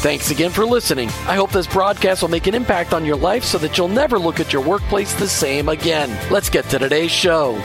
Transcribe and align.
Thanks 0.00 0.30
again 0.30 0.52
for 0.52 0.64
listening. 0.64 1.08
I 1.26 1.34
hope 1.34 1.50
this 1.50 1.66
broadcast 1.66 2.22
will 2.22 2.28
make 2.28 2.46
an 2.46 2.54
impact 2.54 2.94
on 2.94 3.04
your 3.04 3.16
life 3.16 3.42
so 3.42 3.58
that 3.58 3.76
you'll 3.76 3.88
never 3.88 4.16
look 4.16 4.38
at 4.38 4.52
your 4.52 4.62
workplace 4.62 5.12
the 5.14 5.26
same 5.26 5.68
again. 5.68 6.16
Let's 6.30 6.48
get 6.48 6.66
to 6.66 6.78
today's 6.78 7.10
show. 7.10 7.60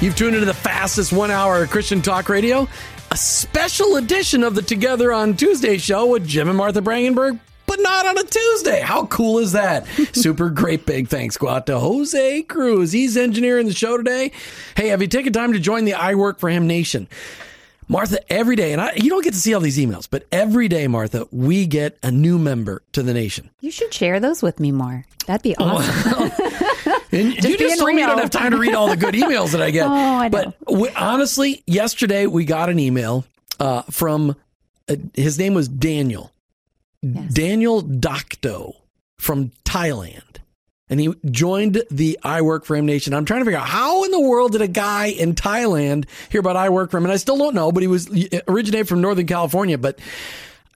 You've 0.00 0.16
tuned 0.16 0.34
into 0.34 0.46
the 0.46 0.52
fastest 0.52 1.12
one 1.12 1.30
hour 1.30 1.64
Christian 1.68 2.02
Talk 2.02 2.28
Radio, 2.28 2.66
a 3.12 3.16
special 3.16 3.96
edition 3.96 4.42
of 4.42 4.56
the 4.56 4.62
Together 4.62 5.12
on 5.12 5.36
Tuesday 5.36 5.78
show 5.78 6.06
with 6.06 6.26
Jim 6.26 6.48
and 6.48 6.58
Martha 6.58 6.82
Brangenberg 6.82 7.38
but 7.66 7.80
not 7.80 8.06
on 8.06 8.18
a 8.18 8.24
Tuesday. 8.24 8.80
How 8.80 9.06
cool 9.06 9.38
is 9.38 9.52
that? 9.52 9.86
Super 10.12 10.50
great 10.50 10.86
big 10.86 11.08
thanks 11.08 11.36
go 11.36 11.48
out 11.48 11.66
to 11.66 11.78
Jose 11.78 12.42
Cruz. 12.42 12.92
He's 12.92 13.16
engineering 13.16 13.66
the 13.66 13.74
show 13.74 13.96
today. 13.96 14.32
Hey, 14.76 14.88
have 14.88 15.02
you 15.02 15.08
taken 15.08 15.32
time 15.32 15.52
to 15.52 15.58
join 15.58 15.84
the 15.84 15.94
I 15.94 16.14
Work 16.14 16.38
for 16.38 16.48
Him 16.48 16.66
Nation? 16.66 17.08
Martha, 17.88 18.18
every 18.32 18.56
day, 18.56 18.72
and 18.72 18.80
I, 18.80 18.92
you 18.96 19.10
don't 19.10 19.22
get 19.22 19.34
to 19.34 19.40
see 19.40 19.54
all 19.54 19.60
these 19.60 19.78
emails, 19.78 20.08
but 20.10 20.26
every 20.32 20.68
day, 20.68 20.88
Martha, 20.88 21.28
we 21.30 21.66
get 21.66 21.98
a 22.02 22.10
new 22.10 22.38
member 22.38 22.82
to 22.92 23.02
the 23.02 23.14
nation. 23.14 23.50
You 23.60 23.70
should 23.70 23.94
share 23.94 24.18
those 24.18 24.42
with 24.42 24.58
me 24.58 24.72
more. 24.72 25.04
That'd 25.26 25.42
be 25.42 25.56
awesome. 25.56 26.32
and 27.12 27.34
just 27.34 27.48
you 27.48 27.56
just 27.56 27.78
told 27.78 27.94
me 27.94 28.00
you 28.00 28.06
don't 28.06 28.18
have 28.18 28.30
time 28.30 28.50
to 28.52 28.58
read 28.58 28.74
all 28.74 28.88
the 28.88 28.96
good 28.96 29.14
emails 29.22 29.52
that 29.52 29.62
I 29.62 29.70
get. 29.70 29.86
oh, 29.86 29.92
I 29.92 30.28
know. 30.28 30.54
But 30.66 30.72
we, 30.72 30.88
honestly, 30.90 31.62
yesterday 31.66 32.26
we 32.26 32.44
got 32.44 32.70
an 32.70 32.78
email 32.78 33.24
uh, 33.60 33.82
from, 33.82 34.36
uh, 34.88 34.96
his 35.14 35.38
name 35.38 35.54
was 35.54 35.68
Daniel. 35.68 36.32
Yes. 37.02 37.32
Daniel 37.32 37.82
Docto 37.82 38.74
from 39.16 39.52
Thailand 39.64 40.38
and 40.88 41.00
he 41.00 41.12
joined 41.30 41.82
the 41.90 42.18
I 42.22 42.42
Work 42.42 42.64
for 42.64 42.76
Him 42.76 42.86
Nation. 42.86 43.12
I'm 43.14 43.24
trying 43.24 43.40
to 43.40 43.44
figure 43.44 43.58
out 43.58 43.68
how 43.68 44.04
in 44.04 44.10
the 44.10 44.20
world 44.20 44.52
did 44.52 44.62
a 44.62 44.68
guy 44.68 45.06
in 45.06 45.34
Thailand 45.34 46.06
hear 46.30 46.40
about 46.40 46.56
I 46.56 46.68
Work 46.68 46.90
for 46.90 46.98
Him, 46.98 47.04
and 47.04 47.12
I 47.12 47.16
still 47.16 47.36
don't 47.36 47.54
know. 47.54 47.72
But 47.72 47.82
he 47.82 47.88
was 47.88 48.08
originated 48.46 48.88
from 48.88 49.00
Northern 49.00 49.26
California, 49.26 49.78
but 49.78 49.98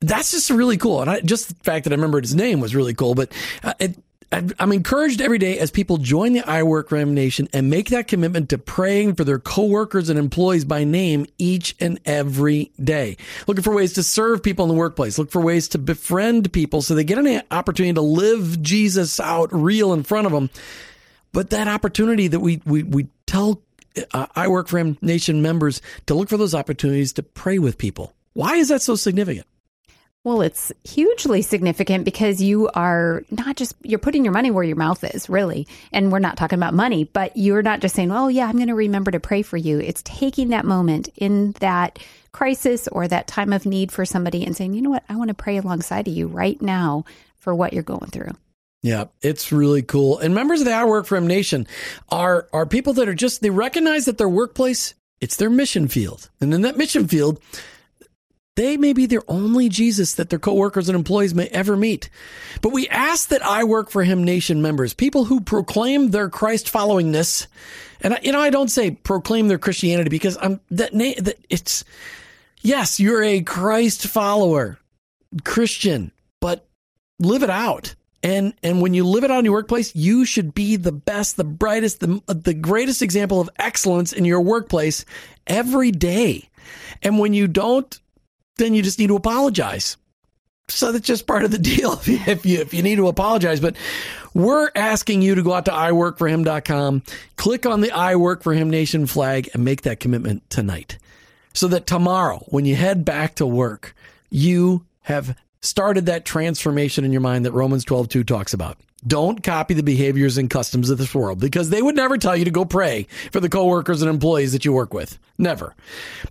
that's 0.00 0.31
just 0.33 0.50
really 0.50 0.77
cool. 0.77 1.00
And 1.00 1.11
I, 1.11 1.20
just 1.20 1.48
the 1.48 1.55
fact 1.62 1.84
that 1.84 1.92
I 1.92 1.97
remembered 1.97 2.25
his 2.25 2.34
name 2.34 2.61
was 2.61 2.75
really 2.75 2.94
cool. 2.94 3.14
But 3.14 3.33
uh, 3.62 3.75
it, 3.78 3.97
I'm 4.32 4.70
encouraged 4.70 5.20
every 5.20 5.38
day 5.38 5.58
as 5.58 5.72
people 5.72 5.96
join 5.96 6.34
the 6.34 6.48
I 6.48 6.62
Work 6.62 6.92
Ram 6.92 7.14
Nation 7.14 7.48
and 7.52 7.68
make 7.68 7.88
that 7.88 8.06
commitment 8.06 8.50
to 8.50 8.58
praying 8.58 9.16
for 9.16 9.24
their 9.24 9.40
coworkers 9.40 10.08
and 10.08 10.20
employees 10.20 10.64
by 10.64 10.84
name 10.84 11.26
each 11.36 11.74
and 11.80 11.98
every 12.04 12.70
day. 12.82 13.16
Looking 13.48 13.64
for 13.64 13.74
ways 13.74 13.94
to 13.94 14.04
serve 14.04 14.40
people 14.40 14.64
in 14.64 14.69
the 14.69 14.76
workplace. 14.76 15.19
Look 15.19 15.32
for 15.32 15.40
ways 15.40 15.66
to 15.69 15.78
befriend 15.78 16.52
people 16.52 16.80
so 16.80 16.94
they 16.94 17.02
get 17.02 17.19
an 17.19 17.42
opportunity 17.50 17.94
to 17.94 18.02
live 18.02 18.62
Jesus 18.62 19.19
out 19.19 19.52
real 19.52 19.92
in 19.92 20.04
front 20.04 20.26
of 20.26 20.32
them. 20.32 20.48
But 21.32 21.50
that 21.50 21.66
opportunity 21.66 22.28
that 22.28 22.40
we 22.40 22.62
we 22.64 22.84
we 22.84 23.08
tell 23.26 23.62
uh, 24.12 24.26
I 24.36 24.46
Work 24.46 24.69
for 24.69 24.78
Him 24.78 24.96
Nation 25.02 25.42
members 25.42 25.82
to 26.06 26.14
look 26.14 26.28
for 26.28 26.36
those 26.36 26.54
opportunities 26.54 27.12
to 27.14 27.24
pray 27.24 27.58
with 27.58 27.78
people. 27.78 28.14
Why 28.34 28.56
is 28.56 28.69
that 28.69 28.82
so 28.82 28.94
significant? 28.94 29.46
Well, 30.22 30.42
it's 30.42 30.70
hugely 30.84 31.41
significant 31.41 32.04
because 32.04 32.42
you 32.42 32.69
are 32.75 33.25
not 33.31 33.56
just 33.56 33.75
you're 33.82 33.98
putting 33.98 34.22
your 34.22 34.34
money 34.34 34.50
where 34.50 34.64
your 34.64 34.76
mouth 34.76 35.03
is, 35.03 35.31
really. 35.31 35.66
And 35.92 36.12
we're 36.12 36.19
not 36.19 36.36
talking 36.36 36.58
about 36.58 36.75
money, 36.75 37.04
but 37.04 37.34
you're 37.38 37.62
not 37.62 37.81
just 37.81 37.94
saying, 37.94 38.12
"Oh, 38.12 38.28
yeah, 38.28 38.47
I'm 38.47 38.56
going 38.56 38.69
to 38.69 38.75
remember 38.75 39.10
to 39.10 39.20
pray 39.20 39.41
for 39.41 39.56
you." 39.56 39.81
It's 39.81 40.03
taking 40.04 40.50
that 40.50 40.66
moment 40.66 41.08
in 41.16 41.53
that 41.60 41.98
crisis 42.32 42.86
or 42.88 43.08
that 43.08 43.28
time 43.28 43.54
of 43.54 43.64
need 43.64 43.91
for 43.91 44.04
somebody 44.04 44.44
and 44.44 44.54
saying, 44.54 44.75
"You 44.75 44.82
know 44.82 44.91
what? 44.91 45.04
I 45.08 45.16
want 45.16 45.28
to 45.28 45.34
pray 45.34 45.56
alongside 45.56 46.06
of 46.06 46.14
you 46.14 46.26
right 46.26 46.60
now 46.60 47.06
for 47.38 47.54
what 47.54 47.72
you're 47.72 47.82
going 47.82 48.10
through." 48.10 48.32
Yeah, 48.82 49.06
it's 49.22 49.52
really 49.52 49.82
cool. 49.82 50.19
And 50.19 50.34
members 50.34 50.60
of 50.60 50.66
the 50.66 50.72
I 50.72 50.84
Work 50.84 51.06
for 51.06 51.16
Him 51.16 51.26
Nation 51.26 51.66
are 52.10 52.47
are 52.52 52.66
people 52.66 52.92
that 52.94 53.08
are 53.08 53.14
just 53.14 53.41
they 53.41 53.48
recognize 53.48 54.04
that 54.04 54.19
their 54.19 54.28
workplace 54.28 54.94
it's 55.22 55.37
their 55.37 55.50
mission 55.50 55.88
field, 55.88 56.28
and 56.42 56.52
in 56.52 56.60
that 56.60 56.76
mission 56.76 57.08
field 57.08 57.41
they 58.60 58.76
may 58.76 58.93
be 58.93 59.06
their 59.06 59.22
only 59.26 59.71
Jesus 59.71 60.15
that 60.16 60.28
their 60.28 60.38
coworkers 60.38 60.91
and 60.91 60.94
employees 60.94 61.34
may 61.34 61.47
ever 61.47 61.78
meet. 61.78 62.10
But 62.60 62.72
we 62.72 62.87
ask 62.88 63.31
that 63.31 63.43
I 63.43 63.65
Work 63.65 63.88
for 63.88 64.04
Him 64.04 64.22
Nation 64.22 64.60
members, 64.60 64.93
people 64.93 65.25
who 65.25 65.41
proclaim 65.41 66.10
their 66.10 66.28
Christ 66.28 66.66
followingness, 66.66 67.47
and 68.03 68.12
I, 68.12 68.20
you 68.22 68.32
know, 68.32 68.41
I 68.41 68.50
don't 68.50 68.69
say 68.69 68.91
proclaim 68.91 69.49
their 69.49 69.56
Christianity 69.56 70.10
because 70.10 70.37
I'm 70.38 70.60
that, 70.72 70.93
that 70.93 71.38
it's 71.49 71.84
yes, 72.60 73.00
you're 73.00 73.22
a 73.22 73.41
Christ 73.41 74.06
follower, 74.06 74.78
Christian, 75.43 76.12
but 76.41 76.69
live 77.19 77.43
it 77.43 77.50
out. 77.50 77.94
And 78.22 78.53
and 78.62 78.82
when 78.82 78.93
you 78.93 79.06
live 79.06 79.25
it 79.25 79.31
out 79.31 79.38
in 79.38 79.47
your 79.47 79.54
workplace, 79.54 79.97
you 79.97 80.26
should 80.26 80.53
be 80.53 80.76
the 80.76 80.93
best, 80.93 81.38
the 81.38 81.44
brightest, 81.44 82.00
the 82.00 82.20
the 82.26 82.53
greatest 82.53 83.00
example 83.00 83.41
of 83.41 83.49
excellence 83.56 84.12
in 84.12 84.26
your 84.26 84.43
workplace 84.43 85.06
every 85.47 85.93
day. 85.93 86.50
And 87.03 87.19
when 87.19 87.32
you 87.32 87.49
don't 87.49 87.99
then 88.60 88.75
you 88.75 88.82
just 88.82 88.98
need 88.98 89.09
to 89.09 89.16
apologize. 89.16 89.97
So 90.69 90.93
that's 90.93 91.06
just 91.06 91.26
part 91.26 91.44
of 91.44 91.50
the 91.50 91.59
deal 91.59 91.93
if 92.04 92.47
you, 92.47 92.60
if 92.60 92.75
you 92.75 92.82
need 92.82 92.97
to 92.97 93.09
apologize. 93.09 93.60
But 93.60 93.76
we're 94.34 94.71
asking 94.75 95.22
you 95.22 95.34
to 95.34 95.43
go 95.43 95.53
out 95.53 95.65
to 95.65 95.72
iworkforhim.com, 95.72 97.03
click 97.37 97.66
on 97.66 97.81
the 97.81 97.91
I 97.91 98.16
Work 98.16 98.43
for 98.43 98.54
Him 98.54 98.70
Nation 98.70 99.06
flag, 99.06 99.50
and 99.53 99.65
make 99.65 99.82
that 99.82 100.00
commitment 100.00 100.49
tonight. 100.50 100.99
So 101.53 101.66
that 101.69 101.87
tomorrow, 101.87 102.38
when 102.49 102.65
you 102.65 102.76
head 102.76 103.04
back 103.04 103.37
to 103.37 103.47
work, 103.47 103.94
you 104.31 104.84
have 105.03 105.37
started 105.60 106.06
that 106.06 106.25
transformation 106.25 107.04
in 107.04 107.12
your 107.12 107.20
mind 107.20 107.44
that 107.44 107.53
Romans 107.53 107.84
12 107.84 108.09
2 108.09 108.25
talks 108.25 108.54
about. 108.54 108.78
Don't 109.06 109.43
copy 109.43 109.72
the 109.75 109.82
behaviors 109.82 110.37
and 110.37 110.50
customs 110.50 110.91
of 110.91 110.99
this 110.99 111.15
world 111.15 111.41
because 111.41 111.70
they 111.70 111.81
would 111.81 111.97
never 111.97 112.19
tell 112.19 112.37
you 112.37 112.44
to 112.44 112.50
go 112.50 112.66
pray 112.66 113.06
for 113.32 113.41
the 113.41 113.49
coworkers 113.49 114.03
and 114.03 114.10
employees 114.10 114.53
that 114.53 114.65
you 114.65 114.72
work 114.72 114.93
with. 114.93 115.19
Never. 115.38 115.75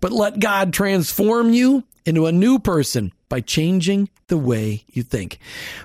But 0.02 0.12
let 0.12 0.40
God 0.40 0.72
transform 0.72 1.52
you 1.52 1.84
into 2.10 2.26
a 2.26 2.32
new 2.32 2.60
person 2.60 3.14
by 3.30 3.40
changing 3.40 4.10
the 4.28 4.38
way 4.38 4.84
you 4.92 5.04
think. 5.04 5.40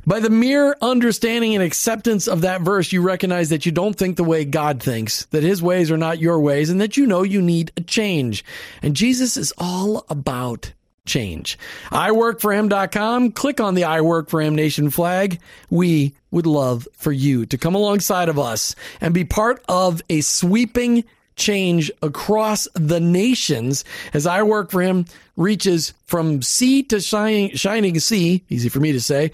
By 0.06 0.20
the 0.20 0.30
mere 0.30 0.76
understanding 0.80 1.54
and 1.54 1.62
acceptance 1.62 2.26
of 2.26 2.40
that 2.40 2.62
verse, 2.62 2.92
you 2.92 3.02
recognize 3.02 3.50
that 3.50 3.66
you 3.66 3.72
don't 3.72 3.94
think 3.94 4.16
the 4.16 4.24
way 4.24 4.44
God 4.44 4.82
thinks, 4.82 5.26
that 5.26 5.42
his 5.42 5.62
ways 5.62 5.90
are 5.90 5.96
not 5.96 6.18
your 6.18 6.40
ways, 6.40 6.70
and 6.70 6.80
that 6.80 6.96
you 6.96 7.06
know 7.06 7.22
you 7.22 7.40
need 7.40 7.70
a 7.76 7.80
change. 7.82 8.44
And 8.82 8.96
Jesus 8.96 9.36
is 9.36 9.52
all 9.58 10.04
about 10.08 10.72
change. 11.06 11.58
iWorkForHim.com. 11.90 13.32
Click 13.32 13.60
on 13.60 13.74
the 13.74 13.84
I 13.84 14.00
Work 14.00 14.30
for 14.30 14.40
Him 14.40 14.54
Nation 14.54 14.90
flag. 14.90 15.40
We 15.70 16.14
would 16.30 16.46
love 16.46 16.88
for 16.94 17.12
you 17.12 17.46
to 17.46 17.58
come 17.58 17.74
alongside 17.74 18.28
of 18.28 18.38
us 18.38 18.74
and 19.00 19.12
be 19.12 19.24
part 19.24 19.62
of 19.68 20.02
a 20.08 20.20
sweeping 20.22 21.04
change 21.36 21.90
across 22.02 22.68
the 22.74 23.00
nations 23.00 23.84
as 24.12 24.26
I 24.26 24.42
work 24.42 24.70
for 24.70 24.82
him 24.82 25.06
reaches 25.36 25.94
from 26.06 26.42
sea 26.42 26.82
to 26.84 27.00
shining, 27.00 27.50
shining 27.56 27.98
sea, 27.98 28.44
easy 28.48 28.68
for 28.68 28.80
me 28.80 28.92
to 28.92 29.00
say, 29.00 29.32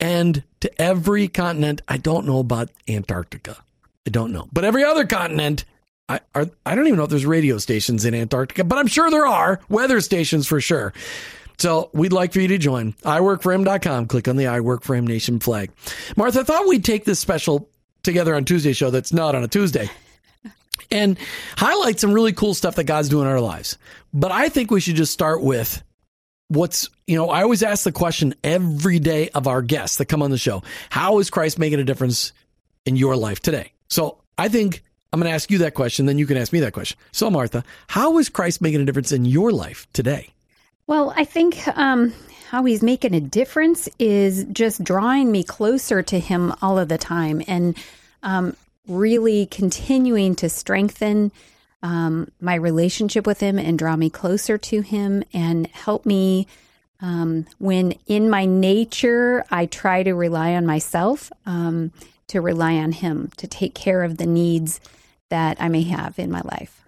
and 0.00 0.42
to 0.60 0.82
every 0.82 1.28
continent. 1.28 1.82
I 1.88 1.98
don't 1.98 2.26
know 2.26 2.38
about 2.38 2.70
Antarctica. 2.88 3.56
I 4.06 4.10
don't 4.10 4.32
know. 4.32 4.48
But 4.52 4.64
every 4.64 4.84
other 4.84 5.04
continent, 5.06 5.64
I, 6.08 6.20
are, 6.34 6.46
I 6.66 6.74
don't 6.74 6.86
even 6.86 6.96
know 6.96 7.04
if 7.04 7.10
there's 7.10 7.26
radio 7.26 7.58
stations 7.58 8.04
in 8.04 8.14
Antarctica, 8.14 8.64
but 8.64 8.78
I'm 8.78 8.86
sure 8.86 9.10
there 9.10 9.26
are 9.26 9.60
weather 9.68 10.00
stations 10.00 10.46
for 10.46 10.60
sure. 10.60 10.92
So 11.58 11.90
we'd 11.92 12.12
like 12.12 12.32
for 12.32 12.40
you 12.40 12.48
to 12.48 12.58
join. 12.58 12.94
iWorkForHim.com. 13.04 14.06
Click 14.06 14.26
on 14.26 14.36
the 14.36 14.48
I 14.48 14.60
Work 14.60 14.82
for 14.82 14.96
Him 14.96 15.06
Nation 15.06 15.38
flag. 15.38 15.70
Martha, 16.16 16.40
I 16.40 16.42
thought 16.42 16.66
we'd 16.66 16.84
take 16.84 17.04
this 17.04 17.20
special 17.20 17.68
together 18.02 18.34
on 18.34 18.44
Tuesday 18.44 18.72
show 18.72 18.90
that's 18.90 19.12
not 19.12 19.34
on 19.34 19.44
a 19.44 19.48
Tuesday 19.48 19.88
and 20.90 21.18
highlight 21.56 22.00
some 22.00 22.12
really 22.12 22.32
cool 22.32 22.54
stuff 22.54 22.76
that 22.76 22.84
God's 22.84 23.08
doing 23.08 23.26
in 23.26 23.32
our 23.32 23.40
lives. 23.40 23.78
But 24.12 24.32
I 24.32 24.48
think 24.48 24.70
we 24.70 24.80
should 24.80 24.96
just 24.96 25.12
start 25.12 25.42
with 25.42 25.82
what's, 26.48 26.88
you 27.06 27.16
know, 27.16 27.30
I 27.30 27.42
always 27.42 27.62
ask 27.62 27.84
the 27.84 27.92
question 27.92 28.34
every 28.44 28.98
day 28.98 29.30
of 29.30 29.46
our 29.46 29.62
guests 29.62 29.96
that 29.96 30.06
come 30.06 30.22
on 30.22 30.30
the 30.30 30.38
show 30.38 30.62
How 30.90 31.18
is 31.18 31.30
Christ 31.30 31.58
making 31.58 31.80
a 31.80 31.84
difference 31.84 32.32
in 32.84 32.96
your 32.96 33.16
life 33.16 33.40
today? 33.40 33.72
So 33.88 34.18
I 34.38 34.48
think 34.48 34.82
I'm 35.12 35.20
going 35.20 35.30
to 35.30 35.34
ask 35.34 35.50
you 35.50 35.58
that 35.58 35.74
question, 35.74 36.06
then 36.06 36.18
you 36.18 36.26
can 36.26 36.38
ask 36.38 36.52
me 36.52 36.60
that 36.60 36.72
question. 36.72 36.98
So, 37.12 37.30
Martha, 37.30 37.64
how 37.86 38.18
is 38.18 38.30
Christ 38.30 38.62
making 38.62 38.80
a 38.80 38.84
difference 38.84 39.12
in 39.12 39.26
your 39.26 39.52
life 39.52 39.86
today? 39.92 40.30
Well, 40.86 41.12
I 41.14 41.24
think 41.24 41.68
um, 41.76 42.14
how 42.48 42.64
he's 42.64 42.82
making 42.82 43.14
a 43.14 43.20
difference 43.20 43.88
is 43.98 44.44
just 44.44 44.82
drawing 44.82 45.30
me 45.30 45.44
closer 45.44 46.02
to 46.02 46.18
him 46.18 46.54
all 46.62 46.78
of 46.78 46.88
the 46.88 46.98
time 46.98 47.42
and 47.46 47.76
um, 48.22 48.56
really 48.86 49.46
continuing 49.46 50.34
to 50.36 50.48
strengthen 50.48 51.32
um, 51.82 52.30
my 52.40 52.54
relationship 52.54 53.26
with 53.26 53.40
him 53.40 53.58
and 53.58 53.78
draw 53.78 53.96
me 53.96 54.08
closer 54.10 54.56
to 54.56 54.80
him 54.82 55.24
and 55.32 55.66
help 55.68 56.06
me 56.06 56.46
um, 57.00 57.46
when 57.58 57.94
in 58.06 58.30
my 58.30 58.44
nature 58.44 59.44
I 59.50 59.66
try 59.66 60.04
to 60.04 60.12
rely 60.12 60.54
on 60.54 60.64
myself, 60.64 61.32
um, 61.44 61.92
to 62.28 62.40
rely 62.40 62.74
on 62.74 62.92
him 62.92 63.30
to 63.36 63.48
take 63.48 63.74
care 63.74 64.04
of 64.04 64.16
the 64.16 64.26
needs 64.26 64.80
that 65.28 65.60
I 65.60 65.68
may 65.68 65.82
have 65.82 66.18
in 66.18 66.30
my 66.30 66.40
life. 66.42 66.84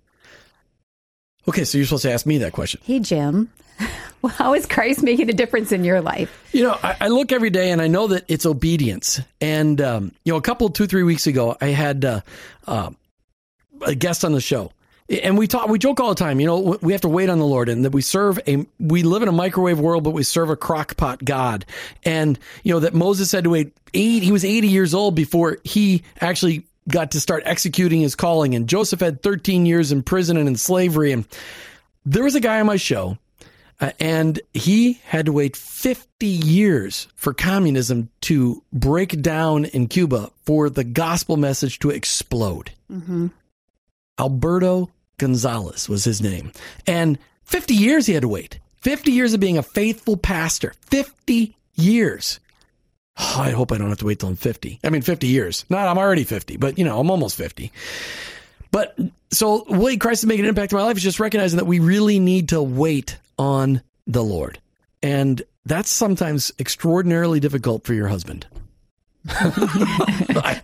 Okay, 1.49 1.65
so 1.65 1.77
you're 1.77 1.87
supposed 1.87 2.05
to 2.05 2.13
ask 2.13 2.25
me 2.25 2.39
that 2.39 2.53
question. 2.53 2.81
Hey, 2.85 3.01
Jim. 3.01 3.51
Well, 4.25 4.33
how 4.39 4.55
is 4.55 4.65
Christ 4.65 5.03
making 5.03 5.29
a 5.29 5.35
difference 5.35 5.71
in 5.71 5.85
your 5.85 6.01
life? 6.01 6.49
You 6.53 6.63
know, 6.63 6.79
I, 6.83 6.97
I 7.03 7.09
look 7.09 7.31
every 7.31 7.51
day 7.51 7.71
and 7.71 7.83
I 7.83 7.89
know 7.89 8.07
that 8.07 8.25
it's 8.27 8.47
obedience. 8.47 9.21
And, 9.39 9.79
um, 9.83 10.13
you 10.25 10.33
know, 10.33 10.39
a 10.39 10.43
couple, 10.43 10.71
two, 10.71 10.87
three 10.87 11.03
weeks 11.03 11.27
ago, 11.27 11.57
I 11.61 11.67
had 11.67 12.07
uh, 12.07 12.21
uh, 12.67 12.91
a 13.83 13.95
guest 13.95 14.25
on 14.25 14.33
the 14.33 14.41
show. 14.41 14.73
And 15.11 15.37
we 15.37 15.47
talk, 15.47 15.69
we 15.69 15.79
joke 15.79 16.01
all 16.01 16.09
the 16.09 16.15
time, 16.15 16.41
you 16.41 16.47
know, 16.47 16.79
we 16.81 16.93
have 16.93 17.03
to 17.03 17.11
wait 17.11 17.29
on 17.29 17.39
the 17.39 17.45
Lord 17.45 17.69
and 17.69 17.85
that 17.85 17.93
we 17.93 18.01
serve 18.01 18.41
a, 18.49 18.65
we 18.81 19.03
live 19.03 19.21
in 19.21 19.29
a 19.29 19.33
microwave 19.33 19.79
world, 19.79 20.03
but 20.03 20.13
we 20.13 20.23
serve 20.23 20.49
a 20.49 20.57
crockpot 20.57 21.23
God. 21.23 21.67
And, 22.05 22.39
you 22.63 22.73
know, 22.73 22.81
that 22.81 22.95
Moses 22.95 23.31
had 23.31 23.45
to 23.45 23.51
wait 23.51 23.77
eight, 23.93 24.23
he 24.23 24.33
was 24.33 24.47
80 24.47 24.69
years 24.69 24.95
old 24.95 25.15
before 25.15 25.59
he 25.63 26.03
actually 26.23 26.65
got 26.89 27.11
to 27.11 27.21
start 27.21 27.43
executing 27.45 28.01
his 28.01 28.15
calling. 28.15 28.55
And 28.55 28.67
Joseph 28.67 29.01
had 29.01 29.23
13 29.23 29.67
years 29.67 29.93
in 29.93 30.03
prison 30.03 30.39
and 30.39 30.49
in 30.49 30.57
slavery. 30.57 31.13
And 31.13 31.27
there 32.07 32.25
was 32.25 32.35
a 32.35 32.41
guy 32.41 32.61
on 32.61 32.65
my 32.65 32.77
show 32.77 33.19
uh, 33.81 33.91
and 33.99 34.41
he 34.53 35.01
had 35.05 35.27
to 35.27 35.33
wait 35.33 35.57
50 35.57 36.27
years 36.27 37.09
for 37.15 37.35
communism 37.35 38.09
to 38.23 38.63
break 38.73 39.21
down 39.21 39.65
in 39.67 39.89
Cuba 39.89 40.31
for 40.45 40.71
the 40.71 40.85
gospel 40.85 41.37
message 41.37 41.79
to 41.81 41.91
explode. 41.91 42.71
Mm-hmm. 42.91 43.29
Alberto 44.19 44.91
Gonzalez 45.19 45.89
was 45.89 46.05
his 46.05 46.23
name. 46.23 46.53
And 46.87 47.19
50 47.45 47.75
years 47.75 48.07
he 48.07 48.15
had 48.15 48.23
to 48.23 48.29
wait. 48.29 48.59
50 48.83 49.13
years 49.13 49.33
of 49.33 49.41
being 49.41 49.59
a 49.59 49.63
faithful 49.63 50.17
pastor. 50.17 50.75
50 50.91 51.57
years. 51.75 52.39
Oh, 53.19 53.37
I 53.41 53.51
hope 53.51 53.73
I 53.73 53.79
don't 53.79 53.89
have 53.89 53.99
to 53.99 54.07
wait 54.07 54.21
till 54.21 54.29
I'm 54.29 54.37
50. 54.37 54.81
I 54.85 54.91
mean, 54.91 55.03
50 55.03 55.27
years. 55.27 55.65
Not, 55.69 55.89
I'm 55.89 55.99
already 55.99 56.25
50, 56.25 56.59
but 56.59 56.79
you 56.79 56.85
know, 56.85 57.01
I'm 57.01 57.11
almost 57.11 57.37
50. 57.37 57.73
But 58.71 58.99
so 59.31 59.65
way 59.69 59.97
Christ 59.97 60.25
is 60.25 60.29
making 60.29 60.45
an 60.45 60.49
impact 60.49 60.73
in 60.73 60.79
my 60.79 60.85
life 60.85 60.97
is 60.97 61.03
just 61.03 61.21
recognizing 61.21 61.59
that 61.59 61.65
we 61.65 61.79
really 61.79 62.19
need 62.19 62.49
to 62.51 62.63
wait 62.63 63.19
on 63.39 63.83
the 64.07 64.23
Lord. 64.23 64.59
And 65.03 65.43
that's 65.65 65.91
sometimes 65.91 66.53
extraordinarily 66.59 67.41
difficult 67.41 67.85
for 67.85 67.95
your 67.95 68.09
husband. 68.09 68.47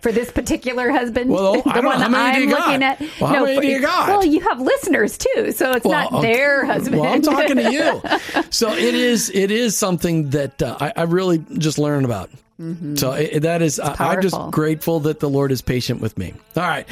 for 0.01 0.11
this 0.11 0.31
particular 0.31 0.91
husband, 0.91 1.31
well, 1.31 1.53
the 1.63 1.81
one 1.81 2.11
many 2.11 2.43
I'm 2.43 2.49
looking 2.49 2.79
got? 2.79 3.01
at. 3.01 3.01
Well, 3.19 3.45
many 3.45 3.55
for- 3.55 3.63
you 3.63 3.81
got? 3.81 4.07
Well, 4.07 4.23
you 4.23 4.39
have 4.41 4.59
listeners 4.61 5.17
too, 5.17 5.51
so 5.51 5.71
it's 5.71 5.83
Well, 5.85 6.11
not 6.11 6.21
their 6.21 6.63
husband. 6.65 7.01
Well, 7.01 7.11
I'm 7.11 7.23
talking 7.23 7.55
to 7.55 7.71
you. 7.71 8.01
So 8.51 8.71
it 8.71 8.93
is. 8.93 9.31
It 9.33 9.49
is 9.49 9.75
something 9.77 10.29
that 10.31 10.61
uh, 10.61 10.77
I, 10.79 10.93
I 10.95 11.03
really 11.03 11.39
just 11.57 11.79
learned 11.79 12.05
about. 12.05 12.29
Mm-hmm. 12.61 12.95
So 12.95 13.13
it, 13.13 13.39
that 13.39 13.63
is. 13.63 13.79
I, 13.79 13.95
I'm 14.11 14.21
just 14.21 14.37
grateful 14.51 14.99
that 15.01 15.19
the 15.19 15.29
Lord 15.29 15.51
is 15.51 15.63
patient 15.63 15.99
with 15.99 16.15
me. 16.15 16.33
All 16.55 16.61
right, 16.61 16.87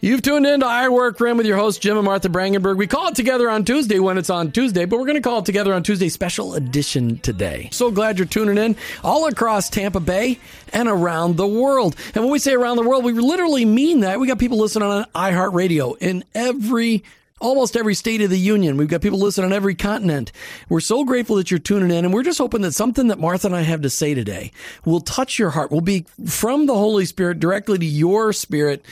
you've 0.00 0.20
tuned 0.20 0.44
in 0.44 0.60
to 0.60 0.66
I 0.66 0.90
Work 0.90 1.18
Rim 1.18 1.38
with 1.38 1.46
your 1.46 1.56
host 1.56 1.80
Jim 1.80 1.96
and 1.96 2.04
Martha 2.04 2.28
Brangenberg. 2.28 2.76
We 2.76 2.86
call 2.86 3.08
it 3.08 3.14
together 3.14 3.48
on 3.48 3.64
Tuesday 3.64 3.98
when 3.98 4.18
it's 4.18 4.28
on 4.28 4.52
Tuesday, 4.52 4.84
but 4.84 4.98
we're 4.98 5.06
going 5.06 5.16
to 5.16 5.26
call 5.26 5.38
it 5.38 5.46
together 5.46 5.72
on 5.72 5.82
Tuesday 5.82 6.10
special 6.10 6.54
edition 6.54 7.18
today. 7.20 7.70
So 7.72 7.90
glad 7.90 8.18
you're 8.18 8.26
tuning 8.26 8.58
in 8.58 8.76
all 9.02 9.26
across 9.26 9.70
Tampa 9.70 10.00
Bay 10.00 10.38
and 10.74 10.88
around 10.88 11.36
the 11.38 11.46
world. 11.46 11.96
And 12.14 12.24
when 12.24 12.30
we 12.30 12.38
say 12.38 12.52
around 12.52 12.76
the 12.76 12.86
world, 12.86 13.02
we 13.02 13.14
literally 13.14 13.64
mean 13.64 14.00
that. 14.00 14.20
We 14.20 14.26
got 14.26 14.38
people 14.38 14.58
listening 14.58 14.88
on 14.88 15.06
iHeartRadio 15.14 15.96
in 16.02 16.24
every 16.34 17.02
almost 17.44 17.76
every 17.76 17.94
state 17.94 18.22
of 18.22 18.30
the 18.30 18.38
union. 18.38 18.78
We've 18.78 18.88
got 18.88 19.02
people 19.02 19.18
listening 19.18 19.46
on 19.46 19.52
every 19.52 19.74
continent. 19.74 20.32
We're 20.70 20.80
so 20.80 21.04
grateful 21.04 21.36
that 21.36 21.50
you're 21.50 21.60
tuning 21.60 21.90
in, 21.90 22.06
and 22.06 22.14
we're 22.14 22.22
just 22.22 22.38
hoping 22.38 22.62
that 22.62 22.72
something 22.72 23.08
that 23.08 23.18
Martha 23.18 23.46
and 23.46 23.54
I 23.54 23.60
have 23.60 23.82
to 23.82 23.90
say 23.90 24.14
today 24.14 24.50
will 24.86 25.00
touch 25.00 25.38
your 25.38 25.50
heart, 25.50 25.70
will 25.70 25.82
be 25.82 26.06
from 26.26 26.64
the 26.64 26.74
Holy 26.74 27.04
Spirit 27.04 27.40
directly 27.40 27.78
to 27.78 27.84
your 27.84 28.32
spirit. 28.32 28.84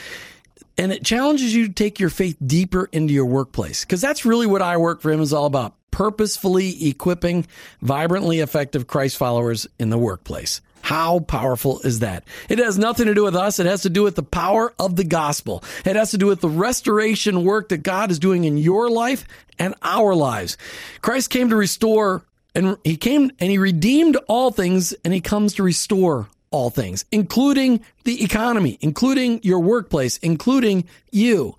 And 0.77 0.93
it 0.93 1.05
challenges 1.05 1.55
you 1.55 1.69
to 1.69 1.73
take 1.73 1.99
your 1.99 2.11
faith 2.11 2.37
deeper 2.45 2.89
into 2.93 3.13
your 3.15 3.27
workplace 3.27 3.85
because 3.85 4.01
that's 4.01 4.25
really 4.25 4.47
what 4.47 4.63
I 4.63 4.77
Work 4.77 5.01
for 5.01 5.11
Him 5.11 5.21
is 5.21 5.33
all 5.33 5.47
about 5.47 5.75
purposefully 5.91 6.89
equipping 6.89 7.47
vibrantly 7.81 8.41
effective 8.41 8.87
Christ 8.87 9.17
followers 9.17 9.67
in 9.79 9.91
the 9.91 9.99
workplace. 9.99 10.61
How 10.83 11.21
powerful 11.21 11.81
is 11.81 12.01
that? 12.01 12.25
It 12.49 12.59
has 12.59 12.77
nothing 12.77 13.07
to 13.07 13.15
do 13.15 13.23
with 13.23 13.37
us. 13.37 13.59
It 13.59 13.67
has 13.67 13.83
to 13.83 13.91
do 13.91 14.03
with 14.03 14.17
the 14.17 14.23
power 14.23 14.75
of 14.79 14.97
the 14.97 15.05
gospel. 15.05 15.63
It 15.85 15.97
has 15.97 16.11
to 16.11 16.19
do 16.19 16.27
with 16.27 16.41
the 16.41 16.49
restoration 16.49 17.45
work 17.45 17.69
that 17.69 17.79
God 17.79 18.11
is 18.11 18.19
doing 18.19 18.45
in 18.45 18.59
your 18.59 18.91
life 18.91 19.25
and 19.59 19.75
our 19.83 20.15
lives. 20.15 20.59
Christ 21.01 21.31
came 21.31 21.49
to 21.51 21.57
restore 21.57 22.23
and 22.55 22.77
he 22.83 22.97
came 22.97 23.31
and 23.39 23.51
he 23.51 23.59
redeemed 23.59 24.17
all 24.27 24.51
things 24.51 24.93
and 25.05 25.15
he 25.15 25.21
comes 25.21 25.55
to 25.55 25.63
restore 25.63 26.29
all 26.51 26.69
things, 26.69 27.05
including 27.13 27.81
the 28.05 28.23
economy, 28.23 28.77
including 28.81 29.41
your 29.45 29.61
workplace, 29.61 30.19
including 30.19 30.85
you. 31.11 31.57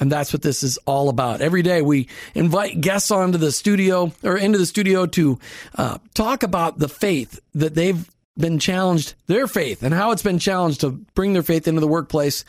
And 0.00 0.10
that's 0.10 0.32
what 0.32 0.42
this 0.42 0.62
is 0.62 0.78
all 0.78 1.08
about. 1.08 1.42
Every 1.42 1.62
day 1.62 1.80
we 1.80 2.08
invite 2.34 2.80
guests 2.80 3.10
onto 3.10 3.38
the 3.38 3.52
studio 3.52 4.12
or 4.24 4.36
into 4.36 4.58
the 4.58 4.66
studio 4.66 5.06
to 5.06 5.38
uh, 5.76 5.98
talk 6.14 6.42
about 6.42 6.78
the 6.78 6.88
faith 6.88 7.38
that 7.54 7.74
they've 7.74 8.10
been 8.36 8.58
challenged, 8.58 9.14
their 9.26 9.46
faith, 9.46 9.82
and 9.82 9.92
how 9.94 10.10
it's 10.10 10.22
been 10.22 10.38
challenged 10.38 10.80
to 10.80 10.90
bring 11.14 11.32
their 11.32 11.42
faith 11.42 11.68
into 11.68 11.80
the 11.80 11.88
workplace, 11.88 12.44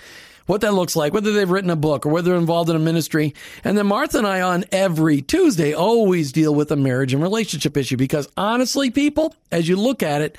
what 0.45 0.61
that 0.61 0.73
looks 0.73 0.95
like, 0.95 1.13
whether 1.13 1.31
they've 1.31 1.49
written 1.49 1.69
a 1.69 1.75
book 1.75 2.05
or 2.05 2.09
whether 2.09 2.31
they're 2.31 2.39
involved 2.39 2.69
in 2.69 2.75
a 2.75 2.79
ministry. 2.79 3.33
And 3.63 3.77
then 3.77 3.87
Martha 3.87 4.17
and 4.17 4.27
I 4.27 4.41
on 4.41 4.65
every 4.71 5.21
Tuesday 5.21 5.73
always 5.73 6.31
deal 6.31 6.53
with 6.53 6.71
a 6.71 6.75
marriage 6.75 7.13
and 7.13 7.21
relationship 7.21 7.77
issue 7.77 7.97
because 7.97 8.27
honestly, 8.35 8.91
people, 8.91 9.35
as 9.51 9.67
you 9.67 9.75
look 9.75 10.03
at 10.03 10.21
it, 10.21 10.37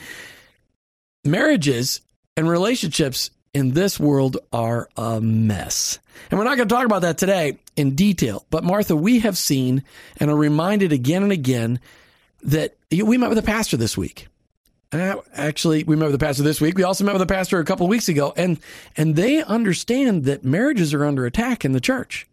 marriages 1.25 2.01
and 2.37 2.49
relationships 2.49 3.31
in 3.55 3.73
this 3.73 3.99
world 4.01 4.37
are 4.53 4.89
a 4.97 5.21
mess. 5.21 5.99
And 6.31 6.39
we're 6.39 6.45
not 6.45 6.57
going 6.57 6.69
to 6.69 6.75
talk 6.75 6.85
about 6.85 7.03
that 7.03 7.19
today 7.19 7.59
in 7.77 7.95
detail. 7.95 8.45
But 8.51 8.65
Martha, 8.65 8.97
we 8.97 9.21
have 9.21 9.39
seen 9.39 9.85
and 10.19 10.31
are 10.31 10.37
reminded 10.37 10.93
again 10.93 11.23
and 11.23 11.33
again 11.33 11.81
that 12.43 12.77
we 12.91 13.17
met 13.17 13.31
with 13.31 13.39
a 13.39 13.43
pastor 13.43 13.77
this 13.77 13.97
week. 13.97 14.29
Uh, 14.95 15.17
actually, 15.35 15.83
we 15.83 15.97
met 15.97 16.07
with 16.07 16.13
the 16.13 16.25
pastor 16.25 16.45
this 16.45 16.61
week. 16.61 16.77
We 16.77 16.85
also 16.85 17.05
met 17.05 17.15
with 17.15 17.23
a 17.23 17.27
pastor 17.27 17.59
a 17.59 17.65
couple 17.65 17.87
of 17.87 17.91
weeks 17.91 18.09
ago, 18.09 18.33
and 18.37 18.59
and 18.97 19.17
they 19.17 19.43
understand 19.43 20.25
that 20.25 20.45
marriages 20.45 20.95
are 20.95 21.05
under 21.05 21.27
attack 21.27 21.65
in 21.65 21.73
the 21.73 21.81
church. 21.81 22.29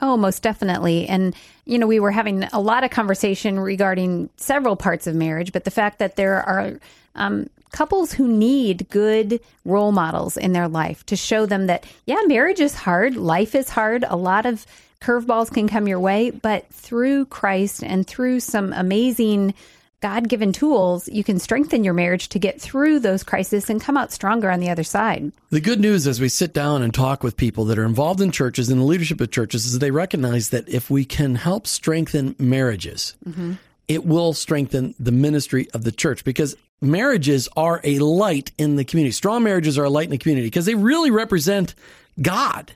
Oh, 0.00 0.16
most 0.16 0.42
definitely. 0.42 1.06
And, 1.06 1.32
you 1.64 1.78
know, 1.78 1.86
we 1.86 2.00
were 2.00 2.10
having 2.10 2.42
a 2.52 2.58
lot 2.58 2.82
of 2.82 2.90
conversation 2.90 3.60
regarding 3.60 4.30
several 4.36 4.74
parts 4.74 5.06
of 5.06 5.14
marriage, 5.14 5.52
but 5.52 5.62
the 5.62 5.70
fact 5.70 6.00
that 6.00 6.16
there 6.16 6.42
are 6.42 6.80
um, 7.14 7.48
couples 7.70 8.12
who 8.12 8.26
need 8.26 8.88
good 8.90 9.40
role 9.64 9.92
models 9.92 10.36
in 10.36 10.54
their 10.54 10.66
life 10.66 11.06
to 11.06 11.14
show 11.14 11.46
them 11.46 11.68
that, 11.68 11.86
yeah, 12.04 12.20
marriage 12.26 12.58
is 12.58 12.74
hard, 12.74 13.14
life 13.16 13.54
is 13.54 13.68
hard, 13.68 14.04
a 14.08 14.16
lot 14.16 14.44
of 14.44 14.66
curveballs 15.00 15.52
can 15.52 15.68
come 15.68 15.86
your 15.86 16.00
way, 16.00 16.30
but 16.30 16.66
through 16.70 17.26
Christ 17.26 17.84
and 17.84 18.04
through 18.04 18.40
some 18.40 18.72
amazing 18.72 19.54
God 20.02 20.28
given 20.28 20.52
tools, 20.52 21.08
you 21.08 21.22
can 21.22 21.38
strengthen 21.38 21.84
your 21.84 21.94
marriage 21.94 22.28
to 22.30 22.40
get 22.40 22.60
through 22.60 22.98
those 22.98 23.22
crises 23.22 23.70
and 23.70 23.80
come 23.80 23.96
out 23.96 24.10
stronger 24.10 24.50
on 24.50 24.58
the 24.58 24.68
other 24.68 24.82
side. 24.82 25.30
The 25.50 25.60
good 25.60 25.78
news 25.78 26.08
as 26.08 26.20
we 26.20 26.28
sit 26.28 26.52
down 26.52 26.82
and 26.82 26.92
talk 26.92 27.22
with 27.22 27.36
people 27.36 27.64
that 27.66 27.78
are 27.78 27.84
involved 27.84 28.20
in 28.20 28.32
churches 28.32 28.68
and 28.68 28.80
the 28.80 28.84
leadership 28.84 29.20
of 29.20 29.30
churches 29.30 29.64
is 29.64 29.78
they 29.78 29.92
recognize 29.92 30.50
that 30.50 30.68
if 30.68 30.90
we 30.90 31.04
can 31.04 31.36
help 31.36 31.68
strengthen 31.68 32.34
marriages, 32.36 33.14
mm-hmm. 33.24 33.52
it 33.86 34.04
will 34.04 34.32
strengthen 34.32 34.96
the 34.98 35.12
ministry 35.12 35.68
of 35.72 35.84
the 35.84 35.92
church 35.92 36.24
because 36.24 36.56
marriages 36.80 37.48
are 37.56 37.80
a 37.84 38.00
light 38.00 38.50
in 38.58 38.74
the 38.74 38.84
community. 38.84 39.12
Strong 39.12 39.44
marriages 39.44 39.78
are 39.78 39.84
a 39.84 39.90
light 39.90 40.06
in 40.06 40.10
the 40.10 40.18
community 40.18 40.48
because 40.48 40.66
they 40.66 40.74
really 40.74 41.12
represent 41.12 41.76
God. 42.20 42.72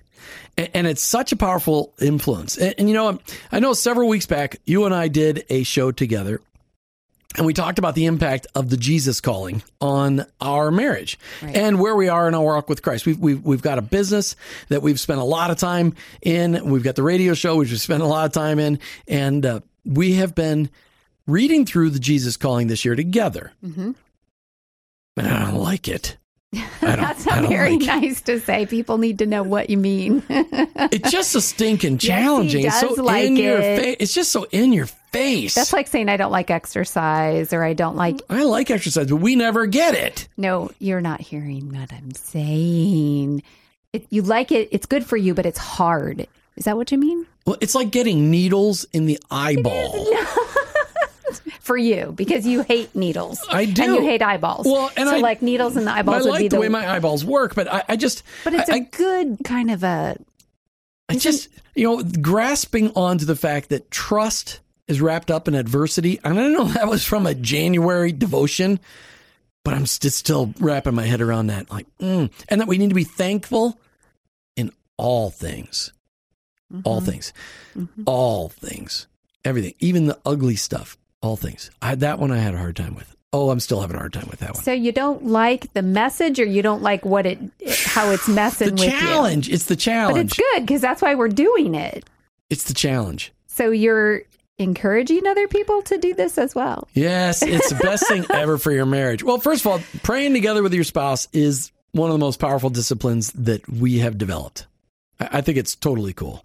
And 0.57 0.87
it's 0.87 1.03
such 1.03 1.33
a 1.33 1.37
powerful 1.37 1.93
influence. 2.01 2.57
And, 2.57 2.75
and 2.79 2.89
you 2.89 2.95
know, 2.95 3.09
um, 3.09 3.21
I 3.53 3.59
know 3.59 3.73
several 3.75 4.09
weeks 4.09 4.27
back, 4.27 4.57
you 4.65 4.87
and 4.87 4.95
I 4.95 5.09
did 5.09 5.45
a 5.51 5.65
show 5.65 5.91
together 5.91 6.41
and 7.37 7.47
we 7.47 7.53
talked 7.53 7.79
about 7.79 7.95
the 7.95 8.07
impact 8.07 8.47
of 8.55 8.71
the 8.71 8.77
Jesus 8.77 9.21
calling 9.21 9.63
on 9.81 10.25
our 10.41 10.71
marriage 10.71 11.19
and 11.43 11.79
where 11.79 11.95
we 11.95 12.09
are 12.09 12.27
in 12.29 12.35
our 12.35 12.43
walk 12.43 12.69
with 12.69 12.83
Christ. 12.83 13.05
We've, 13.07 13.19
we've, 13.19 13.45
we've 13.45 13.63
got 13.63 13.79
a 13.79 13.83
business 13.83 14.37
that 14.69 14.83
we've 14.83 14.99
spent 14.99 15.21
a 15.21 15.25
lot 15.25 15.51
of 15.51 15.59
time 15.59 15.95
in. 16.23 16.69
We've 16.71 16.83
got 16.83 16.97
the 16.97 17.03
radio 17.03 17.35
show, 17.35 17.57
which 17.57 17.71
we've 17.71 17.81
spent 17.81 18.03
a 18.03 18.07
lot 18.07 18.27
of 18.27 18.33
time 18.33 18.59
in. 18.59 18.79
And 19.07 19.45
uh, 19.45 19.61
we 19.85 20.15
have 20.15 20.35
been 20.35 20.71
reading 21.27 21.67
through 21.67 21.91
the 21.91 21.99
Jesus 21.99 22.37
calling 22.37 22.69
this 22.69 22.85
year 22.85 22.95
together. 22.97 23.53
And 25.19 25.27
I 25.27 25.51
don't 25.51 25.61
like 25.63 25.89
it. 25.89 26.17
That's 26.81 27.27
not 27.27 27.49
very 27.49 27.77
like 27.77 27.87
nice 27.87 28.23
to 28.23 28.41
say. 28.41 28.67
People 28.67 28.99
need 28.99 29.19
to 29.19 29.27
know 29.27 29.43
what 29.43 29.69
you 29.71 29.77
mean. 29.77 30.23
it's 30.29 31.11
just 31.11 31.31
so 31.33 31.41
stinking 31.41 31.99
challenging. 31.99 32.63
Yes, 32.63 32.83
it's 32.83 32.97
so 32.97 33.03
like 33.03 33.27
in 33.27 33.37
it. 33.37 33.41
your 33.43 33.59
face. 33.59 33.97
It's 34.01 34.15
just 34.15 34.33
so 34.33 34.47
in 34.53 34.73
your 34.73 34.87
face. 34.87 35.55
That's 35.55 35.73
like 35.73 35.89
saying 35.89 36.09
I 36.09 36.17
don't 36.17 36.33
like 36.33 36.51
exercise 36.51 37.53
or 37.53 37.63
I 37.63 37.73
don't 37.73 37.97
like. 37.97 38.21
I 38.31 38.45
like 38.45 38.71
exercise, 38.71 39.09
but 39.09 39.17
we 39.17 39.37
never 39.37 39.67
get 39.67 39.95
it. 39.95 40.29
No, 40.37 40.71
you're 40.79 41.01
not 41.01 41.21
hearing 41.21 41.73
what 41.73 41.93
I'm 41.93 42.13
saying. 42.13 43.43
It, 43.93 44.07
you 44.11 44.23
like 44.23 44.53
it. 44.53 44.69
It's 44.73 44.87
good 44.87 45.05
for 45.05 45.17
you, 45.17 45.35
but 45.35 45.47
it's 45.47 45.59
hard. 45.59 46.27
Is 46.57 46.65
that 46.65 46.77
what 46.77 46.91
you 46.91 46.99
mean? 46.99 47.27
Well, 47.45 47.57
it's 47.61 47.75
like 47.75 47.91
getting 47.91 48.31
needles 48.31 48.85
in 48.93 49.07
the 49.07 49.19
eyeball. 49.31 50.07
for 51.67 51.77
you 51.77 52.13
because 52.17 52.47
you 52.47 52.63
hate 52.63 52.95
needles. 52.95 53.45
I 53.51 53.67
do. 53.67 53.83
And 53.83 53.95
you 53.97 54.03
hate 54.03 54.23
eyeballs. 54.23 54.67
Well, 54.67 54.91
and 54.97 55.09
so 55.09 55.17
I 55.17 55.19
like 55.19 55.43
needles 55.43 55.77
and 55.77 55.87
the 55.87 55.91
eyeballs 55.93 56.23
I 56.23 56.25
would 56.25 56.31
like 56.31 56.41
be 56.41 56.49
the, 56.49 56.57
the 56.57 56.61
way 56.61 56.69
my 56.69 56.89
eyeballs 56.89 57.25
work, 57.25 57.55
but 57.55 57.71
I, 57.73 57.83
I 57.89 57.97
just. 57.97 58.23
But 58.45 58.55
it's 58.55 58.71
I- 58.71 58.77
a 58.77 58.81
good 58.81 59.39
kind 59.45 59.71
of 59.71 59.83
a. 59.83 60.17
I 61.09 61.17
just, 61.17 61.49
you 61.75 61.85
know, 61.85 62.03
grasping 62.03 62.91
onto 62.95 63.25
the 63.27 63.37
fact 63.37 63.69
that 63.69 63.91
trust 63.91 64.59
is 64.89 65.01
wrapped 65.01 65.31
up 65.31 65.47
in 65.47 65.55
adversity. 65.55 66.19
And 66.25 66.39
I 66.39 66.43
don't 66.43 66.53
know 66.53 66.67
if 66.67 66.75
that 66.75 66.89
was 66.89 67.05
from 67.05 67.27
a 67.27 67.35
January 67.35 68.11
devotion, 68.13 68.81
but 69.65 69.75
I'm 69.75 69.87
st- 69.87 70.13
still 70.13 70.53
wrapping 70.59 70.95
my 70.95 71.05
head 71.07 71.21
around 71.21 71.49
that. 71.49 71.71
Like, 71.71 71.87
mm. 71.99 72.31
and 72.49 72.61
that 72.61 72.67
we 72.69 72.79
need 72.79 72.89
to 72.89 72.95
be 72.95 73.05
thankful 73.05 73.79
in 74.57 74.73
all 74.97 75.31
things, 75.31 75.93
all 76.85 77.01
Mm-hmm. 77.01 77.11
things, 77.11 77.33
all 78.07 78.49
things, 78.49 79.07
everything, 79.45 79.75
even 79.79 80.07
the 80.07 80.19
ugly 80.27 80.57
stuff, 80.57 80.97
all 81.27 81.37
things. 81.37 81.71
I, 81.83 81.95
that 81.97 82.19
one 82.19 82.31
I 82.33 82.39
had 82.39 82.55
a 82.55 82.59
hard 82.59 82.77
time 82.77 82.95
with. 82.95 83.15
Oh, 83.33 83.51
I'm 83.51 83.61
still 83.61 83.81
having 83.81 83.97
a 83.97 83.99
hard 83.99 84.13
time 84.15 84.29
with 84.31 84.41
that 84.41 84.55
one. 84.55 84.63
So 84.63 84.73
you 84.73 84.93
don't 84.93 85.27
like 85.27 85.71
the 85.75 85.83
message, 85.83 86.41
or 86.41 86.45
you 86.47 86.63
don't 86.63 86.81
like 86.83 87.05
what 87.05 87.27
it, 87.27 87.39
how 87.85 88.11
it's 88.11 88.29
messing 88.29 88.69
The 88.69 88.73
with 88.75 88.85
you. 88.85 88.91
challenge. 88.99 89.49
It's 89.51 89.65
the 89.67 89.77
challenge. 89.77 90.17
But 90.17 90.25
it's 90.27 90.37
good 90.37 90.67
because 90.67 90.81
that's 90.81 91.03
why 91.03 91.15
we're 91.15 91.29
doing 91.29 91.75
it. 91.75 92.09
it's 92.49 92.65
the 92.65 92.75
challenge. 92.75 93.33
So 93.47 93.71
you're 93.71 94.23
encouraging 94.59 95.27
other 95.27 95.49
people 95.49 95.83
to 95.83 95.99
do 95.99 96.15
this 96.15 96.39
as 96.39 96.55
well. 96.55 96.89
Yes, 96.95 97.43
it's 97.43 97.69
the 97.69 97.75
best 97.77 98.09
thing 98.09 98.25
ever 98.31 98.57
for 98.57 98.73
your 98.73 98.87
marriage. 98.87 99.23
Well, 99.23 99.39
first 99.39 99.63
of 99.63 99.67
all, 99.67 99.81
praying 100.03 100.33
together 100.33 100.63
with 100.63 100.73
your 100.73 100.85
spouse 100.85 101.29
is 101.33 101.73
one 101.93 102.09
of 102.11 102.15
the 102.15 102.25
most 102.25 102.39
powerful 102.41 102.71
disciplines 102.71 103.33
that 103.33 103.69
we 103.69 103.99
have 103.99 104.17
developed. 104.17 104.67
I 105.19 105.41
think 105.41 105.57
it's 105.57 105.75
totally 105.75 106.13
cool. 106.13 106.45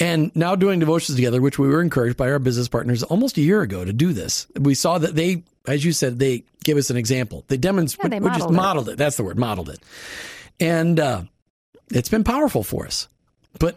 And 0.00 0.34
now 0.34 0.56
doing 0.56 0.80
devotions 0.80 1.16
together, 1.16 1.40
which 1.40 1.58
we 1.58 1.68
were 1.68 1.80
encouraged 1.80 2.16
by 2.16 2.30
our 2.30 2.38
business 2.40 2.66
partners 2.68 3.02
almost 3.04 3.36
a 3.36 3.40
year 3.40 3.62
ago 3.62 3.84
to 3.84 3.92
do 3.92 4.12
this. 4.12 4.46
We 4.58 4.74
saw 4.74 4.98
that 4.98 5.14
they, 5.14 5.44
as 5.66 5.84
you 5.84 5.92
said, 5.92 6.18
they 6.18 6.42
gave 6.64 6.76
us 6.76 6.90
an 6.90 6.96
example. 6.96 7.44
They 7.48 7.56
demonstrated, 7.56 8.12
Yeah, 8.14 8.18
they 8.18 8.24
we 8.24 8.30
just 8.30 8.50
modeled 8.50 8.54
it. 8.54 8.56
modeled 8.56 8.88
it. 8.90 8.98
That's 8.98 9.16
the 9.16 9.22
word, 9.24 9.38
modeled 9.38 9.68
it. 9.68 9.78
And 10.58 10.98
uh, 10.98 11.22
it's 11.92 12.08
been 12.08 12.24
powerful 12.24 12.64
for 12.64 12.86
us, 12.86 13.06
but 13.60 13.76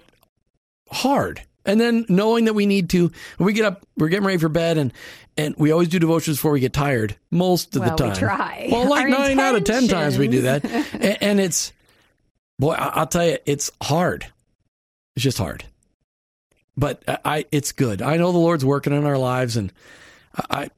hard. 0.89 1.41
And 1.63 1.79
then 1.79 2.05
knowing 2.09 2.45
that 2.45 2.53
we 2.53 2.65
need 2.65 2.89
to, 2.91 3.11
we 3.37 3.53
get 3.53 3.65
up, 3.65 3.85
we're 3.95 4.09
getting 4.09 4.25
ready 4.25 4.39
for 4.39 4.49
bed, 4.49 4.79
and 4.79 4.91
and 5.37 5.55
we 5.57 5.71
always 5.71 5.87
do 5.89 5.99
devotions 5.99 6.37
before 6.37 6.51
we 6.51 6.59
get 6.59 6.73
tired. 6.73 7.15
Most 7.29 7.75
of 7.75 7.81
Well, 7.83 7.95
the 7.95 8.03
we 8.05 8.09
time, 8.09 8.17
try. 8.19 8.67
Well, 8.71 8.89
like 8.89 9.03
Our 9.03 9.09
nine 9.09 9.39
out 9.39 9.55
of 9.55 9.63
ten 9.63 9.87
times 9.87 10.17
we 10.17 10.27
do 10.27 10.41
that, 10.41 10.65
and, 10.65 11.17
and 11.21 11.39
it's 11.39 11.71
boy, 12.61 12.73
I, 12.73 12.87
I'll 12.93 13.07
tell 13.07 13.25
you, 13.25 13.37
it's 13.45 13.69
hard. 13.83 14.25
It's 15.17 15.23
just 15.23 15.39
hard, 15.39 15.65
but 16.77 17.03
I, 17.05 17.17
I, 17.25 17.45
it's 17.51 17.73
good. 17.73 18.01
I 18.01 18.15
know 18.15 18.31
the 18.31 18.37
Lord's 18.37 18.63
working 18.63 18.93
in 18.93 19.05
our 19.05 19.17
lives, 19.17 19.57
and 19.57 19.73
I, 20.35 20.61
I 20.61 20.69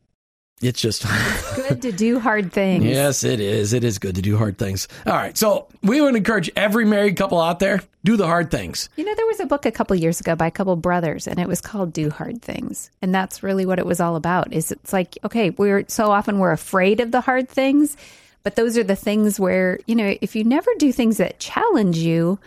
it's 0.63 0.81
just 0.81 1.05
Good 1.55 1.81
to 1.81 1.91
do 1.91 2.19
hard 2.19 2.53
things. 2.53 2.85
Yes, 2.85 3.23
it 3.23 3.39
is. 3.39 3.73
It 3.73 3.83
is 3.83 3.99
good 3.99 4.15
to 4.15 4.21
do 4.21 4.37
hard 4.37 4.57
things. 4.57 4.87
All 5.05 5.13
right. 5.13 5.37
So 5.37 5.67
we 5.81 5.99
would 5.99 6.15
encourage 6.15 6.49
every 6.55 6.85
married 6.85 7.17
couple 7.17 7.41
out 7.41 7.59
there 7.59 7.81
do 8.05 8.15
the 8.17 8.25
hard 8.25 8.49
things. 8.49 8.89
You 8.95 9.03
know, 9.05 9.13
there 9.15 9.25
was 9.25 9.39
a 9.39 9.45
book 9.45 9.65
a 9.65 9.71
couple 9.71 9.95
years 9.95 10.19
ago 10.19 10.35
by 10.35 10.47
a 10.47 10.51
couple 10.51 10.75
brothers, 10.75 11.27
and 11.27 11.39
it 11.39 11.47
was 11.47 11.61
called 11.61 11.93
"Do 11.93 12.09
Hard 12.09 12.41
Things," 12.41 12.89
and 13.01 13.13
that's 13.13 13.43
really 13.43 13.65
what 13.65 13.79
it 13.79 13.85
was 13.85 13.99
all 13.99 14.15
about. 14.15 14.53
Is 14.53 14.71
it's 14.71 14.93
like, 14.93 15.17
okay, 15.23 15.49
we're 15.51 15.85
so 15.87 16.11
often 16.11 16.39
we're 16.39 16.51
afraid 16.51 17.01
of 17.01 17.11
the 17.11 17.21
hard 17.21 17.49
things, 17.49 17.97
but 18.43 18.55
those 18.55 18.77
are 18.77 18.83
the 18.83 18.95
things 18.95 19.39
where 19.39 19.79
you 19.85 19.95
know, 19.95 20.15
if 20.21 20.35
you 20.35 20.43
never 20.43 20.71
do 20.77 20.91
things 20.91 21.17
that 21.17 21.39
challenge 21.39 21.97
you, 21.97 22.39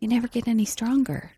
you 0.00 0.08
never 0.08 0.28
get 0.28 0.48
any 0.48 0.64
stronger. 0.64 1.32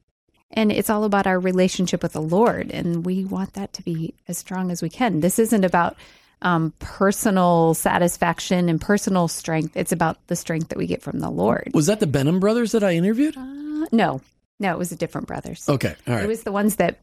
And 0.52 0.73
it's 0.73 0.90
all 0.90 1.04
about 1.04 1.28
our 1.28 1.38
relationship 1.38 2.02
with 2.02 2.12
the 2.12 2.23
Lord, 2.23 2.73
and 2.73 3.07
we 3.07 3.25
want 3.25 3.52
that 3.52 3.73
to 3.75 3.83
be 3.83 4.14
as 4.26 4.37
strong 4.37 4.73
as 4.73 4.83
we 4.83 4.90
can. 4.90 5.21
This 5.21 5.38
isn't 5.38 5.64
about 5.64 5.97
um, 6.42 6.73
personal 6.78 7.75
satisfaction 7.75 8.69
and 8.69 8.80
personal 8.80 9.28
strength. 9.28 9.76
It's 9.76 9.92
about 9.92 10.26
the 10.26 10.37
strength 10.37 10.69
that 10.69 10.78
we 10.78 10.87
get 10.87 11.02
from 11.02 11.21
the 11.21 11.30
Lord. 11.30 11.71
Was 11.73 11.87
that 11.87 12.00
the 12.00 12.07
Benham 12.07 12.40
brothers 12.40 12.73
that 12.73 12.83
I 12.83 12.92
interviewed? 12.95 13.37
Uh, 13.37 13.87
no, 13.92 14.21
no, 14.59 14.73
it 14.73 14.78
was 14.78 14.90
a 14.90 14.97
different 14.97 15.26
brothers. 15.26 15.69
Okay. 15.69 15.95
All 16.07 16.16
It 16.16 16.26
was 16.26 16.42
the 16.42 16.52
ones 16.52 16.76
that 16.76 16.99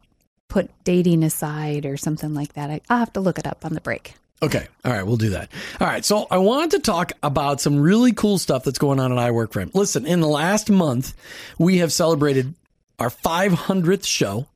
put 0.49 0.69
dating 0.83 1.23
aside 1.23 1.85
or 1.85 1.97
something 1.97 2.33
like 2.33 2.53
that. 2.53 2.69
I, 2.69 2.81
I'll 2.89 2.99
have 2.99 3.13
to 3.13 3.19
look 3.19 3.39
it 3.39 3.47
up 3.47 3.63
on 3.65 3.73
the 3.73 3.81
break. 3.81 4.13
Okay. 4.41 4.67
All 4.85 4.91
right. 4.91 5.05
We'll 5.05 5.17
do 5.17 5.31
that. 5.31 5.51
All 5.79 5.87
right. 5.87 6.05
So 6.05 6.27
I 6.29 6.37
wanted 6.37 6.71
to 6.71 6.79
talk 6.79 7.11
about 7.23 7.59
some 7.59 7.79
really 7.79 8.13
cool 8.13 8.37
stuff 8.37 8.63
that's 8.63 8.77
going 8.77 8.99
on 8.99 9.11
at 9.11 9.17
I 9.17 9.31
Work 9.31 9.51
for 9.51 9.61
Him. 9.61 9.71
Listen, 9.73 10.05
in 10.05 10.19
the 10.19 10.27
last 10.27 10.69
month, 10.69 11.15
we 11.57 11.79
have 11.79 11.91
celebrated 11.91 12.53
our 12.99 13.09
500th 13.09 14.05
show. 14.05 14.47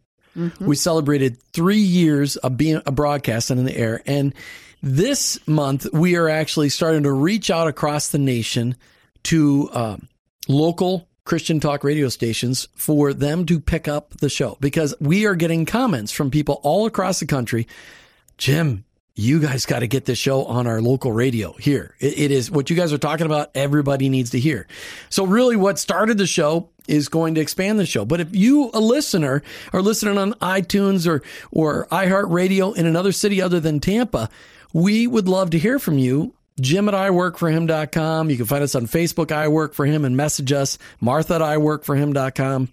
We 0.61 0.75
celebrated 0.77 1.41
three 1.51 1.81
years 1.81 2.37
of 2.37 2.55
being 2.55 2.81
a 2.85 2.91
broadcast 2.91 3.51
and 3.51 3.59
in 3.59 3.65
the 3.65 3.75
air. 3.75 4.01
And 4.05 4.33
this 4.81 5.45
month, 5.47 5.87
we 5.91 6.15
are 6.15 6.29
actually 6.29 6.69
starting 6.69 7.03
to 7.03 7.11
reach 7.11 7.49
out 7.51 7.67
across 7.67 8.09
the 8.09 8.17
nation 8.17 8.75
to 9.23 9.69
um, 9.73 10.07
local 10.47 11.07
Christian 11.25 11.59
talk 11.59 11.83
radio 11.83 12.07
stations 12.09 12.67
for 12.75 13.13
them 13.13 13.45
to 13.47 13.59
pick 13.59 13.87
up 13.87 14.11
the 14.17 14.29
show 14.29 14.57
because 14.59 14.95
we 14.99 15.25
are 15.25 15.35
getting 15.35 15.65
comments 15.65 16.11
from 16.11 16.31
people 16.31 16.59
all 16.63 16.85
across 16.85 17.19
the 17.19 17.27
country. 17.27 17.67
Jim, 18.37 18.85
you 19.15 19.39
guys 19.39 19.65
got 19.65 19.79
to 19.79 19.87
get 19.87 20.05
this 20.05 20.17
show 20.17 20.45
on 20.45 20.67
our 20.67 20.81
local 20.81 21.11
radio 21.11 21.53
here. 21.53 21.95
It, 21.99 22.17
it 22.17 22.31
is 22.31 22.49
what 22.49 22.69
you 22.69 22.75
guys 22.75 22.93
are 22.93 22.97
talking 22.97 23.25
about. 23.25 23.51
Everybody 23.55 24.09
needs 24.09 24.31
to 24.31 24.39
hear. 24.39 24.67
So 25.09 25.25
really 25.25 25.55
what 25.55 25.79
started 25.79 26.17
the 26.17 26.27
show 26.27 26.69
is 26.87 27.09
going 27.09 27.35
to 27.35 27.41
expand 27.41 27.79
the 27.79 27.85
show. 27.85 28.05
But 28.05 28.21
if 28.21 28.35
you, 28.35 28.71
a 28.73 28.79
listener, 28.79 29.43
are 29.73 29.81
listening 29.81 30.17
on 30.17 30.33
iTunes 30.35 31.07
or, 31.07 31.21
or 31.51 31.87
iHeartRadio 31.87 32.75
in 32.75 32.85
another 32.85 33.11
city 33.11 33.41
other 33.41 33.59
than 33.59 33.79
Tampa, 33.79 34.29
we 34.73 35.07
would 35.07 35.27
love 35.27 35.51
to 35.51 35.59
hear 35.59 35.79
from 35.79 35.97
you. 35.97 36.33
Jim 36.59 36.87
at 36.87 36.93
iworkforhim.com. 36.93 38.29
You 38.29 38.37
can 38.37 38.45
find 38.45 38.63
us 38.63 38.75
on 38.75 38.85
Facebook, 38.85 39.31
I 39.31 39.47
Work 39.47 39.73
For 39.73 39.85
Him, 39.85 40.05
and 40.05 40.15
message 40.15 40.51
us. 40.51 40.77
Martha 40.99 41.35
at 41.35 41.41
iworkforhim.com 41.41 42.69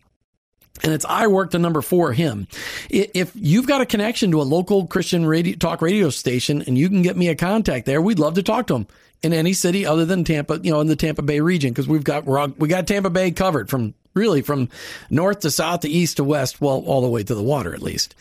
and 0.82 0.92
it's 0.92 1.04
I 1.04 1.26
work 1.26 1.50
the 1.50 1.58
number 1.58 1.82
for 1.82 2.12
him. 2.12 2.46
If 2.90 3.32
you've 3.34 3.66
got 3.66 3.80
a 3.80 3.86
connection 3.86 4.30
to 4.32 4.40
a 4.40 4.44
local 4.44 4.86
Christian 4.86 5.24
radio, 5.26 5.56
talk 5.56 5.82
radio 5.82 6.10
station 6.10 6.62
and 6.66 6.76
you 6.78 6.88
can 6.88 7.02
get 7.02 7.16
me 7.16 7.28
a 7.28 7.34
contact 7.34 7.86
there, 7.86 8.00
we'd 8.02 8.18
love 8.18 8.34
to 8.34 8.42
talk 8.42 8.66
to 8.68 8.74
them 8.74 8.86
in 9.22 9.32
any 9.32 9.52
city 9.52 9.84
other 9.84 10.04
than 10.04 10.24
Tampa, 10.24 10.60
you 10.62 10.70
know, 10.70 10.80
in 10.80 10.86
the 10.86 10.96
Tampa 10.96 11.22
Bay 11.22 11.40
region 11.40 11.70
because 11.72 11.88
we've 11.88 12.04
got 12.04 12.24
we're, 12.24 12.38
all- 12.38 12.54
we 12.58 12.68
got 12.68 12.86
Tampa 12.86 13.10
Bay 13.10 13.30
covered 13.30 13.68
from 13.68 13.94
really 14.14 14.42
from 14.42 14.68
north 15.10 15.40
to 15.40 15.50
south 15.50 15.80
to 15.80 15.88
east 15.88 16.16
to 16.18 16.24
west, 16.24 16.60
well, 16.60 16.82
all 16.86 17.00
the 17.00 17.08
way 17.08 17.22
to 17.22 17.34
the 17.34 17.42
water 17.42 17.74
at 17.74 17.82
least. 17.82 18.14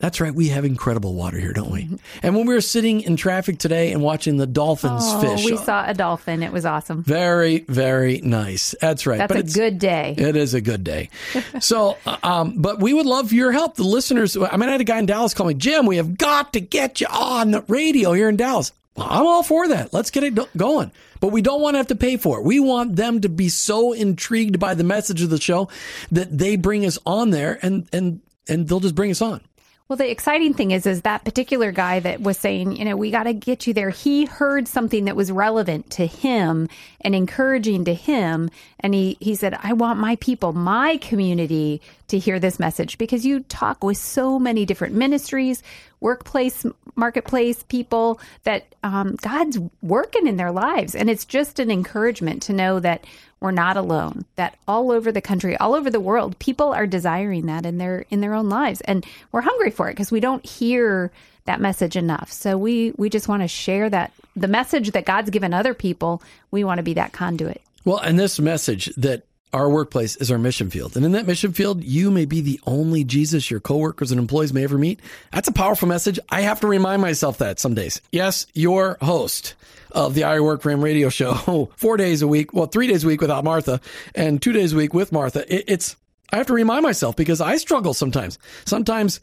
That's 0.00 0.20
right. 0.20 0.32
We 0.32 0.48
have 0.50 0.64
incredible 0.64 1.14
water 1.14 1.38
here, 1.38 1.52
don't 1.52 1.72
we? 1.72 1.88
And 2.22 2.36
when 2.36 2.46
we 2.46 2.54
were 2.54 2.60
sitting 2.60 3.00
in 3.00 3.16
traffic 3.16 3.58
today 3.58 3.90
and 3.90 4.00
watching 4.00 4.36
the 4.36 4.46
dolphins 4.46 5.02
Oh, 5.04 5.20
fish, 5.20 5.44
we 5.44 5.56
saw 5.56 5.84
a 5.88 5.92
dolphin. 5.92 6.44
It 6.44 6.52
was 6.52 6.64
awesome. 6.64 7.02
very, 7.02 7.60
very 7.68 8.20
nice. 8.20 8.76
That's 8.80 9.06
right. 9.08 9.18
That's 9.18 9.54
a 9.54 9.58
good 9.58 9.80
day. 9.80 10.14
it 10.16 10.36
is 10.36 10.54
a 10.54 10.60
good 10.60 10.84
day. 10.84 11.10
So, 11.58 11.96
um, 12.22 12.54
but 12.62 12.78
we 12.80 12.94
would 12.94 13.06
love 13.06 13.32
your 13.32 13.50
help. 13.50 13.74
The 13.74 13.82
listeners, 13.82 14.36
I 14.36 14.56
mean, 14.56 14.68
I 14.68 14.72
had 14.72 14.80
a 14.80 14.84
guy 14.84 14.98
in 15.00 15.06
Dallas 15.06 15.34
call 15.34 15.48
me, 15.48 15.54
Jim, 15.54 15.84
we 15.84 15.96
have 15.96 16.16
got 16.16 16.52
to 16.52 16.60
get 16.60 17.00
you 17.00 17.08
on 17.10 17.50
the 17.50 17.62
radio 17.62 18.12
here 18.12 18.28
in 18.28 18.36
Dallas. 18.36 18.70
Well, 18.94 19.08
I'm 19.10 19.26
all 19.26 19.42
for 19.42 19.66
that. 19.66 19.92
Let's 19.92 20.12
get 20.12 20.22
it 20.22 20.38
going. 20.56 20.92
But 21.20 21.28
we 21.32 21.42
don't 21.42 21.60
want 21.60 21.74
to 21.74 21.78
have 21.78 21.88
to 21.88 21.96
pay 21.96 22.16
for 22.18 22.38
it. 22.38 22.44
We 22.44 22.60
want 22.60 22.94
them 22.94 23.20
to 23.22 23.28
be 23.28 23.48
so 23.48 23.92
intrigued 23.92 24.60
by 24.60 24.74
the 24.74 24.84
message 24.84 25.22
of 25.22 25.30
the 25.30 25.40
show 25.40 25.68
that 26.12 26.36
they 26.38 26.54
bring 26.54 26.86
us 26.86 26.98
on 27.04 27.30
there 27.30 27.58
and, 27.62 27.88
and, 27.92 28.20
and 28.48 28.68
they'll 28.68 28.78
just 28.78 28.94
bring 28.94 29.10
us 29.10 29.20
on. 29.20 29.40
Well, 29.88 29.96
the 29.96 30.10
exciting 30.10 30.52
thing 30.52 30.72
is, 30.72 30.84
is 30.84 31.00
that 31.02 31.24
particular 31.24 31.72
guy 31.72 32.00
that 32.00 32.20
was 32.20 32.36
saying, 32.36 32.76
you 32.76 32.84
know, 32.84 32.94
we 32.94 33.10
got 33.10 33.22
to 33.22 33.32
get 33.32 33.66
you 33.66 33.72
there. 33.72 33.88
He 33.88 34.26
heard 34.26 34.68
something 34.68 35.06
that 35.06 35.16
was 35.16 35.32
relevant 35.32 35.88
to 35.92 36.04
him 36.04 36.68
and 37.00 37.14
encouraging 37.14 37.86
to 37.86 37.94
him, 37.94 38.50
And 38.80 38.92
he, 38.92 39.16
he 39.18 39.34
said, 39.34 39.58
I 39.62 39.72
want 39.72 39.98
my 39.98 40.16
people, 40.16 40.52
my 40.52 40.98
community 40.98 41.80
to 42.08 42.18
hear 42.18 42.38
this 42.38 42.58
message 42.58 42.98
because 42.98 43.24
you 43.24 43.40
talk 43.40 43.82
with 43.82 43.96
so 43.96 44.38
many 44.38 44.66
different 44.66 44.94
ministries, 44.94 45.62
workplace, 46.00 46.66
marketplace 46.94 47.62
people 47.62 48.20
that 48.42 48.66
um, 48.82 49.16
God's 49.22 49.58
working 49.80 50.26
in 50.26 50.36
their 50.36 50.52
lives. 50.52 50.94
And 50.94 51.08
it's 51.08 51.24
just 51.24 51.58
an 51.58 51.70
encouragement 51.70 52.42
to 52.42 52.52
know 52.52 52.78
that 52.80 53.04
we're 53.40 53.50
not 53.50 53.76
alone, 53.76 54.24
that 54.36 54.56
all 54.66 54.90
over 54.90 55.12
the 55.12 55.20
country, 55.20 55.56
all 55.56 55.74
over 55.74 55.90
the 55.90 56.00
world, 56.00 56.38
people 56.38 56.72
are 56.72 56.86
desiring 56.86 57.46
that 57.46 57.64
in 57.64 57.78
their 57.78 58.04
in 58.10 58.20
their 58.20 58.34
own 58.34 58.48
lives. 58.48 58.80
And 58.82 59.06
we're 59.32 59.42
hungry 59.42 59.70
for 59.70 59.88
it 59.88 59.92
because 59.92 60.10
we 60.10 60.20
don't 60.20 60.44
hear 60.44 61.12
that 61.44 61.60
message 61.60 61.96
enough. 61.96 62.32
So 62.32 62.58
we 62.58 62.92
we 62.96 63.08
just 63.08 63.28
want 63.28 63.42
to 63.42 63.48
share 63.48 63.88
that 63.90 64.12
the 64.36 64.48
message 64.48 64.90
that 64.92 65.04
God's 65.04 65.30
given 65.30 65.54
other 65.54 65.74
people, 65.74 66.22
we 66.50 66.64
want 66.64 66.78
to 66.78 66.82
be 66.82 66.94
that 66.94 67.12
conduit. 67.12 67.62
Well, 67.84 67.98
and 67.98 68.18
this 68.18 68.38
message 68.40 68.86
that 68.96 69.22
our 69.52 69.70
workplace 69.70 70.16
is 70.16 70.30
our 70.30 70.38
mission 70.38 70.70
field. 70.70 70.96
And 70.96 71.04
in 71.04 71.12
that 71.12 71.26
mission 71.26 71.52
field, 71.52 71.82
you 71.82 72.10
may 72.10 72.24
be 72.24 72.40
the 72.40 72.60
only 72.66 73.04
Jesus 73.04 73.50
your 73.50 73.60
coworkers 73.60 74.10
and 74.10 74.18
employees 74.18 74.52
may 74.52 74.64
ever 74.64 74.78
meet. 74.78 75.00
That's 75.32 75.48
a 75.48 75.52
powerful 75.52 75.88
message. 75.88 76.18
I 76.28 76.42
have 76.42 76.60
to 76.60 76.66
remind 76.66 77.02
myself 77.02 77.38
that 77.38 77.58
some 77.58 77.74
days. 77.74 78.00
Yes, 78.12 78.46
your 78.54 78.98
host 79.00 79.54
of 79.92 80.14
the 80.14 80.24
I 80.24 80.40
Work 80.40 80.62
Him 80.64 80.82
radio 80.82 81.08
show, 81.08 81.70
four 81.76 81.96
days 81.96 82.22
a 82.22 82.28
week, 82.28 82.52
well, 82.52 82.66
three 82.66 82.86
days 82.86 83.04
a 83.04 83.06
week 83.06 83.20
without 83.20 83.44
Martha 83.44 83.80
and 84.14 84.40
two 84.40 84.52
days 84.52 84.72
a 84.72 84.76
week 84.76 84.92
with 84.92 85.12
Martha. 85.12 85.44
It's, 85.48 85.96
I 86.30 86.36
have 86.36 86.46
to 86.48 86.52
remind 86.52 86.82
myself 86.82 87.16
because 87.16 87.40
I 87.40 87.56
struggle 87.56 87.94
sometimes. 87.94 88.38
Sometimes, 88.66 89.20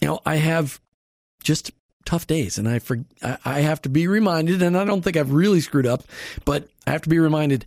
you 0.00 0.08
know, 0.08 0.20
I 0.24 0.36
have 0.36 0.80
just 1.42 1.72
tough 2.04 2.26
days 2.26 2.58
and 2.58 2.68
I 2.68 2.78
for, 2.78 3.04
I 3.44 3.60
have 3.60 3.82
to 3.82 3.88
be 3.88 4.06
reminded 4.06 4.62
and 4.62 4.76
I 4.76 4.84
don't 4.84 5.02
think 5.02 5.16
I've 5.16 5.32
really 5.32 5.60
screwed 5.60 5.86
up, 5.86 6.04
but 6.44 6.68
I 6.86 6.92
have 6.92 7.02
to 7.02 7.08
be 7.08 7.18
reminded, 7.18 7.66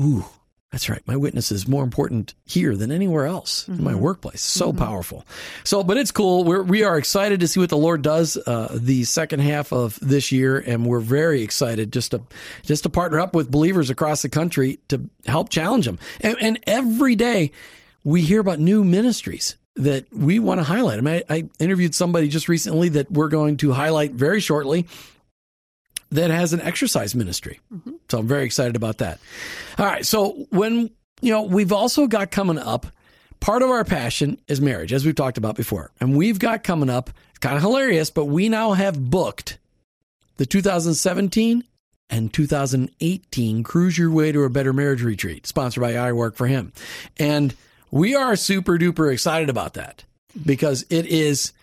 ooh, 0.00 0.24
that's 0.72 0.88
right. 0.88 1.06
My 1.06 1.16
witness 1.16 1.52
is 1.52 1.68
more 1.68 1.84
important 1.84 2.34
here 2.46 2.74
than 2.76 2.90
anywhere 2.90 3.26
else 3.26 3.64
mm-hmm. 3.64 3.74
in 3.74 3.84
my 3.84 3.92
mm-hmm. 3.92 4.00
workplace. 4.00 4.40
So 4.40 4.70
mm-hmm. 4.70 4.78
powerful. 4.78 5.26
So, 5.64 5.84
but 5.84 5.98
it's 5.98 6.10
cool. 6.10 6.44
We're, 6.44 6.62
we 6.62 6.82
are 6.82 6.96
excited 6.96 7.40
to 7.40 7.48
see 7.48 7.60
what 7.60 7.68
the 7.68 7.76
Lord 7.76 8.00
does 8.00 8.38
uh, 8.38 8.78
the 8.80 9.04
second 9.04 9.40
half 9.40 9.70
of 9.72 9.98
this 10.00 10.32
year, 10.32 10.58
and 10.58 10.86
we're 10.86 11.00
very 11.00 11.42
excited 11.42 11.92
just 11.92 12.12
to 12.12 12.22
just 12.62 12.84
to 12.84 12.88
partner 12.88 13.20
up 13.20 13.34
with 13.34 13.50
believers 13.50 13.90
across 13.90 14.22
the 14.22 14.30
country 14.30 14.80
to 14.88 15.10
help 15.26 15.50
challenge 15.50 15.84
them. 15.84 15.98
And, 16.22 16.36
and 16.40 16.58
every 16.66 17.16
day 17.16 17.52
we 18.02 18.22
hear 18.22 18.40
about 18.40 18.58
new 18.58 18.82
ministries 18.82 19.56
that 19.76 20.10
we 20.10 20.38
want 20.38 20.58
to 20.60 20.64
highlight. 20.64 20.98
I 20.98 21.00
mean, 21.02 21.22
I, 21.28 21.34
I 21.34 21.48
interviewed 21.58 21.94
somebody 21.94 22.28
just 22.28 22.48
recently 22.48 22.88
that 22.90 23.10
we're 23.10 23.28
going 23.28 23.58
to 23.58 23.72
highlight 23.72 24.12
very 24.12 24.40
shortly 24.40 24.86
that 26.10 26.30
has 26.30 26.52
an 26.52 26.60
exercise 26.60 27.14
ministry. 27.14 27.60
Mm-hmm. 27.72 27.92
So 28.12 28.18
I'm 28.18 28.28
very 28.28 28.44
excited 28.44 28.76
about 28.76 28.98
that. 28.98 29.18
All 29.78 29.86
right. 29.86 30.04
So 30.04 30.46
when, 30.50 30.90
you 31.22 31.32
know, 31.32 31.44
we've 31.44 31.72
also 31.72 32.06
got 32.06 32.30
coming 32.30 32.58
up, 32.58 32.86
part 33.40 33.62
of 33.62 33.70
our 33.70 33.84
passion 33.84 34.38
is 34.48 34.60
marriage, 34.60 34.92
as 34.92 35.06
we've 35.06 35.14
talked 35.14 35.38
about 35.38 35.56
before. 35.56 35.92
And 35.98 36.14
we've 36.14 36.38
got 36.38 36.62
coming 36.62 36.90
up, 36.90 37.08
kind 37.40 37.56
of 37.56 37.62
hilarious, 37.62 38.10
but 38.10 38.26
we 38.26 38.50
now 38.50 38.72
have 38.72 39.10
booked 39.10 39.56
the 40.36 40.44
2017 40.44 41.64
and 42.10 42.30
2018 42.34 43.62
Cruise 43.62 43.96
Your 43.96 44.10
Way 44.10 44.30
to 44.30 44.42
a 44.42 44.50
Better 44.50 44.74
Marriage 44.74 45.02
Retreat, 45.02 45.46
sponsored 45.46 45.80
by 45.80 45.96
I 45.96 46.12
Work 46.12 46.36
for 46.36 46.46
Him. 46.46 46.74
And 47.18 47.54
we 47.90 48.14
are 48.14 48.36
super 48.36 48.76
duper 48.76 49.10
excited 49.10 49.48
about 49.48 49.72
that 49.72 50.04
because 50.44 50.84
it 50.90 51.06
is, 51.06 51.54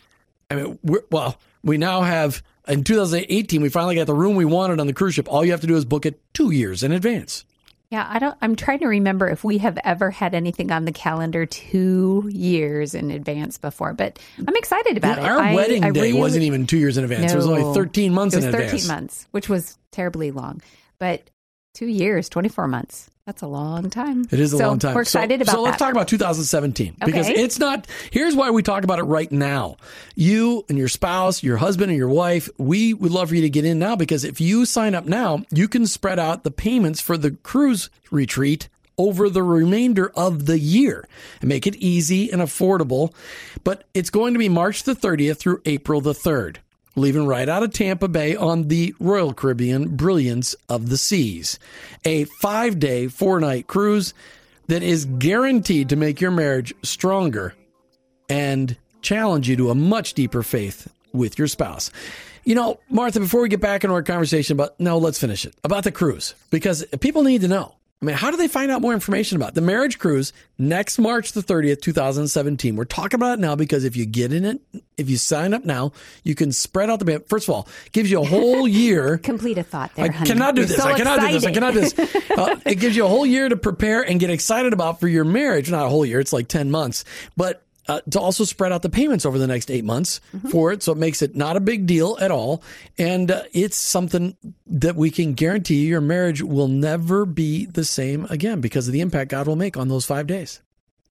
I 0.50 0.56
mean, 0.56 0.79
well, 1.12 1.39
we 1.63 1.77
now 1.77 2.01
have 2.01 2.41
in 2.69 2.83
2018, 2.83 3.61
we 3.61 3.69
finally 3.69 3.95
got 3.95 4.07
the 4.07 4.13
room 4.13 4.35
we 4.35 4.45
wanted 4.45 4.79
on 4.79 4.88
the 4.88 4.93
cruise 4.93 5.15
ship. 5.15 5.31
All 5.31 5.43
you 5.43 5.51
have 5.51 5.61
to 5.61 5.67
do 5.67 5.75
is 5.75 5.85
book 5.85 6.05
it 6.05 6.21
two 6.33 6.51
years 6.51 6.83
in 6.83 6.91
advance. 6.91 7.45
Yeah, 7.89 8.05
I 8.07 8.19
don't. 8.19 8.38
I'm 8.39 8.55
trying 8.55 8.79
to 8.79 8.88
remember 8.88 9.27
if 9.27 9.43
we 9.43 9.57
have 9.57 9.79
ever 9.83 10.11
had 10.11 10.35
anything 10.35 10.71
on 10.71 10.85
the 10.85 10.91
calendar 10.91 11.47
two 11.47 12.29
years 12.31 12.93
in 12.93 13.09
advance 13.09 13.57
before, 13.57 13.93
but 13.93 14.19
I'm 14.47 14.55
excited 14.55 14.95
about 14.95 15.17
yeah, 15.17 15.23
it. 15.23 15.29
Our 15.29 15.39
I, 15.39 15.55
wedding 15.55 15.83
I 15.83 15.89
day 15.89 16.01
really, 16.01 16.13
wasn't 16.19 16.43
even 16.43 16.67
two 16.67 16.77
years 16.77 16.97
in 16.99 17.03
advance. 17.03 17.31
No, 17.31 17.33
it 17.33 17.35
was 17.35 17.47
only 17.47 17.73
13 17.73 18.13
months 18.13 18.35
it 18.35 18.39
was 18.39 18.45
in 18.45 18.51
13 18.51 18.65
advance. 18.65 18.83
13 18.83 18.95
months, 18.95 19.27
which 19.31 19.49
was 19.49 19.77
terribly 19.91 20.29
long. 20.29 20.61
But 20.99 21.31
two 21.73 21.88
years, 21.88 22.29
24 22.29 22.67
months. 22.67 23.09
That's 23.29 23.43
a 23.43 23.48
long 23.48 23.91
time. 23.91 24.27
It 24.31 24.39
is 24.39 24.53
a 24.53 24.57
so 24.57 24.69
long 24.69 24.79
time. 24.79 24.95
We're 24.95 25.03
excited 25.03 25.38
so, 25.38 25.43
about 25.43 25.51
So 25.51 25.62
let's 25.62 25.77
that. 25.77 25.86
talk 25.86 25.91
about 25.91 26.07
2017 26.07 26.95
because 27.05 27.29
it's 27.29 27.59
not. 27.59 27.86
Here's 28.09 28.36
why 28.36 28.50
we 28.50 28.63
talk 28.63 28.83
about 28.83 28.98
it 28.98 29.03
right 29.03 29.31
now. 29.31 29.77
You 30.15 30.65
and 30.67 30.79
your 30.79 30.88
spouse, 30.88 31.43
your 31.43 31.57
husband 31.57 31.91
and 31.91 31.98
your 32.00 32.09
wife, 32.09 32.50
we 32.57 32.95
would 32.95 33.12
love 33.12 33.29
for 33.29 33.36
you 33.36 33.43
to 33.43 33.50
get 33.51 33.65
in 33.65 33.77
now 33.77 33.95
because 33.95 34.24
if 34.24 34.41
you 34.41 34.65
sign 34.65 34.95
up 34.95 35.05
now, 35.05 35.43
you 35.51 35.67
can 35.67 35.86
spread 35.86 36.17
out 36.17 36.43
the 36.43 36.50
payments 36.50 37.01
for 37.01 37.19
the 37.19 37.29
cruise 37.29 37.91
retreat 38.09 38.67
over 38.98 39.29
the 39.29 39.43
remainder 39.43 40.09
of 40.15 40.48
the 40.48 40.57
year 40.57 41.07
and 41.39 41.50
make 41.50 41.67
it 41.67 41.75
easy 41.75 42.31
and 42.31 42.41
affordable. 42.41 43.13
But 43.63 43.83
it's 43.93 44.09
going 44.09 44.33
to 44.33 44.39
be 44.39 44.50
March 44.50 44.81
the 44.81 44.96
30th 44.96 45.37
through 45.37 45.61
April 45.65 46.01
the 46.01 46.13
3rd 46.13 46.57
leaving 46.95 47.25
right 47.25 47.47
out 47.47 47.63
of 47.63 47.73
Tampa 47.73 48.07
Bay 48.07 48.35
on 48.35 48.67
the 48.67 48.93
Royal 48.99 49.33
Caribbean 49.33 49.95
Brilliance 49.95 50.55
of 50.67 50.89
the 50.89 50.97
Seas, 50.97 51.59
a 52.05 52.25
five 52.41 52.79
day, 52.79 53.07
four 53.07 53.39
night 53.39 53.67
cruise 53.67 54.13
that 54.67 54.83
is 54.83 55.05
guaranteed 55.05 55.89
to 55.89 55.95
make 55.95 56.21
your 56.21 56.31
marriage 56.31 56.73
stronger 56.83 57.55
and 58.29 58.77
challenge 59.01 59.49
you 59.49 59.55
to 59.55 59.69
a 59.69 59.75
much 59.75 60.13
deeper 60.13 60.43
faith 60.43 60.87
with 61.13 61.39
your 61.39 61.47
spouse. 61.47 61.91
You 62.43 62.55
know, 62.55 62.79
Martha, 62.89 63.19
before 63.19 63.41
we 63.41 63.49
get 63.49 63.61
back 63.61 63.83
into 63.83 63.93
our 63.93 64.03
conversation 64.03 64.55
about, 64.55 64.79
no, 64.79 64.97
let's 64.97 65.19
finish 65.19 65.45
it 65.45 65.55
about 65.63 65.83
the 65.83 65.91
cruise 65.91 66.35
because 66.51 66.85
people 66.99 67.23
need 67.23 67.41
to 67.41 67.47
know. 67.47 67.75
I 68.01 68.05
mean, 68.05 68.16
how 68.16 68.31
do 68.31 68.38
they 68.38 68.48
find 68.48 68.72
out 68.72 68.81
more 68.81 68.94
information 68.94 69.35
about 69.35 69.50
it? 69.50 69.55
the 69.55 69.62
marriage 69.62 70.00
cruise 70.00 70.31
next 70.57 71.00
March 71.00 71.33
the 71.33 71.42
30th, 71.42 71.81
2017? 71.81 72.77
We're 72.77 72.85
talking 72.85 73.18
about 73.18 73.38
it 73.38 73.42
now 73.42 73.57
because 73.57 73.83
if 73.83 73.98
you 73.98 74.05
get 74.05 74.31
in 74.31 74.46
it, 74.46 74.62
if 74.98 75.09
you 75.09 75.18
sign 75.18 75.53
up 75.53 75.66
now, 75.66 75.92
you 76.24 76.33
can 76.33 76.53
spread 76.53 76.90
out 76.90 77.01
the 77.01 77.24
first 77.27 77.50
of 77.50 77.53
all, 77.53 77.68
gives 77.92 78.09
you 78.09 78.22
a 78.22 78.25
whole 78.25 78.68
year. 78.70 79.18
Complete 79.18 79.57
a 79.57 79.64
thought 79.64 79.94
there, 79.96 80.05
I 80.05 80.09
cannot 80.09 80.55
do 80.55 80.64
this. 80.64 80.77
So 80.77 80.83
I 80.83 80.94
cannot 80.98 81.20
do 81.20 81.27
this. 81.33 81.46
I 81.46 81.51
cannot 81.51 81.74
do 81.74 81.81
this. 81.81 81.94
Uh, 82.40 82.55
it 82.66 82.75
gives 82.75 82.96
you 82.96 83.03
a 83.03 83.07
whole 83.07 83.25
year 83.25 83.50
to 83.50 83.57
prepare 83.57 84.01
and 84.01 84.18
get 84.18 84.29
excited 84.29 84.72
about 84.72 85.01
for 85.01 85.09
your 85.09 85.25
marriage. 85.25 85.70
Not 85.70 85.85
a 85.85 85.90
whole 85.90 86.05
year. 86.05 86.22
It's 86.22 86.31
like 86.31 86.48
10 86.48 86.72
months, 86.72 87.03
but 87.35 87.66
uh, 87.89 88.01
to 88.11 88.19
also 88.19 88.43
spread 88.43 88.71
out 88.71 88.83
the 88.83 88.89
payments 88.89 89.25
over 89.25 89.39
the 89.39 89.47
next 89.47 89.71
eight 89.71 89.83
months 89.83 90.21
mm-hmm. 90.33 90.49
for 90.49 90.71
it. 90.71 90.83
So 90.83 90.91
it 90.91 90.99
makes 90.99 91.23
it 91.23 91.35
not 91.35 91.57
a 91.57 91.59
big 91.59 91.87
deal 91.87 92.17
at 92.21 92.29
all. 92.29 92.63
And 92.99 93.31
uh, 93.31 93.43
it's 93.51 93.77
something 93.77 94.37
that 94.67 94.95
we 94.95 95.09
can 95.09 95.33
guarantee 95.33 95.87
your 95.87 95.99
marriage 95.99 96.43
will 96.43 96.67
never 96.67 97.25
be 97.25 97.65
the 97.65 97.83
same 97.83 98.25
again 98.29 98.61
because 98.61 98.87
of 98.87 98.93
the 98.93 99.01
impact 99.01 99.31
God 99.31 99.47
will 99.47 99.55
make 99.55 99.75
on 99.75 99.87
those 99.87 100.05
five 100.05 100.27
days. 100.27 100.61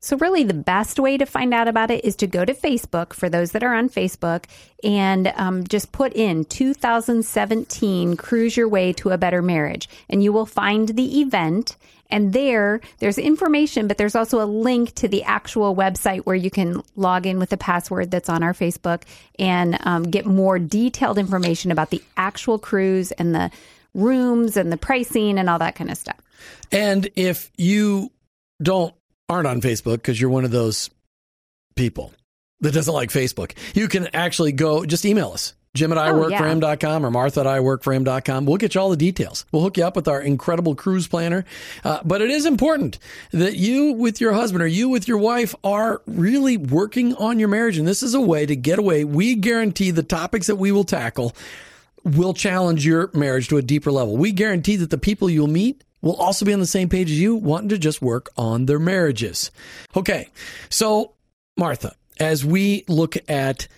So, 0.00 0.16
really, 0.18 0.44
the 0.44 0.54
best 0.54 1.00
way 1.00 1.18
to 1.18 1.26
find 1.26 1.52
out 1.52 1.66
about 1.66 1.90
it 1.90 2.04
is 2.04 2.14
to 2.16 2.28
go 2.28 2.44
to 2.44 2.54
Facebook 2.54 3.12
for 3.12 3.28
those 3.28 3.50
that 3.52 3.64
are 3.64 3.74
on 3.74 3.88
Facebook 3.88 4.44
and 4.84 5.32
um, 5.34 5.66
just 5.66 5.90
put 5.90 6.12
in 6.14 6.44
2017 6.44 8.16
Cruise 8.16 8.56
Your 8.56 8.68
Way 8.68 8.92
to 8.92 9.10
a 9.10 9.18
Better 9.18 9.42
Marriage. 9.42 9.88
And 10.08 10.22
you 10.22 10.32
will 10.32 10.46
find 10.46 10.90
the 10.90 11.20
event. 11.20 11.76
And 12.10 12.32
there, 12.32 12.80
there's 13.00 13.18
information, 13.18 13.88
but 13.88 13.98
there's 13.98 14.14
also 14.14 14.40
a 14.40 14.46
link 14.46 14.94
to 14.94 15.08
the 15.08 15.24
actual 15.24 15.74
website 15.74 16.20
where 16.20 16.36
you 16.36 16.50
can 16.50 16.80
log 16.94 17.26
in 17.26 17.38
with 17.40 17.50
the 17.50 17.56
password 17.56 18.10
that's 18.10 18.28
on 18.30 18.42
our 18.42 18.54
Facebook 18.54 19.02
and 19.38 19.78
um, 19.84 20.04
get 20.04 20.24
more 20.24 20.60
detailed 20.60 21.18
information 21.18 21.70
about 21.70 21.90
the 21.90 22.02
actual 22.16 22.58
cruise 22.58 23.10
and 23.12 23.34
the 23.34 23.50
rooms 23.94 24.56
and 24.56 24.72
the 24.72 24.78
pricing 24.78 25.38
and 25.38 25.50
all 25.50 25.58
that 25.58 25.74
kind 25.74 25.90
of 25.90 25.98
stuff. 25.98 26.20
And 26.70 27.10
if 27.16 27.50
you 27.56 28.10
don't 28.62 28.94
aren't 29.28 29.46
on 29.46 29.60
Facebook 29.60 29.96
because 29.96 30.20
you're 30.20 30.30
one 30.30 30.44
of 30.44 30.50
those 30.50 30.90
people 31.76 32.12
that 32.60 32.72
doesn't 32.72 32.94
like 32.94 33.10
Facebook, 33.10 33.52
you 33.74 33.88
can 33.88 34.08
actually 34.14 34.52
go 34.52 34.84
just 34.84 35.04
email 35.04 35.30
us. 35.30 35.54
Jim 35.74 35.92
at 35.92 35.98
iworkforhim.com 35.98 37.06
or 37.06 37.10
Martha 37.10 37.40
at 37.40 37.46
iworkforhim.com. 37.46 38.46
We'll 38.46 38.56
get 38.56 38.74
you 38.74 38.80
all 38.80 38.90
the 38.90 38.96
details. 38.96 39.44
We'll 39.52 39.62
hook 39.62 39.76
you 39.76 39.84
up 39.84 39.96
with 39.96 40.08
our 40.08 40.20
incredible 40.20 40.74
cruise 40.74 41.06
planner. 41.06 41.44
Uh, 41.84 42.00
but 42.04 42.20
it 42.20 42.30
is 42.30 42.46
important 42.46 42.98
that 43.32 43.54
you 43.54 43.92
with 43.92 44.20
your 44.20 44.32
husband 44.32 44.62
or 44.62 44.66
you 44.66 44.88
with 44.88 45.06
your 45.06 45.18
wife 45.18 45.54
are 45.62 46.02
really 46.06 46.56
working 46.56 47.14
on 47.14 47.38
your 47.38 47.48
marriage. 47.48 47.78
And 47.78 47.86
this 47.86 48.02
is 48.02 48.14
a 48.14 48.20
way 48.20 48.46
to 48.46 48.56
get 48.56 48.78
away. 48.78 49.04
We 49.04 49.36
guarantee 49.36 49.90
the 49.90 50.02
topics 50.02 50.48
that 50.48 50.56
we 50.56 50.72
will 50.72 50.84
tackle 50.84 51.36
will 52.02 52.34
challenge 52.34 52.86
your 52.86 53.10
marriage 53.12 53.48
to 53.48 53.58
a 53.58 53.62
deeper 53.62 53.92
level. 53.92 54.16
We 54.16 54.32
guarantee 54.32 54.76
that 54.76 54.90
the 54.90 54.98
people 54.98 55.28
you'll 55.28 55.46
meet 55.46 55.84
will 56.00 56.16
also 56.16 56.44
be 56.44 56.52
on 56.52 56.60
the 56.60 56.66
same 56.66 56.88
page 56.88 57.10
as 57.10 57.18
you, 57.18 57.34
wanting 57.34 57.68
to 57.70 57.78
just 57.78 58.00
work 58.00 58.30
on 58.36 58.66
their 58.66 58.78
marriages. 58.78 59.50
Okay, 59.96 60.28
so 60.68 61.12
Martha, 61.56 61.94
as 62.20 62.44
we 62.44 62.84
look 62.88 63.16
at 63.28 63.68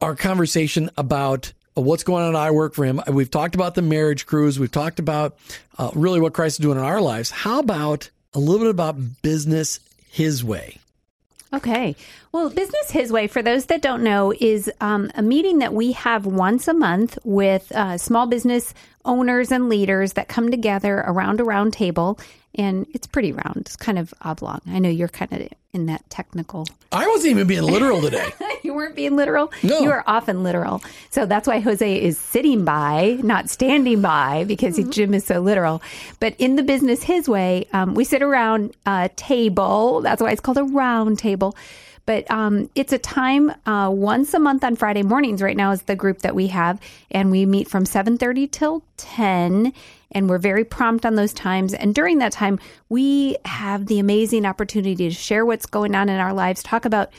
our 0.00 0.14
conversation 0.14 0.90
about 0.96 1.52
what's 1.74 2.04
going 2.04 2.24
on 2.24 2.36
I 2.36 2.50
work 2.50 2.74
for 2.74 2.84
him, 2.84 3.00
we've 3.08 3.30
talked 3.30 3.54
about 3.54 3.74
the 3.74 3.82
marriage 3.82 4.26
cruise, 4.26 4.58
we've 4.58 4.70
talked 4.70 4.98
about 4.98 5.36
uh, 5.78 5.90
really 5.94 6.20
what 6.20 6.32
Christ 6.32 6.60
is 6.60 6.62
doing 6.62 6.78
in 6.78 6.84
our 6.84 7.00
lives. 7.00 7.30
How 7.30 7.60
about 7.60 8.10
a 8.34 8.38
little 8.38 8.60
bit 8.60 8.70
about 8.70 9.22
business 9.22 9.80
his 10.10 10.44
way? 10.44 10.78
Okay. 11.52 11.96
Well, 12.30 12.48
Business 12.48 12.92
His 12.92 13.10
Way, 13.10 13.26
for 13.26 13.42
those 13.42 13.66
that 13.66 13.82
don't 13.82 14.04
know, 14.04 14.32
is 14.40 14.70
um, 14.80 15.10
a 15.16 15.22
meeting 15.22 15.58
that 15.58 15.74
we 15.74 15.92
have 15.92 16.24
once 16.24 16.68
a 16.68 16.74
month 16.74 17.18
with 17.24 17.72
uh, 17.72 17.98
small 17.98 18.26
business 18.26 18.72
owners 19.04 19.50
and 19.50 19.68
leaders 19.68 20.14
that 20.14 20.28
come 20.28 20.50
together 20.50 21.04
around 21.06 21.40
a 21.40 21.44
round 21.44 21.72
table 21.72 22.18
and 22.54 22.86
it's 22.92 23.06
pretty 23.06 23.32
round. 23.32 23.58
It's 23.58 23.76
kind 23.76 23.98
of 23.98 24.12
oblong. 24.22 24.60
I 24.66 24.80
know 24.80 24.88
you're 24.88 25.08
kind 25.08 25.32
of 25.32 25.48
in 25.72 25.86
that 25.86 26.08
technical. 26.10 26.66
I 26.90 27.06
wasn't 27.06 27.30
even 27.32 27.46
being 27.46 27.62
literal 27.62 28.00
today. 28.00 28.28
you 28.64 28.74
weren't 28.74 28.96
being 28.96 29.14
literal. 29.16 29.52
No. 29.62 29.80
You 29.80 29.90
are 29.92 30.02
often 30.06 30.42
literal. 30.42 30.82
So 31.10 31.26
that's 31.26 31.46
why 31.46 31.60
Jose 31.60 32.02
is 32.02 32.18
sitting 32.18 32.64
by, 32.64 33.18
not 33.22 33.48
standing 33.48 34.02
by, 34.02 34.44
because 34.44 34.76
he, 34.76 34.84
Jim 34.84 35.14
is 35.14 35.24
so 35.24 35.40
literal. 35.40 35.80
But 36.18 36.34
in 36.38 36.56
the 36.56 36.64
business 36.64 37.04
his 37.04 37.28
way, 37.28 37.68
um, 37.72 37.94
we 37.94 38.02
sit 38.02 38.20
around 38.20 38.74
a 38.84 39.10
table. 39.14 40.00
That's 40.00 40.20
why 40.20 40.32
it's 40.32 40.40
called 40.40 40.58
a 40.58 40.64
round 40.64 41.20
table. 41.20 41.56
But 42.10 42.28
um, 42.28 42.68
it's 42.74 42.92
a 42.92 42.98
time 42.98 43.52
uh, 43.66 43.88
once 43.88 44.34
a 44.34 44.40
month 44.40 44.64
on 44.64 44.74
Friday 44.74 45.04
mornings. 45.04 45.40
Right 45.40 45.56
now 45.56 45.70
is 45.70 45.82
the 45.82 45.94
group 45.94 46.22
that 46.22 46.34
we 46.34 46.48
have, 46.48 46.80
and 47.12 47.30
we 47.30 47.46
meet 47.46 47.68
from 47.68 47.86
seven 47.86 48.18
thirty 48.18 48.48
till 48.48 48.82
ten 48.96 49.72
and 50.10 50.28
we're 50.28 50.38
very 50.38 50.64
prompt 50.64 51.06
on 51.06 51.14
those 51.14 51.32
times. 51.32 51.72
And 51.72 51.94
during 51.94 52.18
that 52.18 52.32
time, 52.32 52.58
we 52.88 53.36
have 53.44 53.86
the 53.86 54.00
amazing 54.00 54.44
opportunity 54.44 54.96
to 54.96 55.10
share 55.12 55.46
what's 55.46 55.66
going 55.66 55.94
on 55.94 56.08
in 56.08 56.18
our 56.18 56.34
lives, 56.34 56.64
talk 56.64 56.84
about 56.84 57.12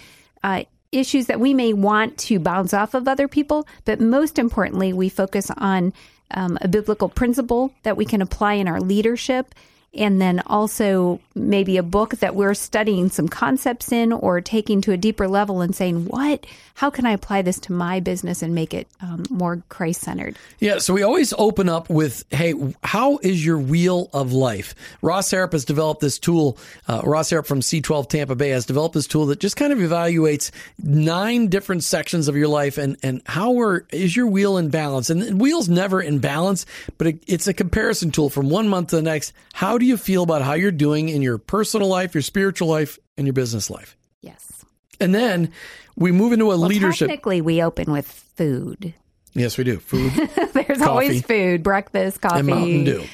uh, 0.43 0.63
issues 0.91 1.27
that 1.27 1.39
we 1.39 1.53
may 1.53 1.71
want 1.71 2.17
to 2.17 2.37
bounce 2.37 2.73
off 2.73 2.93
of 2.93 3.07
other 3.07 3.29
people, 3.29 3.65
but 3.85 4.01
most 4.01 4.37
importantly, 4.37 4.91
we 4.91 5.07
focus 5.07 5.49
on 5.55 5.93
um, 6.31 6.57
a 6.59 6.67
biblical 6.67 7.07
principle 7.07 7.71
that 7.83 7.95
we 7.95 8.03
can 8.03 8.21
apply 8.21 8.55
in 8.55 8.67
our 8.67 8.81
leadership 8.81 9.55
and 9.93 10.21
then 10.21 10.41
also 10.45 11.19
maybe 11.35 11.77
a 11.77 11.83
book 11.83 12.15
that 12.17 12.35
we're 12.35 12.53
studying 12.53 13.09
some 13.09 13.27
concepts 13.27 13.91
in 13.91 14.13
or 14.13 14.39
taking 14.39 14.81
to 14.81 14.91
a 14.91 14.97
deeper 14.97 15.27
level 15.27 15.61
and 15.61 15.75
saying 15.75 16.05
what 16.05 16.45
how 16.75 16.89
can 16.89 17.05
i 17.05 17.11
apply 17.11 17.41
this 17.41 17.59
to 17.59 17.73
my 17.73 17.99
business 17.99 18.41
and 18.41 18.55
make 18.55 18.73
it 18.73 18.87
um, 19.01 19.23
more 19.29 19.61
christ-centered 19.69 20.37
Yeah, 20.59 20.77
so 20.77 20.93
we 20.93 21.03
always 21.03 21.33
open 21.37 21.69
up 21.69 21.89
with, 21.89 22.23
"Hey, 22.31 22.53
how 22.83 23.17
is 23.17 23.43
your 23.45 23.57
wheel 23.57 24.09
of 24.13 24.31
life?" 24.31 24.75
Ross 25.01 25.31
Harrop 25.31 25.53
has 25.53 25.65
developed 25.65 26.01
this 26.01 26.19
tool. 26.19 26.57
Uh, 26.87 27.01
Ross 27.03 27.29
Harrop 27.29 27.45
from 27.45 27.61
C12 27.61 28.09
Tampa 28.09 28.35
Bay 28.35 28.49
has 28.49 28.65
developed 28.65 28.93
this 28.93 29.07
tool 29.07 29.25
that 29.27 29.39
just 29.39 29.55
kind 29.55 29.73
of 29.73 29.79
evaluates 29.79 30.51
nine 30.81 31.47
different 31.47 31.83
sections 31.83 32.27
of 32.27 32.35
your 32.35 32.47
life 32.47 32.77
and 32.77 32.97
and 33.03 33.21
how 33.25 33.59
are 33.59 33.85
is 33.91 34.15
your 34.15 34.27
wheel 34.27 34.57
in 34.57 34.69
balance? 34.69 35.09
And 35.09 35.41
wheel's 35.41 35.69
never 35.69 36.01
in 36.01 36.19
balance, 36.19 36.65
but 36.97 37.07
it, 37.07 37.23
it's 37.27 37.47
a 37.47 37.53
comparison 37.53 38.11
tool 38.11 38.29
from 38.29 38.49
one 38.49 38.67
month 38.67 38.89
to 38.89 38.95
the 38.95 39.01
next. 39.01 39.33
How 39.53 39.77
do 39.81 39.85
you 39.85 39.97
feel 39.97 40.23
about 40.23 40.41
how 40.41 40.53
you're 40.53 40.71
doing 40.71 41.09
in 41.09 41.21
your 41.21 41.37
personal 41.37 41.87
life, 41.87 42.13
your 42.13 42.21
spiritual 42.21 42.67
life, 42.69 42.97
and 43.17 43.27
your 43.27 43.33
business 43.33 43.69
life? 43.69 43.97
yes 44.21 44.65
And 44.99 45.13
then 45.13 45.51
we 45.95 46.11
move 46.11 46.31
into 46.31 46.45
a 46.45 46.47
well, 46.49 46.59
leadership. 46.59 47.09
technically 47.09 47.41
we 47.41 47.61
open 47.61 47.91
with 47.91 48.07
food 48.07 48.93
Yes, 49.33 49.57
we 49.57 49.63
do. 49.63 49.79
Food. 49.79 50.11
there's 50.53 50.81
always 50.81 51.21
food 51.21 51.63
breakfast 51.63 52.21
coffee 52.21 52.39
and 52.39 52.47
Mountain 52.47 52.83
Dew. 52.83 53.05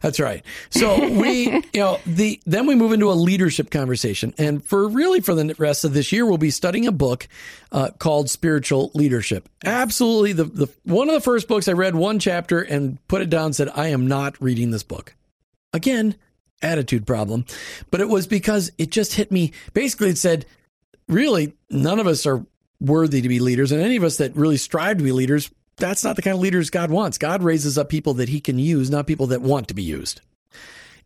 That's 0.00 0.20
right. 0.20 0.44
So 0.70 1.08
we, 1.10 1.50
you 1.72 1.80
know, 1.80 1.98
the 2.06 2.40
then 2.46 2.66
we 2.66 2.76
move 2.76 2.92
into 2.92 3.10
a 3.10 3.14
leadership 3.14 3.70
conversation, 3.70 4.32
and 4.38 4.64
for 4.64 4.88
really 4.88 5.20
for 5.20 5.34
the 5.34 5.54
rest 5.58 5.84
of 5.84 5.92
this 5.92 6.12
year, 6.12 6.24
we'll 6.24 6.38
be 6.38 6.50
studying 6.50 6.86
a 6.86 6.92
book 6.92 7.26
uh, 7.72 7.90
called 7.98 8.30
Spiritual 8.30 8.92
Leadership. 8.94 9.48
Absolutely, 9.64 10.32
the 10.34 10.44
the 10.44 10.68
one 10.84 11.08
of 11.08 11.14
the 11.14 11.20
first 11.20 11.48
books 11.48 11.66
I 11.66 11.72
read 11.72 11.96
one 11.96 12.20
chapter 12.20 12.60
and 12.60 13.04
put 13.08 13.22
it 13.22 13.30
down 13.30 13.46
and 13.46 13.56
said 13.56 13.70
I 13.74 13.88
am 13.88 14.06
not 14.06 14.40
reading 14.40 14.70
this 14.70 14.84
book. 14.84 15.16
Again, 15.72 16.16
attitude 16.62 17.06
problem, 17.06 17.44
but 17.90 18.00
it 18.00 18.08
was 18.08 18.26
because 18.26 18.72
it 18.78 18.90
just 18.90 19.14
hit 19.14 19.30
me. 19.30 19.52
Basically, 19.74 20.08
it 20.10 20.18
said, 20.18 20.46
really, 21.08 21.54
none 21.70 22.00
of 22.00 22.06
us 22.06 22.26
are 22.26 22.44
worthy 22.80 23.20
to 23.20 23.28
be 23.28 23.40
leaders, 23.40 23.72
and 23.72 23.82
any 23.82 23.96
of 23.96 24.04
us 24.04 24.16
that 24.16 24.36
really 24.36 24.56
strive 24.56 24.98
to 24.98 25.04
be 25.04 25.12
leaders 25.12 25.50
that's 25.78 26.04
not 26.04 26.16
the 26.16 26.22
kind 26.22 26.34
of 26.34 26.40
leaders 26.40 26.70
God 26.70 26.90
wants. 26.90 27.18
God 27.18 27.42
raises 27.42 27.78
up 27.78 27.88
people 27.88 28.14
that 28.14 28.28
he 28.28 28.40
can 28.40 28.58
use, 28.58 28.90
not 28.90 29.06
people 29.06 29.28
that 29.28 29.40
want 29.40 29.68
to 29.68 29.74
be 29.74 29.82
used. 29.82 30.20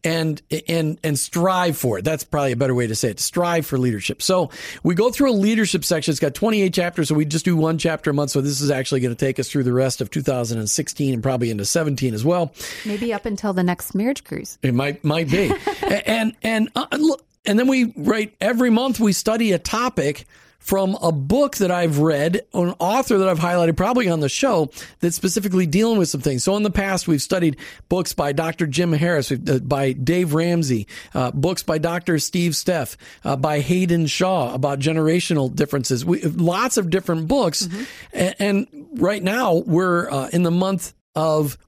And 0.04 0.42
and 0.68 0.98
and 1.04 1.16
strive 1.16 1.76
for 1.76 1.96
it. 1.98 2.04
That's 2.04 2.24
probably 2.24 2.50
a 2.50 2.56
better 2.56 2.74
way 2.74 2.88
to 2.88 2.94
say 2.96 3.10
it. 3.10 3.20
Strive 3.20 3.64
for 3.64 3.78
leadership. 3.78 4.20
So 4.20 4.50
we 4.82 4.96
go 4.96 5.10
through 5.12 5.30
a 5.30 5.32
leadership 5.38 5.84
section. 5.84 6.10
It's 6.10 6.18
got 6.18 6.34
28 6.34 6.74
chapters, 6.74 7.08
so 7.08 7.14
we 7.14 7.24
just 7.24 7.44
do 7.44 7.56
one 7.56 7.78
chapter 7.78 8.10
a 8.10 8.14
month. 8.14 8.32
So 8.32 8.40
this 8.40 8.60
is 8.60 8.68
actually 8.68 8.98
going 9.00 9.14
to 9.14 9.24
take 9.24 9.38
us 9.38 9.48
through 9.48 9.62
the 9.62 9.72
rest 9.72 10.00
of 10.00 10.10
2016 10.10 11.14
and 11.14 11.22
probably 11.22 11.50
into 11.50 11.64
17 11.64 12.14
as 12.14 12.24
well. 12.24 12.52
maybe 12.84 13.12
up 13.14 13.26
until 13.26 13.52
the 13.52 13.62
next 13.62 13.94
marriage 13.94 14.24
cruise 14.24 14.58
It 14.62 14.74
might 14.74 15.04
might 15.04 15.30
be, 15.30 15.52
and 15.82 16.34
and 16.42 16.68
uh, 16.74 16.86
look, 16.98 17.24
and 17.46 17.56
then 17.58 17.68
we 17.68 17.92
write 17.96 18.34
every 18.40 18.70
month. 18.70 18.98
We 18.98 19.12
study 19.12 19.52
a 19.52 19.58
topic 19.60 20.26
from 20.62 20.96
a 21.02 21.10
book 21.10 21.56
that 21.56 21.72
I've 21.72 21.98
read, 21.98 22.42
an 22.54 22.74
author 22.78 23.18
that 23.18 23.28
I've 23.28 23.40
highlighted 23.40 23.76
probably 23.76 24.08
on 24.08 24.20
the 24.20 24.28
show 24.28 24.70
that's 25.00 25.16
specifically 25.16 25.66
dealing 25.66 25.98
with 25.98 26.08
some 26.08 26.20
things. 26.20 26.44
So 26.44 26.56
in 26.56 26.62
the 26.62 26.70
past, 26.70 27.08
we've 27.08 27.20
studied 27.20 27.56
books 27.88 28.12
by 28.12 28.32
Dr. 28.32 28.68
Jim 28.68 28.92
Harris, 28.92 29.32
uh, 29.32 29.58
by 29.60 29.92
Dave 29.92 30.34
Ramsey, 30.34 30.86
uh, 31.14 31.32
books 31.32 31.64
by 31.64 31.78
Dr. 31.78 32.20
Steve 32.20 32.52
Steff, 32.52 32.96
uh, 33.24 33.34
by 33.34 33.60
Haydn 33.60 34.06
Shaw 34.06 34.54
about 34.54 34.78
generational 34.78 35.52
differences. 35.52 36.04
We 36.04 36.22
lots 36.22 36.76
of 36.76 36.90
different 36.90 37.26
books, 37.26 37.68
and, 38.12 38.34
and 38.38 38.88
right 38.94 39.22
now 39.22 39.56
we're 39.66 40.08
uh, 40.08 40.28
in 40.32 40.44
the 40.44 40.52
month 40.52 40.94
of 41.16 41.58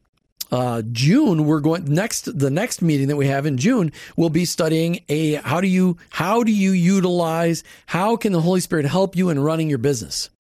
uh, 0.53 0.83
June, 0.93 1.47
we're 1.47 1.61
going 1.61 1.85
next. 1.87 2.39
The 2.39 2.51
next 2.51 2.83
meeting 2.83 3.09
that 3.09 3.17
we 3.17 3.27
have 3.29 3.47
in 3.47 3.57
June, 3.59 3.93
we'll 4.17 4.29
be 4.31 4.45
studying 4.45 5.01
a 5.09 5.35
how 5.35 5.61
do 5.61 5.67
you 5.69 5.97
how 6.11 6.43
do 6.45 6.53
you 6.53 6.73
utilize 6.73 7.65
how 7.87 8.17
can 8.17 8.33
the 8.33 8.41
Holy 8.41 8.61
Spirit 8.61 8.87
help 8.87 9.17
you 9.17 9.31
in 9.31 9.41
running 9.41 9.69
your 9.69 9.79
business, 9.79 10.31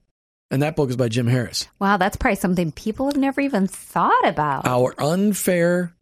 and 0.50 0.62
that 0.62 0.76
book 0.76 0.90
is 0.90 0.96
by 0.96 1.08
Jim 1.08 1.26
Harris. 1.26 1.66
wow 1.80 1.96
that's 1.96 2.16
probably 2.16 2.36
something 2.36 2.70
people 2.72 3.06
have 3.06 3.16
never 3.16 3.40
even 3.40 3.66
thought 3.66 4.26
about 4.26 4.66
Our 4.66 4.94
unfair 4.98 5.92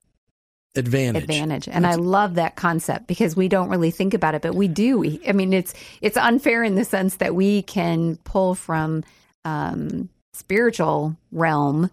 advantage. 0.74 1.24
advantage 1.24 1.68
and 1.68 1.86
i 1.86 1.96
love 1.96 2.36
that 2.36 2.56
concept 2.56 3.06
because 3.06 3.36
we 3.36 3.46
don't 3.46 3.68
really 3.68 3.90
think 3.90 4.14
about 4.14 4.34
it 4.34 4.40
but 4.40 4.54
we 4.54 4.68
do 4.68 4.98
We- 5.00 5.20
i 5.28 5.32
mean 5.32 5.52
it's 5.52 5.74
it's 6.00 6.16
unfair 6.16 6.64
in 6.64 6.76
the 6.76 6.84
sense 6.86 7.16
that 7.16 7.34
we 7.34 7.60
can 7.60 8.16
pull 8.24 8.54
from 8.54 9.04
um 9.44 10.08
spiritual 10.32 11.14
realm 11.30 11.90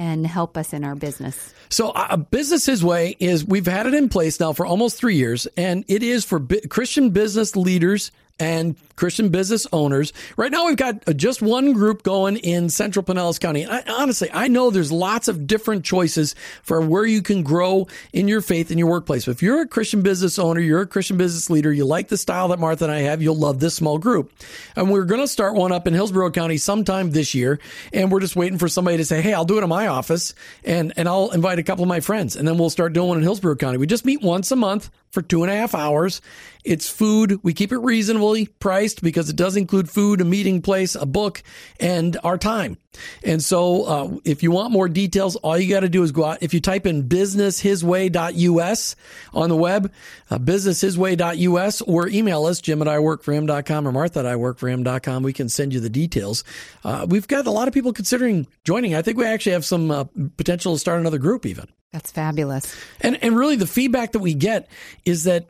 and 0.00 0.26
help 0.26 0.56
us 0.56 0.72
in 0.72 0.82
our 0.82 0.94
business. 0.94 1.52
So, 1.68 1.90
uh, 1.90 2.16
Business 2.16 2.64
His 2.64 2.82
Way 2.82 3.16
is 3.20 3.44
we've 3.44 3.66
had 3.66 3.86
it 3.86 3.92
in 3.92 4.08
place 4.08 4.40
now 4.40 4.54
for 4.54 4.64
almost 4.64 4.96
three 4.96 5.16
years, 5.16 5.46
and 5.58 5.84
it 5.88 6.02
is 6.02 6.24
for 6.24 6.38
bi- 6.38 6.62
Christian 6.70 7.10
business 7.10 7.54
leaders 7.54 8.10
and 8.40 8.74
Christian 8.96 9.28
business 9.28 9.66
owners. 9.72 10.12
Right 10.36 10.50
now, 10.50 10.66
we've 10.66 10.76
got 10.76 11.08
uh, 11.08 11.12
just 11.12 11.40
one 11.40 11.72
group 11.72 12.02
going 12.02 12.36
in 12.36 12.68
Central 12.68 13.02
Pinellas 13.02 13.40
County. 13.40 13.66
I, 13.66 13.82
honestly, 13.88 14.28
I 14.32 14.48
know 14.48 14.70
there's 14.70 14.90
lots 14.92 15.28
of 15.28 15.46
different 15.46 15.84
choices 15.84 16.34
for 16.62 16.80
where 16.80 17.06
you 17.06 17.22
can 17.22 17.42
grow 17.42 17.86
in 18.12 18.28
your 18.28 18.40
faith 18.40 18.70
in 18.70 18.78
your 18.78 18.88
workplace. 18.88 19.24
But 19.24 19.32
if 19.32 19.42
you're 19.42 19.62
a 19.62 19.68
Christian 19.68 20.02
business 20.02 20.38
owner, 20.38 20.60
you're 20.60 20.82
a 20.82 20.86
Christian 20.86 21.16
business 21.16 21.48
leader, 21.48 21.72
you 21.72 21.84
like 21.84 22.08
the 22.08 22.16
style 22.16 22.48
that 22.48 22.58
Martha 22.58 22.84
and 22.84 22.92
I 22.92 23.00
have, 23.00 23.22
you'll 23.22 23.36
love 23.36 23.60
this 23.60 23.74
small 23.74 23.98
group. 23.98 24.32
And 24.76 24.90
we're 24.90 25.04
going 25.04 25.20
to 25.20 25.28
start 25.28 25.54
one 25.54 25.72
up 25.72 25.86
in 25.86 25.94
Hillsborough 25.94 26.32
County 26.32 26.58
sometime 26.58 27.10
this 27.10 27.34
year, 27.34 27.58
and 27.92 28.10
we're 28.10 28.20
just 28.20 28.36
waiting 28.36 28.58
for 28.58 28.68
somebody 28.68 28.98
to 28.98 29.04
say, 29.04 29.20
"Hey, 29.22 29.32
I'll 29.32 29.44
do 29.44 29.58
it 29.58 29.62
in 29.62 29.68
my 29.68 29.86
office," 29.86 30.34
and 30.64 30.92
and 30.96 31.08
I'll 31.08 31.30
invite 31.30 31.58
a 31.58 31.62
couple 31.62 31.82
of 31.84 31.88
my 31.88 32.00
friends, 32.00 32.36
and 32.36 32.46
then 32.46 32.58
we'll 32.58 32.70
start 32.70 32.92
doing 32.92 33.08
one 33.08 33.18
in 33.18 33.22
Hillsborough 33.22 33.56
County. 33.56 33.78
We 33.78 33.86
just 33.86 34.04
meet 34.04 34.22
once 34.22 34.50
a 34.50 34.56
month 34.56 34.90
for 35.10 35.22
two 35.22 35.42
and 35.42 35.50
a 35.50 35.56
half 35.56 35.74
hours. 35.74 36.20
It's 36.64 36.88
food. 36.88 37.40
We 37.42 37.54
keep 37.54 37.72
it 37.72 37.78
reasonably 37.78 38.46
priced 38.46 39.02
because 39.02 39.30
it 39.30 39.36
does 39.36 39.56
include 39.56 39.88
food, 39.88 40.20
a 40.20 40.24
meeting 40.24 40.62
place, 40.62 40.94
a 40.94 41.06
book, 41.06 41.42
and 41.78 42.16
our 42.22 42.36
time. 42.38 42.76
And 43.22 43.42
so, 43.42 43.84
uh, 43.84 44.18
if 44.24 44.42
you 44.42 44.50
want 44.50 44.72
more 44.72 44.88
details, 44.88 45.36
all 45.36 45.56
you 45.56 45.70
got 45.70 45.80
to 45.80 45.88
do 45.88 46.02
is 46.02 46.10
go 46.12 46.24
out. 46.24 46.38
If 46.42 46.52
you 46.52 46.60
type 46.60 46.86
in 46.86 47.08
businesshisway.us 47.08 48.96
on 49.32 49.48
the 49.48 49.56
web, 49.56 49.92
uh, 50.30 50.38
businesshisway.us, 50.38 51.82
or 51.82 52.08
email 52.08 52.44
us, 52.46 52.60
jim 52.60 52.82
at 52.82 52.88
iworkforhim.com 52.88 53.86
or 53.88 53.92
martha 53.92 54.18
at 54.20 54.26
iworkforhim.com, 54.26 55.22
we 55.22 55.32
can 55.32 55.48
send 55.48 55.72
you 55.72 55.80
the 55.80 55.88
details. 55.88 56.44
Uh, 56.84 57.06
we've 57.08 57.28
got 57.28 57.46
a 57.46 57.50
lot 57.50 57.68
of 57.68 57.74
people 57.74 57.92
considering 57.92 58.46
joining. 58.64 58.94
I 58.94 59.02
think 59.02 59.16
we 59.18 59.24
actually 59.24 59.52
have 59.52 59.64
some 59.64 59.90
uh, 59.90 60.04
potential 60.36 60.74
to 60.74 60.78
start 60.78 61.00
another 61.00 61.18
group 61.18 61.46
even. 61.46 61.68
that's 61.92 62.10
fabulous 62.10 62.74
And 63.00 63.18
and 63.22 63.36
really, 63.36 63.56
the 63.56 63.66
feedback 63.66 64.12
that 64.12 64.20
we 64.20 64.34
get 64.34 64.68
is 65.04 65.24
that 65.24 65.48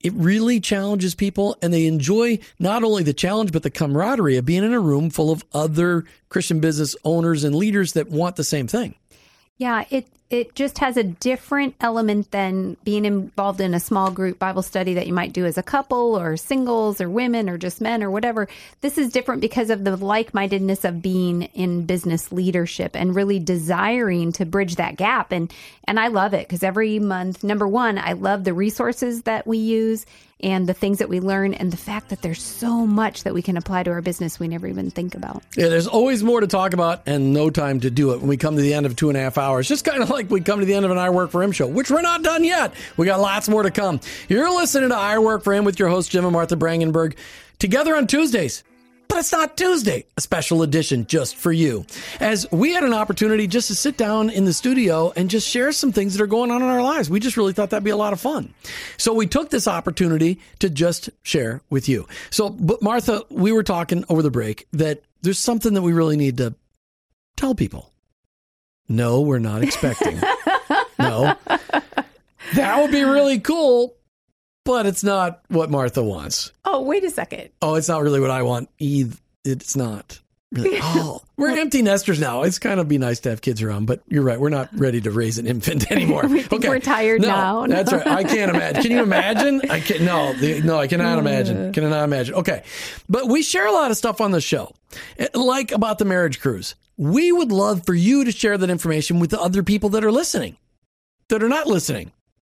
it 0.00 0.12
really 0.14 0.60
challenges 0.60 1.14
people, 1.14 1.56
and 1.62 1.72
they 1.72 1.86
enjoy 1.86 2.38
not 2.58 2.84
only 2.84 3.02
the 3.02 3.12
challenge 3.12 3.52
but 3.52 3.62
the 3.62 3.70
camaraderie 3.70 4.36
of 4.36 4.44
being 4.44 4.64
in 4.64 4.72
a 4.72 4.80
room 4.80 5.10
full 5.10 5.30
of 5.30 5.44
other 5.52 6.04
Christian 6.28 6.60
business 6.60 6.96
owners 7.04 7.44
and 7.44 7.54
leaders 7.54 7.92
that 7.94 8.10
want 8.10 8.36
the 8.36 8.44
same 8.44 8.66
thing. 8.66 8.94
Yeah, 9.58 9.84
it 9.90 10.06
it 10.28 10.56
just 10.56 10.78
has 10.78 10.96
a 10.96 11.04
different 11.04 11.76
element 11.80 12.32
than 12.32 12.76
being 12.82 13.04
involved 13.04 13.60
in 13.60 13.74
a 13.74 13.80
small 13.80 14.10
group 14.10 14.40
Bible 14.40 14.62
study 14.62 14.94
that 14.94 15.06
you 15.06 15.12
might 15.12 15.32
do 15.32 15.46
as 15.46 15.56
a 15.56 15.62
couple 15.62 16.18
or 16.18 16.36
singles 16.36 17.00
or 17.00 17.08
women 17.08 17.48
or 17.48 17.56
just 17.56 17.80
men 17.80 18.02
or 18.02 18.10
whatever. 18.10 18.48
This 18.80 18.98
is 18.98 19.12
different 19.12 19.40
because 19.40 19.70
of 19.70 19.84
the 19.84 19.96
like-mindedness 19.96 20.84
of 20.84 21.00
being 21.00 21.42
in 21.54 21.86
business 21.86 22.32
leadership 22.32 22.96
and 22.96 23.14
really 23.14 23.38
desiring 23.38 24.32
to 24.32 24.44
bridge 24.44 24.76
that 24.76 24.96
gap 24.96 25.30
and 25.30 25.52
and 25.84 26.00
I 26.00 26.08
love 26.08 26.34
it 26.34 26.48
because 26.48 26.64
every 26.64 26.98
month 26.98 27.44
number 27.44 27.68
1, 27.68 27.96
I 27.96 28.14
love 28.14 28.42
the 28.42 28.52
resources 28.52 29.22
that 29.22 29.46
we 29.46 29.58
use 29.58 30.06
and 30.40 30.68
the 30.68 30.74
things 30.74 30.98
that 30.98 31.08
we 31.08 31.20
learn 31.20 31.54
and 31.54 31.72
the 31.72 31.76
fact 31.76 32.10
that 32.10 32.22
there's 32.22 32.42
so 32.42 32.86
much 32.86 33.24
that 33.24 33.32
we 33.32 33.42
can 33.42 33.56
apply 33.56 33.82
to 33.82 33.90
our 33.90 34.02
business 34.02 34.38
we 34.38 34.48
never 34.48 34.66
even 34.66 34.90
think 34.90 35.14
about. 35.14 35.42
Yeah, 35.56 35.68
there's 35.68 35.86
always 35.86 36.22
more 36.22 36.40
to 36.40 36.46
talk 36.46 36.72
about 36.72 37.02
and 37.06 37.32
no 37.32 37.50
time 37.50 37.80
to 37.80 37.90
do 37.90 38.12
it 38.12 38.18
when 38.18 38.28
we 38.28 38.36
come 38.36 38.56
to 38.56 38.62
the 38.62 38.74
end 38.74 38.86
of 38.86 38.96
two 38.96 39.08
and 39.08 39.16
a 39.16 39.20
half 39.20 39.38
hours. 39.38 39.66
Just 39.66 39.84
kind 39.84 40.02
of 40.02 40.10
like 40.10 40.30
we 40.30 40.40
come 40.40 40.60
to 40.60 40.66
the 40.66 40.74
end 40.74 40.84
of 40.84 40.90
an 40.90 40.98
I 40.98 41.10
Work 41.10 41.30
for 41.30 41.42
Him 41.42 41.52
show, 41.52 41.66
which 41.66 41.90
we're 41.90 42.02
not 42.02 42.22
done 42.22 42.44
yet. 42.44 42.74
We 42.96 43.06
got 43.06 43.20
lots 43.20 43.48
more 43.48 43.62
to 43.62 43.70
come. 43.70 44.00
You're 44.28 44.54
listening 44.54 44.90
to 44.90 44.96
I 44.96 45.18
Work 45.18 45.42
for 45.42 45.54
Him 45.54 45.64
with 45.64 45.78
your 45.78 45.88
host, 45.88 46.10
Jim 46.10 46.24
and 46.24 46.32
Martha 46.32 46.56
Brangenberg, 46.56 47.16
together 47.58 47.96
on 47.96 48.06
Tuesdays 48.06 48.62
but 49.08 49.18
it's 49.18 49.32
not 49.32 49.56
Tuesday, 49.56 50.04
a 50.16 50.20
special 50.20 50.62
edition 50.62 51.06
just 51.06 51.36
for 51.36 51.52
you. 51.52 51.86
As 52.20 52.46
we 52.50 52.72
had 52.72 52.84
an 52.84 52.92
opportunity 52.92 53.46
just 53.46 53.68
to 53.68 53.74
sit 53.74 53.96
down 53.96 54.30
in 54.30 54.44
the 54.44 54.52
studio 54.52 55.12
and 55.16 55.30
just 55.30 55.48
share 55.48 55.72
some 55.72 55.92
things 55.92 56.14
that 56.14 56.22
are 56.22 56.26
going 56.26 56.50
on 56.50 56.62
in 56.62 56.68
our 56.68 56.82
lives. 56.82 57.08
We 57.08 57.20
just 57.20 57.36
really 57.36 57.52
thought 57.52 57.70
that'd 57.70 57.84
be 57.84 57.90
a 57.90 57.96
lot 57.96 58.12
of 58.12 58.20
fun. 58.20 58.52
So 58.96 59.14
we 59.14 59.26
took 59.26 59.50
this 59.50 59.68
opportunity 59.68 60.40
to 60.60 60.70
just 60.70 61.10
share 61.22 61.62
with 61.70 61.88
you. 61.88 62.06
So, 62.30 62.50
but 62.50 62.82
Martha, 62.82 63.22
we 63.30 63.52
were 63.52 63.62
talking 63.62 64.04
over 64.08 64.22
the 64.22 64.30
break 64.30 64.66
that 64.72 65.02
there's 65.22 65.38
something 65.38 65.74
that 65.74 65.82
we 65.82 65.92
really 65.92 66.16
need 66.16 66.36
to 66.38 66.54
tell 67.36 67.54
people. 67.54 67.92
No, 68.88 69.20
we're 69.22 69.38
not 69.38 69.62
expecting. 69.62 70.20
no. 70.98 71.34
That 72.54 72.80
would 72.80 72.92
be 72.92 73.02
really 73.02 73.40
cool, 73.40 73.94
but 74.66 74.84
it's 74.84 75.04
not 75.04 75.40
what 75.48 75.70
Martha 75.70 76.02
wants. 76.02 76.52
Oh, 76.64 76.82
wait 76.82 77.04
a 77.04 77.10
second. 77.10 77.50
Oh, 77.62 77.76
it's 77.76 77.88
not 77.88 78.02
really 78.02 78.20
what 78.20 78.30
I 78.30 78.42
want 78.42 78.68
either. 78.78 79.16
It's 79.44 79.76
not. 79.76 80.20
Really. 80.52 80.78
Oh, 80.80 81.22
we're 81.36 81.56
empty 81.56 81.82
nesters 81.82 82.20
now. 82.20 82.42
It's 82.42 82.58
kind 82.58 82.80
of 82.80 82.88
be 82.88 82.98
nice 82.98 83.20
to 83.20 83.30
have 83.30 83.40
kids 83.40 83.62
around, 83.62 83.86
but 83.86 84.02
you're 84.08 84.22
right. 84.22 84.38
We're 84.38 84.48
not 84.48 84.68
ready 84.72 85.00
to 85.00 85.10
raise 85.10 85.38
an 85.38 85.46
infant 85.46 85.90
anymore. 85.92 86.26
we 86.28 86.42
think 86.42 86.64
we're 86.64 86.80
tired 86.80 87.22
no, 87.22 87.28
now. 87.28 87.66
No. 87.66 87.76
That's 87.76 87.92
right. 87.92 88.06
I 88.06 88.24
can't 88.24 88.54
imagine. 88.54 88.82
Can 88.82 88.90
you 88.90 89.02
imagine? 89.02 89.62
I 89.70 89.80
can't. 89.80 90.02
No, 90.02 90.32
the, 90.34 90.60
no, 90.62 90.78
I 90.78 90.88
cannot 90.88 91.18
imagine. 91.18 91.72
Cannot 91.72 92.04
imagine. 92.04 92.34
Okay, 92.36 92.64
but 93.08 93.28
we 93.28 93.42
share 93.42 93.66
a 93.66 93.72
lot 93.72 93.90
of 93.90 93.96
stuff 93.96 94.20
on 94.20 94.32
the 94.32 94.40
show, 94.40 94.74
eh, 95.18 95.28
like 95.34 95.72
about 95.72 95.98
the 95.98 96.04
marriage 96.04 96.40
cruise. 96.40 96.74
We 96.96 97.30
would 97.30 97.52
love 97.52 97.84
for 97.84 97.94
you 97.94 98.24
to 98.24 98.32
share 98.32 98.56
that 98.56 98.70
information 98.70 99.20
with 99.20 99.30
the 99.30 99.40
other 99.40 99.62
people 99.62 99.90
that 99.90 100.04
are 100.04 100.12
listening, 100.12 100.56
that 101.28 101.42
are 101.42 101.48
not 101.48 101.66
listening 101.66 102.12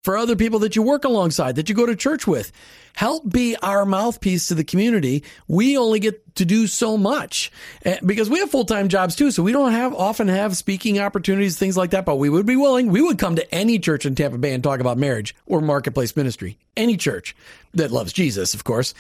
for 0.08 0.16
other 0.16 0.38
people 0.38 0.60
that 0.60 0.74
you 0.74 0.82
work 0.82 1.04
alongside, 1.04 1.58
that 1.58 1.68
you 1.68 1.76
go 1.76 1.86
to 1.86 1.94
church 1.94 2.26
with. 2.26 2.54
Help 2.96 3.30
be 3.30 3.58
our 3.58 3.86
mouthpiece 3.86 4.48
to 4.48 4.56
the 4.56 4.64
community. 4.64 5.26
We 5.50 5.76
only 5.76 6.00
get 6.00 6.34
to 6.36 6.46
do 6.46 6.66
so 6.68 6.96
much 6.96 7.52
eh, 7.84 8.00
because 8.06 8.30
we 8.30 8.40
have 8.40 8.50
full 8.50 8.64
time 8.64 8.88
jobs 8.88 9.18
too. 9.18 9.32
So 9.32 9.44
we 9.44 9.52
don't 9.52 9.74
have 9.74 9.94
often 9.94 10.30
have 10.30 10.56
speaking 10.56 10.98
opportunities, 10.98 11.60
things 11.60 11.76
like 11.76 11.90
that. 11.90 12.06
But 12.06 12.16
we 12.16 12.30
would 12.30 12.46
be 12.46 12.56
willing. 12.56 12.90
We 12.90 13.02
would 13.02 13.20
come 13.20 13.36
to 13.36 13.54
any 13.54 13.80
church 13.80 14.06
in 14.06 14.16
Tampa 14.16 14.38
Bay 14.38 14.54
and 14.54 14.64
talk 14.64 14.80
about 14.80 14.98
marriage 14.98 15.36
or 15.46 15.60
marketplace 15.60 16.16
ministry. 16.16 16.58
Any 16.78 16.96
church 16.96 17.36
that 17.74 17.92
loves 17.92 18.14
Jesus, 18.14 18.54
of 18.54 18.64
course, 18.64 18.94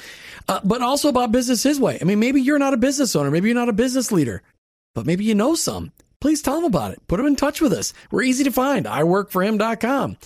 uh, 0.49 0.59
but 0.65 0.81
also 0.81 1.07
about 1.07 1.31
business 1.31 1.63
His 1.63 1.79
way. 1.79 1.97
I 2.01 2.03
mean, 2.03 2.19
maybe 2.19 2.41
you're 2.41 2.59
not 2.59 2.73
a 2.73 2.77
business 2.77 3.15
owner, 3.15 3.31
maybe 3.31 3.47
you're 3.47 3.55
not 3.55 3.69
a 3.69 3.73
business 3.73 4.11
leader, 4.11 4.43
but 4.93 5.05
maybe 5.05 5.23
you 5.23 5.35
know 5.35 5.55
some. 5.55 5.93
Please 6.27 6.41
tell 6.41 6.55
them 6.55 6.65
about 6.65 6.91
it. 6.91 7.01
Put 7.07 7.15
them 7.15 7.25
in 7.25 7.37
touch 7.37 7.61
with 7.61 7.71
us. 7.71 7.93
We're 8.11 8.23
easy 8.23 8.43
to 8.43 8.51
find. 8.51 8.85
iworkforhim.com 8.85 10.17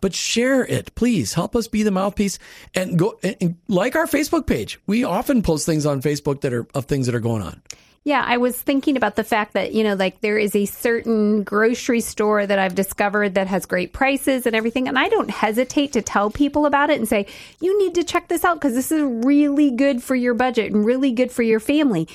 but 0.00 0.14
share 0.14 0.64
it, 0.64 0.94
please. 0.94 1.34
Help 1.34 1.56
us 1.56 1.66
be 1.66 1.82
the 1.82 1.90
mouthpiece 1.90 2.38
and 2.72 2.96
go 2.96 3.18
and 3.24 3.56
like 3.66 3.96
our 3.96 4.06
Facebook 4.06 4.46
page. 4.46 4.78
We 4.86 5.02
often 5.02 5.42
post 5.42 5.66
things 5.66 5.84
on 5.84 6.00
Facebook 6.00 6.42
that 6.42 6.52
are 6.52 6.68
of 6.72 6.84
things 6.84 7.06
that 7.06 7.16
are 7.16 7.20
going 7.20 7.42
on. 7.42 7.60
Yeah, 8.04 8.24
I 8.24 8.36
was 8.36 8.56
thinking 8.56 8.96
about 8.96 9.16
the 9.16 9.24
fact 9.24 9.54
that, 9.54 9.72
you 9.72 9.82
know, 9.82 9.94
like 9.94 10.20
there 10.20 10.38
is 10.38 10.54
a 10.54 10.66
certain 10.66 11.42
grocery 11.42 12.00
store 12.00 12.46
that 12.46 12.60
I've 12.60 12.76
discovered 12.76 13.34
that 13.34 13.48
has 13.48 13.66
great 13.66 13.92
prices 13.92 14.46
and 14.46 14.54
everything. 14.54 14.86
And 14.86 14.96
I 14.96 15.08
don't 15.08 15.28
hesitate 15.28 15.92
to 15.94 16.02
tell 16.02 16.30
people 16.30 16.66
about 16.66 16.90
it 16.90 17.00
and 17.00 17.08
say, 17.08 17.26
you 17.60 17.76
need 17.78 17.96
to 17.96 18.04
check 18.04 18.28
this 18.28 18.44
out 18.44 18.54
because 18.54 18.74
this 18.74 18.92
is 18.92 19.02
really 19.02 19.72
good 19.72 20.04
for 20.04 20.14
your 20.14 20.34
budget 20.34 20.72
and 20.72 20.84
really 20.84 21.10
good 21.10 21.32
for 21.32 21.42
your 21.42 21.58
family. 21.58 22.06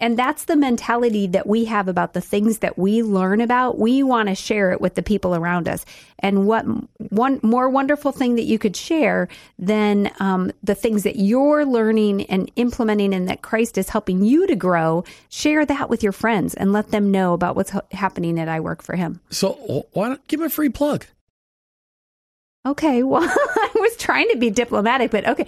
And 0.00 0.16
that's 0.16 0.44
the 0.44 0.54
mentality 0.54 1.26
that 1.28 1.46
we 1.46 1.64
have 1.64 1.88
about 1.88 2.12
the 2.12 2.20
things 2.20 2.58
that 2.58 2.78
we 2.78 3.02
learn 3.02 3.40
about. 3.40 3.78
We 3.78 4.04
want 4.04 4.28
to 4.28 4.34
share 4.34 4.70
it 4.70 4.80
with 4.80 4.94
the 4.94 5.02
people 5.02 5.34
around 5.34 5.68
us. 5.68 5.84
And 6.20 6.46
what 6.46 6.64
one 7.10 7.40
more 7.42 7.68
wonderful 7.68 8.12
thing 8.12 8.36
that 8.36 8.44
you 8.44 8.58
could 8.60 8.76
share 8.76 9.28
than 9.58 10.12
um, 10.20 10.52
the 10.62 10.76
things 10.76 11.02
that 11.02 11.16
you're 11.16 11.66
learning 11.66 12.26
and 12.26 12.50
implementing 12.54 13.12
and 13.12 13.28
that 13.28 13.42
Christ 13.42 13.76
is 13.76 13.88
helping 13.88 14.22
you 14.22 14.46
to 14.46 14.54
grow, 14.54 15.04
share 15.30 15.66
that 15.66 15.90
with 15.90 16.04
your 16.04 16.12
friends 16.12 16.54
and 16.54 16.72
let 16.72 16.92
them 16.92 17.10
know 17.10 17.32
about 17.32 17.56
what's 17.56 17.72
happening 17.90 18.38
at 18.38 18.48
I 18.48 18.60
Work 18.60 18.82
for 18.82 18.94
Him. 18.94 19.20
So 19.30 19.86
why 19.92 20.10
not 20.10 20.26
give 20.28 20.38
me 20.38 20.46
a 20.46 20.50
free 20.50 20.68
plug? 20.68 21.06
Okay, 22.66 23.02
well, 23.04 23.22
I 23.24 23.70
was 23.74 23.96
trying 23.96 24.28
to 24.30 24.36
be 24.36 24.50
diplomatic, 24.50 25.10
but 25.10 25.26
okay 25.26 25.46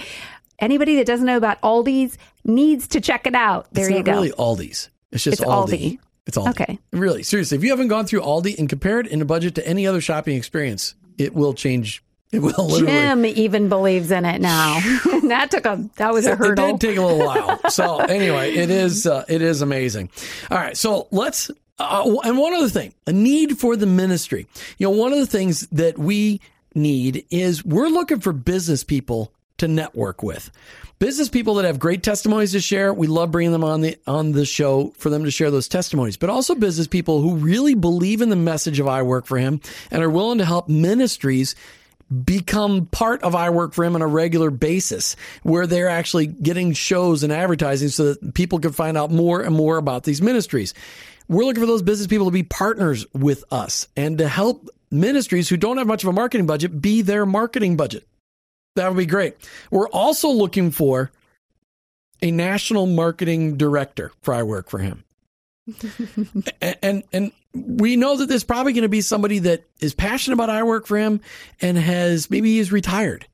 anybody 0.61 0.96
that 0.96 1.07
doesn't 1.07 1.27
know 1.27 1.37
about 1.37 1.61
Aldi's 1.62 2.18
needs 2.44 2.88
to 2.88 3.01
check 3.01 3.27
it 3.27 3.35
out. 3.35 3.66
There 3.73 3.88
it's 3.88 3.96
you 3.96 4.03
go. 4.03 4.12
Really, 4.12 4.31
Aldi's. 4.33 4.90
It's 5.12 5.25
just 5.25 5.40
it's 5.40 5.49
Aldi. 5.49 5.68
Aldi. 5.68 5.99
It's 6.27 6.38
Aldi. 6.38 6.51
Okay. 6.51 6.79
Really, 6.92 7.23
seriously, 7.23 7.59
if 7.59 7.64
you 7.64 7.70
haven't 7.70 7.88
gone 7.88 8.07
through 8.07 8.20
Aldi 8.20 8.59
and 8.59 8.68
compared 8.68 9.07
it 9.07 9.12
in 9.12 9.20
a 9.20 9.25
budget 9.25 9.55
to 9.57 9.66
any 9.66 9.87
other 9.87 10.01
shopping 10.01 10.37
experience, 10.37 10.94
it 11.18 11.35
will 11.35 11.55
change. 11.55 12.03
It 12.33 12.38
will 12.38 12.66
literally. 12.66 12.87
Jim 12.87 13.27
even 13.27 13.68
believes 13.68 14.11
in 14.11 14.25
it 14.25 14.40
now. 14.40 14.79
that 15.25 15.51
took 15.51 15.66
a 15.66 15.88
that 15.96 16.12
was 16.12 16.27
a 16.27 16.37
hurdle. 16.37 16.64
It 16.64 16.73
did 16.73 16.81
take 16.81 16.96
a 16.96 17.03
little 17.03 17.27
while. 17.27 17.61
So 17.70 17.99
anyway, 17.99 18.53
it 18.55 18.70
is 18.70 19.07
uh, 19.07 19.25
it 19.29 19.42
is 19.42 19.62
amazing. 19.62 20.11
All 20.51 20.59
right, 20.59 20.77
so 20.77 21.09
let's. 21.11 21.51
Uh, 21.79 22.14
and 22.25 22.37
one 22.37 22.53
other 22.53 22.68
thing, 22.68 22.92
a 23.07 23.12
need 23.12 23.59
for 23.59 23.75
the 23.75 23.87
ministry. 23.87 24.46
You 24.77 24.87
know, 24.87 24.90
one 24.90 25.14
of 25.14 25.18
the 25.18 25.27
things 25.27 25.66
that 25.68 25.96
we 25.99 26.42
need 26.75 27.25
is 27.31 27.64
we're 27.64 27.88
looking 27.88 28.20
for 28.20 28.35
business 28.35 28.85
people 28.85 29.33
to 29.61 29.68
network 29.68 30.23
with. 30.23 30.51
Business 30.99 31.29
people 31.29 31.55
that 31.55 31.64
have 31.64 31.79
great 31.79 32.03
testimonies 32.03 32.53
to 32.53 32.61
share, 32.61 32.92
we 32.92 33.07
love 33.07 33.31
bringing 33.31 33.53
them 33.53 33.64
on 33.64 33.81
the 33.81 33.96
on 34.07 34.33
the 34.33 34.44
show 34.44 34.92
for 34.99 35.09
them 35.09 35.25
to 35.25 35.31
share 35.31 35.51
those 35.51 35.68
testimonies. 35.68 36.16
But 36.16 36.29
also 36.29 36.55
business 36.55 36.87
people 36.87 37.23
who 37.23 37.37
really 37.37 37.75
believe 37.75 38.20
in 38.20 38.29
the 38.29 38.37
message 38.37 38.81
of 38.81 38.88
I 38.88 39.03
work 39.03 39.27
for 39.27 39.38
him 39.38 39.61
and 39.90 40.03
are 40.03 40.11
willing 40.11 40.38
to 40.38 40.44
help 40.44 40.68
ministries 40.68 41.55
become 42.25 42.87
part 42.87 43.23
of 43.23 43.35
I 43.35 43.51
work 43.51 43.73
for 43.73 43.85
him 43.85 43.94
on 43.94 44.03
a 44.03 44.07
regular 44.07 44.51
basis 44.51 45.14
where 45.42 45.66
they're 45.66 45.88
actually 45.88 46.27
getting 46.27 46.73
shows 46.73 47.23
and 47.23 47.33
advertising 47.33 47.88
so 47.88 48.12
that 48.14 48.35
people 48.35 48.59
can 48.59 48.73
find 48.73 48.96
out 48.99 49.11
more 49.11 49.40
and 49.40 49.55
more 49.55 49.77
about 49.77 50.05
these 50.05 50.20
ministries. 50.20 50.75
We're 51.29 51.44
looking 51.44 51.62
for 51.62 51.66
those 51.66 51.83
business 51.83 52.09
people 52.09 52.27
to 52.27 52.33
be 52.33 52.42
partners 52.42 53.07
with 53.14 53.44
us 53.53 53.87
and 53.96 54.18
to 54.18 54.27
help 54.27 54.68
ministries 54.90 55.49
who 55.49 55.57
don't 55.57 55.77
have 55.77 55.87
much 55.87 56.03
of 56.03 56.09
a 56.09 56.12
marketing 56.12 56.46
budget 56.46 56.83
be 56.83 57.03
their 57.03 57.25
marketing 57.25 57.77
budget. 57.77 58.07
That 58.77 58.89
would 58.89 58.99
be 58.99 59.07
great. 59.07 59.37
We're 59.71 59.89
also 59.89 60.31
looking 60.31 60.71
for 60.71 61.11
a 62.23 62.31
national 62.31 62.87
marketing 62.87 63.57
director 63.57 64.13
for 64.23 64.35
I 64.35 64.43
work 64.43 64.69
for 64.69 64.79
him. 64.79 65.05
and, 66.61 66.77
and, 66.83 67.03
and 67.13 67.33
we 67.55 67.97
know 67.97 68.17
that 68.17 68.27
there's 68.29 68.45
probably 68.45 68.73
going 68.73 68.83
to 68.83 68.89
be 68.89 69.01
somebody 69.01 69.41
that 69.41 69.65
is 69.81 69.95
passionate 69.95 70.35
about 70.35 70.51
I 70.51 70.63
work 70.63 70.87
for 70.87 70.97
him 70.97 71.21
and 71.61 71.77
has 71.77 72.31
maybe 72.31 72.57
he's 72.57 72.73
retired 72.73 73.27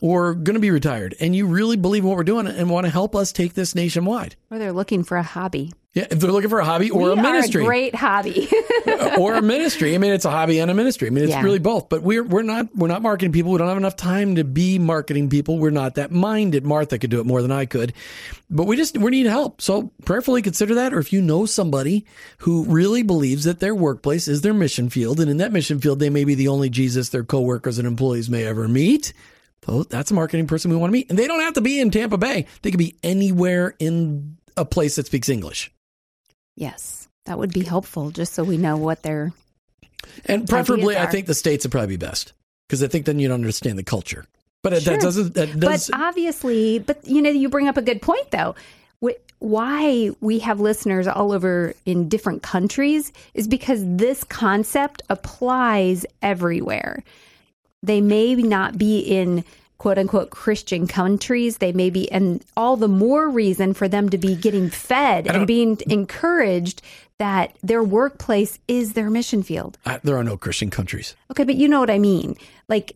or 0.00 0.34
going 0.34 0.54
to 0.54 0.60
be 0.60 0.70
retired 0.70 1.14
and 1.20 1.36
you 1.36 1.46
really 1.46 1.76
believe 1.76 2.02
in 2.02 2.08
what 2.08 2.16
we're 2.16 2.24
doing 2.24 2.46
and 2.46 2.70
want 2.70 2.86
to 2.86 2.90
help 2.90 3.14
us 3.14 3.32
take 3.32 3.54
this 3.54 3.74
nationwide. 3.74 4.36
Or 4.50 4.58
they're 4.58 4.72
looking 4.72 5.04
for 5.04 5.16
a 5.16 5.22
hobby. 5.22 5.72
Yeah, 5.92 6.06
if 6.08 6.20
they're 6.20 6.30
looking 6.30 6.50
for 6.50 6.60
a 6.60 6.64
hobby 6.64 6.88
or 6.92 7.06
we 7.06 7.12
a 7.14 7.16
ministry. 7.16 7.62
a 7.62 7.66
great 7.66 7.94
hobby. 7.96 8.48
or 9.18 9.34
a 9.34 9.42
ministry. 9.42 9.92
I 9.92 9.98
mean, 9.98 10.12
it's 10.12 10.24
a 10.24 10.30
hobby 10.30 10.60
and 10.60 10.70
a 10.70 10.74
ministry. 10.74 11.08
I 11.08 11.10
mean, 11.10 11.24
it's 11.24 11.32
Yeah. 11.32 11.42
really 11.42 11.58
both. 11.58 11.88
But 11.88 12.02
we're 12.02 12.22
we're 12.22 12.42
not 12.42 12.68
we're 12.76 12.86
not 12.86 13.02
marketing 13.02 13.32
people. 13.32 13.50
We 13.50 13.58
don't 13.58 13.66
have 13.66 13.76
enough 13.76 13.96
time 13.96 14.36
to 14.36 14.44
be 14.44 14.78
marketing 14.78 15.28
people. 15.30 15.58
We're 15.58 15.70
not 15.70 15.96
that 15.96 16.12
minded. 16.12 16.64
Martha 16.64 16.96
could 16.96 17.10
do 17.10 17.18
it 17.18 17.26
more 17.26 17.42
than 17.42 17.50
I 17.50 17.66
could. 17.66 17.92
But 18.48 18.66
we 18.68 18.76
just 18.76 18.96
we 18.98 19.10
need 19.10 19.26
help. 19.26 19.60
So 19.60 19.90
prayerfully 20.04 20.42
consider 20.42 20.76
that. 20.76 20.94
Or 20.94 21.00
if 21.00 21.12
you 21.12 21.20
know 21.20 21.44
somebody 21.44 22.06
who 22.38 22.64
really 22.66 23.02
believes 23.02 23.42
that 23.42 23.58
their 23.58 23.74
workplace 23.74 24.28
is 24.28 24.42
their 24.42 24.54
mission 24.54 24.90
field, 24.90 25.18
and 25.18 25.28
in 25.28 25.38
that 25.38 25.50
mission 25.50 25.80
field 25.80 25.98
they 25.98 26.10
may 26.10 26.22
be 26.22 26.36
the 26.36 26.46
only 26.46 26.70
Jesus 26.70 27.08
their 27.08 27.24
coworkers 27.24 27.78
and 27.78 27.88
employees 27.88 28.30
may 28.30 28.44
ever 28.46 28.68
meet. 28.68 29.12
So 29.66 29.82
that's 29.82 30.12
a 30.12 30.14
marketing 30.14 30.46
person 30.46 30.70
we 30.70 30.76
want 30.76 30.90
to 30.90 30.92
meet. 30.92 31.10
And 31.10 31.18
they 31.18 31.26
don't 31.26 31.40
have 31.40 31.54
to 31.54 31.60
be 31.60 31.80
in 31.80 31.90
Tampa 31.90 32.16
Bay. 32.16 32.46
They 32.62 32.70
could 32.70 32.78
be 32.78 32.96
anywhere 33.02 33.74
in 33.80 34.36
a 34.56 34.64
place 34.64 34.94
that 34.94 35.06
speaks 35.06 35.28
English. 35.28 35.72
Yes, 36.60 37.08
that 37.24 37.38
would 37.38 37.52
be 37.52 37.64
helpful 37.64 38.10
just 38.12 38.34
so 38.34 38.44
we 38.44 38.56
know 38.56 38.76
what 38.76 39.02
they're. 39.02 39.32
And 40.26 40.48
preferably, 40.48 40.96
I 40.96 41.06
think 41.06 41.26
the 41.26 41.34
states 41.34 41.64
would 41.64 41.72
probably 41.72 41.96
be 41.96 41.96
best 41.96 42.32
because 42.68 42.82
I 42.82 42.86
think 42.86 43.06
then 43.06 43.18
you'd 43.18 43.32
understand 43.32 43.78
the 43.78 43.82
culture. 43.82 44.24
But 44.62 44.80
Sure. 44.82 44.92
that 44.94 45.02
doesn't. 45.02 45.34
That 45.34 45.58
does. 45.58 45.88
But 45.88 45.98
obviously, 45.98 46.78
but 46.78 47.06
you 47.06 47.22
know, 47.22 47.30
you 47.30 47.48
bring 47.48 47.66
up 47.66 47.76
a 47.76 47.82
good 47.82 48.00
point 48.00 48.30
though. 48.30 48.54
Why 49.42 50.10
we 50.20 50.40
have 50.40 50.60
listeners 50.60 51.06
all 51.06 51.32
over 51.32 51.72
in 51.86 52.10
different 52.10 52.42
countries 52.42 53.10
is 53.32 53.48
because 53.48 53.80
this 53.82 54.22
concept 54.22 55.00
applies 55.08 56.04
everywhere. 56.20 57.02
They 57.82 58.02
may 58.02 58.34
not 58.34 58.76
be 58.76 58.98
in 58.98 59.42
quote 59.80 59.96
unquote 59.96 60.28
Christian 60.28 60.86
countries. 60.86 61.56
They 61.56 61.72
may 61.72 61.88
be, 61.88 62.12
and 62.12 62.44
all 62.54 62.76
the 62.76 62.86
more 62.86 63.30
reason 63.30 63.72
for 63.72 63.88
them 63.88 64.10
to 64.10 64.18
be 64.18 64.36
getting 64.36 64.68
fed 64.68 65.26
and 65.26 65.46
being 65.46 65.78
encouraged 65.88 66.82
that 67.18 67.56
their 67.62 67.82
workplace 67.82 68.58
is 68.68 68.92
their 68.92 69.08
mission 69.08 69.42
field. 69.42 69.78
I, 69.86 69.98
there 70.04 70.18
are 70.18 70.24
no 70.24 70.36
Christian 70.36 70.68
countries. 70.68 71.16
Okay, 71.30 71.44
but 71.44 71.54
you 71.54 71.66
know 71.66 71.80
what 71.80 71.88
I 71.88 71.98
mean. 71.98 72.36
Like 72.68 72.94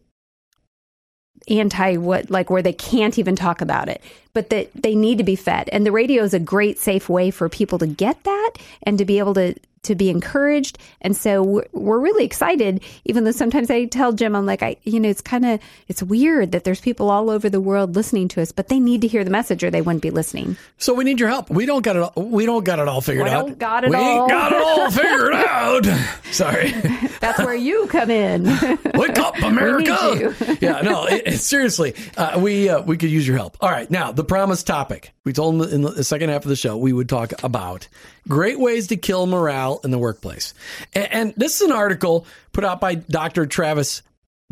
anti 1.49 1.97
what 1.97 2.31
like 2.31 2.51
where 2.51 2.63
they 2.63 2.73
can't 2.73 3.19
even 3.19 3.37
talk 3.37 3.61
about 3.61 3.87
it 3.87 4.03
but 4.33 4.49
that 4.49 4.71
they 4.75 4.95
need 4.95 5.19
to 5.19 5.25
be 5.25 5.37
fed 5.37 5.69
and 5.73 5.85
the 5.85 5.93
radio 5.93 6.23
is 6.23 6.33
a 6.33 6.39
great 6.39 6.79
safe 6.79 7.07
way 7.07 7.31
for 7.31 7.51
people 7.51 7.79
to 7.79 7.87
get 7.87 8.23
that 8.25 8.53
and 8.85 8.97
to 8.97 9.05
be 9.05 9.19
able 9.19 9.35
to 9.35 9.55
to 9.85 9.95
be 9.95 10.11
encouraged 10.11 10.79
and 11.01 11.17
so 11.17 11.43
we're, 11.43 11.65
we're 11.73 11.99
really 11.99 12.25
excited 12.25 12.83
even 13.05 13.25
though 13.25 13.31
sometimes 13.31 13.71
i 13.71 13.85
tell 13.85 14.13
jim 14.13 14.35
i'm 14.35 14.47
like 14.47 14.63
i 14.63 14.77
you 14.85 14.99
know 14.99 15.09
it's 15.09 15.21
kind 15.21 15.45
of 15.45 15.61
it's 15.89 16.03
weird 16.03 16.53
that 16.53 16.65
there's 16.65 16.81
people 16.81 17.11
all 17.11 17.31
over 17.31 17.49
the 17.49 17.61
world 17.61 17.95
listening 17.95 18.27
to 18.29 18.43
us 18.43 18.51
but 18.53 18.69
they 18.69 18.81
need 18.81 19.01
to 19.01 19.07
hear 19.07 19.23
the 19.25 19.31
message 19.31 19.63
or 19.63 19.71
they 19.71 19.81
wouldn't 19.83 20.03
be 20.03 20.11
listening 20.11 20.57
So 20.79 20.93
we 20.95 21.05
need 21.05 21.21
your 21.21 21.29
help. 21.29 21.49
We 21.51 21.67
don't 21.67 21.83
got 21.83 21.97
it. 21.97 22.03
All, 22.03 22.13
we 22.25 22.45
don't 22.47 22.65
got 22.65 22.79
it 22.79 22.89
all 22.89 23.01
figured 23.01 23.25
We 23.25 23.31
out. 23.31 23.47
don't 23.47 23.59
got 23.59 23.85
it 23.85 23.91
we 23.91 23.97
all. 23.97 24.23
ain't 24.23 24.29
got 24.31 24.53
it 24.53 24.63
all 24.63 24.91
figured 24.91 25.35
out. 25.35 25.87
Sorry. 26.33 26.71
that's 27.21 27.39
where 27.39 27.55
you 27.55 27.87
come 27.87 28.11
in 28.11 28.45
Wake 28.95 29.19
up, 29.19 29.37
America! 29.43 29.97
you. 30.19 30.57
yeah, 30.61 30.81
no, 30.83 31.05
it, 31.07 31.23
it- 31.27 31.39
seriously, 31.41 31.95
uh, 32.17 32.39
we 32.43 32.69
uh, 32.69 32.81
we 32.83 32.97
could 32.97 33.11
use 33.11 33.27
your 33.27 33.37
help. 33.37 33.57
All 33.61 33.71
right, 33.71 33.91
now 33.91 34.13
the 34.13 34.25
promised 34.25 34.67
topic. 34.67 35.13
We 35.25 35.33
told 35.33 35.59
them 35.61 35.73
in 35.73 35.83
the 35.83 36.05
second 36.05 36.29
half 36.31 36.43
of 36.45 36.49
the 36.49 36.57
show 36.57 36.77
we 36.77 36.93
would 36.93 37.09
talk 37.09 37.33
about 37.43 37.89
great 38.29 38.59
ways 38.59 38.89
to 38.89 38.97
kill 38.97 39.27
morale 39.27 39.74
in 39.83 39.91
the 39.91 39.99
workplace, 39.99 40.55
and, 40.93 41.13
and 41.13 41.35
this 41.37 41.61
is 41.61 41.63
an 41.63 41.73
article 41.73 42.27
put 42.53 42.65
out 42.65 42.81
by 42.81 42.95
Dr. 42.95 43.47
Travis 43.47 44.03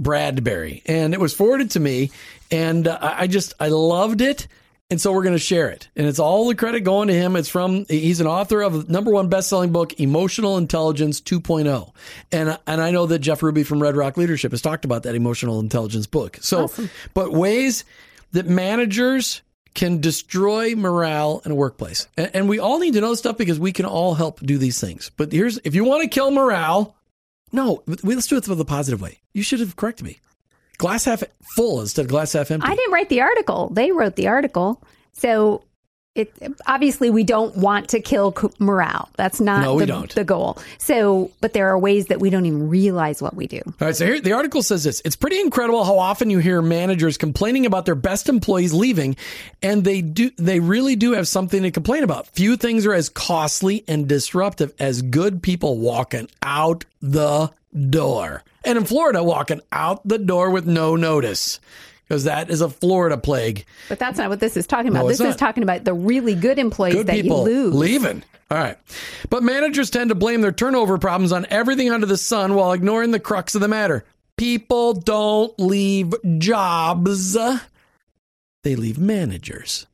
Bradberry, 0.00 0.82
and 0.86 1.14
it 1.14 1.20
was 1.20 1.34
forwarded 1.34 1.72
to 1.72 1.80
me, 1.80 2.10
and 2.50 2.88
uh, 2.88 2.98
I 3.00 3.26
just 3.26 3.54
I 3.60 3.68
loved 3.68 4.20
it. 4.20 4.48
And 4.90 5.00
so 5.00 5.10
we're 5.10 5.22
going 5.22 5.34
to 5.34 5.38
share 5.38 5.70
it. 5.70 5.88
And 5.96 6.06
it's 6.06 6.18
all 6.18 6.46
the 6.46 6.54
credit 6.54 6.80
going 6.80 7.08
to 7.08 7.14
him. 7.14 7.34
It's 7.34 7.48
from, 7.48 7.86
he's 7.88 8.20
an 8.20 8.26
author 8.26 8.60
of 8.60 8.88
the 8.88 8.92
number 8.92 9.10
one 9.10 9.30
best-selling 9.30 9.72
book, 9.72 9.98
Emotional 9.98 10.58
Intelligence 10.58 11.18
2.0. 11.22 11.94
And, 12.30 12.58
and 12.66 12.78
I 12.82 12.90
know 12.90 13.06
that 13.06 13.20
Jeff 13.20 13.42
Ruby 13.42 13.62
from 13.62 13.82
Red 13.82 13.96
Rock 13.96 14.18
Leadership 14.18 14.50
has 14.50 14.60
talked 14.60 14.84
about 14.84 15.04
that 15.04 15.14
emotional 15.14 15.60
intelligence 15.60 16.06
book. 16.06 16.36
So, 16.42 16.70
but 17.14 17.32
ways 17.32 17.86
that 18.32 18.46
managers 18.46 19.40
can 19.74 20.00
destroy 20.00 20.74
morale 20.74 21.42
in 21.44 21.50
a 21.50 21.54
workplace. 21.54 22.06
And, 22.16 22.30
and 22.34 22.48
we 22.48 22.58
all 22.58 22.78
need 22.78 22.94
to 22.94 23.00
know 23.00 23.14
stuff 23.14 23.38
because 23.38 23.58
we 23.58 23.72
can 23.72 23.86
all 23.86 24.14
help 24.14 24.40
do 24.40 24.58
these 24.58 24.80
things. 24.80 25.10
But 25.16 25.32
here's, 25.32 25.58
if 25.64 25.74
you 25.74 25.84
want 25.84 26.02
to 26.02 26.08
kill 26.08 26.30
morale, 26.30 26.94
no, 27.52 27.82
let's 27.86 28.26
do 28.26 28.36
it 28.36 28.44
the 28.44 28.64
positive 28.64 29.00
way. 29.00 29.20
You 29.32 29.42
should 29.42 29.60
have 29.60 29.76
corrected 29.76 30.06
me. 30.06 30.18
Glass 30.78 31.04
half 31.04 31.22
full 31.54 31.80
instead 31.80 32.06
of 32.06 32.08
glass 32.08 32.32
half 32.32 32.50
empty. 32.50 32.66
I 32.66 32.74
didn't 32.74 32.92
write 32.92 33.08
the 33.08 33.20
article. 33.20 33.70
They 33.72 33.92
wrote 33.92 34.16
the 34.16 34.28
article. 34.28 34.82
So 35.12 35.64
it 36.14 36.30
obviously 36.66 37.08
we 37.08 37.24
don't 37.24 37.56
want 37.56 37.88
to 37.90 38.00
kill 38.00 38.34
morale. 38.58 39.08
That's 39.16 39.40
not 39.40 39.62
No, 39.62 39.78
the, 39.78 39.86
don't. 39.86 40.14
the 40.14 40.24
goal. 40.24 40.58
So, 40.76 41.30
but 41.40 41.54
there 41.54 41.68
are 41.68 41.78
ways 41.78 42.06
that 42.06 42.20
we 42.20 42.28
don't 42.28 42.44
even 42.44 42.68
realize 42.68 43.22
what 43.22 43.34
we 43.34 43.46
do. 43.46 43.62
All 43.64 43.72
right, 43.80 43.96
so 43.96 44.04
here 44.04 44.20
the 44.20 44.32
article 44.32 44.62
says 44.62 44.84
this. 44.84 45.00
It's 45.06 45.16
pretty 45.16 45.40
incredible 45.40 45.84
how 45.84 45.98
often 45.98 46.28
you 46.28 46.38
hear 46.38 46.60
managers 46.60 47.16
complaining 47.16 47.64
about 47.64 47.86
their 47.86 47.94
best 47.94 48.28
employees 48.28 48.74
leaving, 48.74 49.16
and 49.62 49.84
they 49.84 50.02
do 50.02 50.30
they 50.36 50.60
really 50.60 50.96
do 50.96 51.12
have 51.12 51.28
something 51.28 51.62
to 51.62 51.70
complain 51.70 52.04
about. 52.04 52.26
Few 52.28 52.56
things 52.56 52.84
are 52.84 52.94
as 52.94 53.08
costly 53.08 53.82
and 53.88 54.06
disruptive 54.06 54.74
as 54.78 55.00
good 55.00 55.42
people 55.42 55.78
walking 55.78 56.28
out 56.42 56.84
the 57.00 57.50
door. 57.88 58.44
And 58.64 58.76
in 58.78 58.84
Florida, 58.84 59.24
walking 59.24 59.60
out 59.72 60.06
the 60.06 60.18
door 60.18 60.50
with 60.50 60.66
no 60.66 60.94
notice. 60.94 61.58
Because 62.12 62.24
that 62.24 62.50
is 62.50 62.60
a 62.60 62.68
Florida 62.68 63.16
plague. 63.16 63.64
But 63.88 63.98
that's 63.98 64.18
not 64.18 64.28
what 64.28 64.38
this 64.38 64.54
is 64.58 64.66
talking 64.66 64.88
about. 64.88 65.04
No, 65.04 65.08
this 65.08 65.18
it's 65.18 65.30
is 65.30 65.36
talking 65.36 65.62
about 65.62 65.84
the 65.84 65.94
really 65.94 66.34
good 66.34 66.58
employees 66.58 66.96
Good 66.96 67.06
that 67.06 67.16
people 67.16 67.48
you 67.48 67.54
lose. 67.54 67.74
leaving. 67.74 68.22
All 68.50 68.58
right. 68.58 68.76
But 69.30 69.42
managers 69.42 69.88
tend 69.88 70.10
to 70.10 70.14
blame 70.14 70.42
their 70.42 70.52
turnover 70.52 70.98
problems 70.98 71.32
on 71.32 71.46
everything 71.48 71.90
under 71.90 72.04
the 72.04 72.18
sun 72.18 72.54
while 72.54 72.72
ignoring 72.72 73.12
the 73.12 73.18
crux 73.18 73.54
of 73.54 73.62
the 73.62 73.68
matter. 73.68 74.04
People 74.36 74.92
don't 74.92 75.58
leave 75.58 76.12
jobs, 76.36 77.32
they 78.62 78.76
leave 78.76 78.98
managers. 78.98 79.86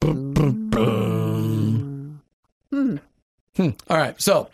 Boom, 0.00 0.32
boom, 0.32 0.70
boom. 0.70 2.22
Hmm. 2.72 2.96
Hmm. 3.54 3.70
All 3.90 3.98
right. 3.98 4.18
So 4.18 4.48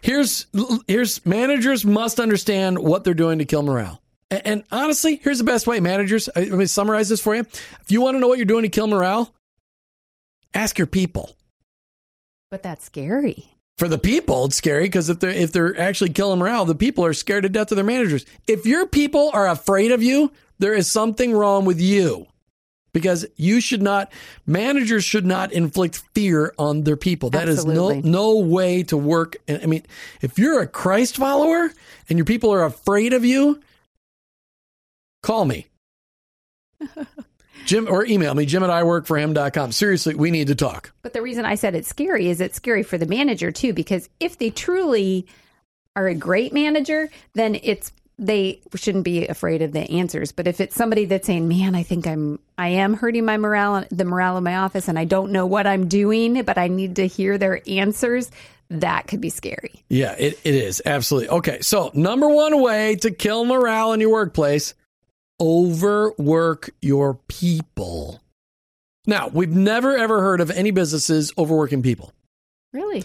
here's 0.00 0.46
here's 0.88 1.26
managers 1.26 1.84
must 1.84 2.18
understand 2.18 2.78
what 2.78 3.04
they're 3.04 3.12
doing 3.12 3.38
to 3.40 3.44
kill 3.44 3.62
morale. 3.62 4.00
And, 4.30 4.64
honestly, 4.72 5.20
here's 5.22 5.38
the 5.38 5.44
best 5.44 5.66
way, 5.66 5.78
managers. 5.78 6.28
I- 6.34 6.40
Let 6.40 6.52
me 6.58 6.66
summarize 6.66 7.08
this 7.08 7.20
for 7.20 7.34
you. 7.34 7.42
If 7.42 7.90
you 7.90 8.00
want 8.00 8.16
to 8.16 8.20
know 8.20 8.26
what 8.28 8.38
you're 8.38 8.44
doing 8.44 8.62
to 8.64 8.68
kill 8.68 8.88
morale, 8.88 9.32
ask 10.52 10.78
your 10.78 10.86
people. 10.88 11.36
But 12.50 12.62
that's 12.62 12.84
scary. 12.84 13.50
For 13.78 13.88
the 13.88 13.98
people, 13.98 14.46
it's 14.46 14.56
scary 14.56 14.84
because 14.84 15.10
if 15.10 15.20
they're 15.20 15.30
if 15.30 15.52
they're 15.52 15.78
actually 15.78 16.10
killing 16.10 16.38
morale, 16.38 16.64
the 16.64 16.74
people 16.74 17.04
are 17.04 17.12
scared 17.12 17.42
to 17.42 17.48
death 17.50 17.70
of 17.70 17.76
their 17.76 17.84
managers. 17.84 18.24
If 18.46 18.64
your 18.64 18.86
people 18.86 19.30
are 19.34 19.48
afraid 19.48 19.92
of 19.92 20.02
you, 20.02 20.32
there 20.58 20.72
is 20.72 20.90
something 20.90 21.32
wrong 21.32 21.64
with 21.66 21.80
you. 21.80 22.26
Because 22.94 23.26
you 23.36 23.60
should 23.60 23.82
not 23.82 24.10
managers 24.46 25.04
should 25.04 25.26
not 25.26 25.52
inflict 25.52 26.02
fear 26.14 26.54
on 26.58 26.84
their 26.84 26.96
people. 26.96 27.28
That 27.30 27.48
is 27.48 27.58
Absolutely. 27.58 28.00
no 28.10 28.34
no 28.34 28.38
way 28.38 28.82
to 28.84 28.96
work. 28.96 29.36
I 29.46 29.66
mean, 29.66 29.84
if 30.22 30.38
you're 30.38 30.62
a 30.62 30.66
Christ 30.66 31.16
follower 31.18 31.70
and 32.08 32.18
your 32.18 32.24
people 32.24 32.54
are 32.54 32.64
afraid 32.64 33.12
of 33.12 33.26
you, 33.26 33.60
call 35.26 35.44
me. 35.44 35.66
Jim 37.66 37.88
or 37.90 38.06
email 38.06 38.32
me, 38.32 38.46
Jim 38.46 38.62
at 38.62 38.70
iworkforhim.com. 38.70 39.72
Seriously, 39.72 40.14
we 40.14 40.30
need 40.30 40.46
to 40.46 40.54
talk. 40.54 40.92
But 41.02 41.14
the 41.14 41.22
reason 41.22 41.44
I 41.44 41.56
said 41.56 41.74
it's 41.74 41.88
scary 41.88 42.28
is 42.28 42.40
it's 42.40 42.56
scary 42.56 42.84
for 42.84 42.96
the 42.96 43.06
manager 43.06 43.50
too, 43.50 43.72
because 43.72 44.08
if 44.20 44.38
they 44.38 44.50
truly 44.50 45.26
are 45.96 46.06
a 46.06 46.14
great 46.14 46.52
manager, 46.52 47.10
then 47.34 47.58
it's 47.62 47.92
they 48.18 48.60
shouldn't 48.74 49.04
be 49.04 49.26
afraid 49.26 49.62
of 49.62 49.72
the 49.72 49.80
answers. 49.90 50.32
But 50.32 50.46
if 50.46 50.60
it's 50.60 50.76
somebody 50.76 51.06
that's 51.06 51.26
saying, 51.26 51.48
"Man, 51.48 51.74
I 51.74 51.82
think 51.82 52.06
I'm 52.06 52.38
I 52.56 52.68
am 52.68 52.94
hurting 52.94 53.24
my 53.24 53.36
morale, 53.36 53.84
the 53.90 54.04
morale 54.04 54.36
of 54.36 54.44
my 54.44 54.56
office, 54.56 54.86
and 54.86 54.98
I 54.98 55.04
don't 55.04 55.32
know 55.32 55.44
what 55.44 55.66
I'm 55.66 55.88
doing, 55.88 56.42
but 56.44 56.56
I 56.56 56.68
need 56.68 56.96
to 56.96 57.06
hear 57.06 57.36
their 57.36 57.60
answers," 57.66 58.30
that 58.70 59.08
could 59.08 59.20
be 59.20 59.30
scary. 59.30 59.82
Yeah, 59.88 60.14
it, 60.18 60.38
it 60.44 60.54
is. 60.54 60.80
Absolutely. 60.86 61.30
Okay. 61.30 61.60
So, 61.62 61.90
number 61.94 62.28
one 62.28 62.62
way 62.62 62.96
to 62.96 63.10
kill 63.10 63.44
morale 63.44 63.92
in 63.92 64.00
your 64.00 64.10
workplace 64.10 64.74
overwork 65.40 66.70
your 66.80 67.14
people. 67.28 68.20
Now, 69.06 69.28
we've 69.28 69.54
never 69.54 69.96
ever 69.96 70.20
heard 70.20 70.40
of 70.40 70.50
any 70.50 70.70
businesses 70.70 71.32
overworking 71.38 71.82
people. 71.82 72.12
Really? 72.72 73.04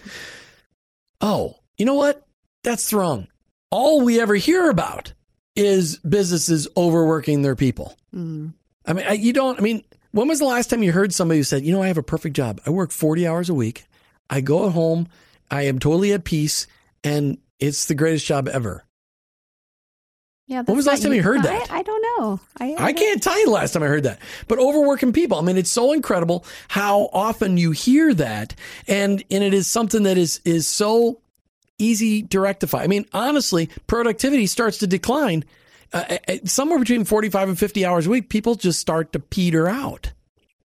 Oh, 1.20 1.56
you 1.78 1.86
know 1.86 1.94
what? 1.94 2.26
That's 2.64 2.92
wrong. 2.92 3.28
All 3.70 4.02
we 4.02 4.20
ever 4.20 4.34
hear 4.34 4.68
about 4.68 5.12
is 5.56 5.98
businesses 5.98 6.68
overworking 6.76 7.42
their 7.42 7.56
people. 7.56 7.96
Mm. 8.14 8.54
I 8.86 8.92
mean, 8.92 9.06
I, 9.06 9.12
you 9.12 9.32
don't, 9.32 9.58
I 9.58 9.62
mean, 9.62 9.84
when 10.10 10.28
was 10.28 10.40
the 10.40 10.44
last 10.44 10.68
time 10.70 10.82
you 10.82 10.92
heard 10.92 11.14
somebody 11.14 11.38
who 11.38 11.44
said, 11.44 11.64
you 11.64 11.72
know, 11.72 11.82
I 11.82 11.86
have 11.86 11.98
a 11.98 12.02
perfect 12.02 12.36
job. 12.36 12.60
I 12.66 12.70
work 12.70 12.90
40 12.90 13.26
hours 13.26 13.48
a 13.48 13.54
week. 13.54 13.84
I 14.28 14.40
go 14.40 14.68
home. 14.70 15.08
I 15.50 15.62
am 15.62 15.78
totally 15.78 16.12
at 16.12 16.24
peace 16.24 16.66
and 17.04 17.38
it's 17.58 17.86
the 17.86 17.94
greatest 17.94 18.26
job 18.26 18.48
ever. 18.48 18.84
Yeah. 20.48 20.62
When 20.62 20.76
was 20.76 20.84
the 20.84 20.90
last 20.90 21.02
time 21.02 21.14
you 21.14 21.22
heard 21.22 21.42
that? 21.44 21.70
I, 21.70 21.82
don't 21.82 22.02
know. 22.18 22.40
I, 22.60 22.72
I 22.74 22.92
don't- 22.92 22.96
can't 22.98 23.22
tell 23.22 23.38
you 23.38 23.46
the 23.46 23.52
last 23.52 23.72
time 23.72 23.82
I 23.82 23.86
heard 23.86 24.02
that. 24.02 24.18
But 24.48 24.58
overworking 24.58 25.12
people, 25.12 25.38
I 25.38 25.42
mean, 25.42 25.56
it's 25.56 25.70
so 25.70 25.92
incredible 25.92 26.44
how 26.68 27.08
often 27.12 27.56
you 27.56 27.70
hear 27.70 28.12
that, 28.14 28.54
and 28.88 29.22
and 29.30 29.44
it 29.44 29.54
is 29.54 29.66
something 29.66 30.02
that 30.02 30.18
is 30.18 30.40
is 30.44 30.66
so 30.68 31.20
easy 31.78 32.22
to 32.24 32.40
rectify. 32.40 32.82
I 32.82 32.86
mean, 32.86 33.06
honestly, 33.12 33.70
productivity 33.86 34.46
starts 34.46 34.78
to 34.78 34.86
decline 34.86 35.44
uh, 35.92 36.18
uh, 36.28 36.36
somewhere 36.44 36.78
between 36.78 37.04
forty 37.04 37.30
five 37.30 37.48
and 37.48 37.58
fifty 37.58 37.86
hours 37.86 38.06
a 38.06 38.10
week. 38.10 38.28
People 38.28 38.54
just 38.56 38.78
start 38.80 39.12
to 39.12 39.20
peter 39.20 39.68
out. 39.68 40.12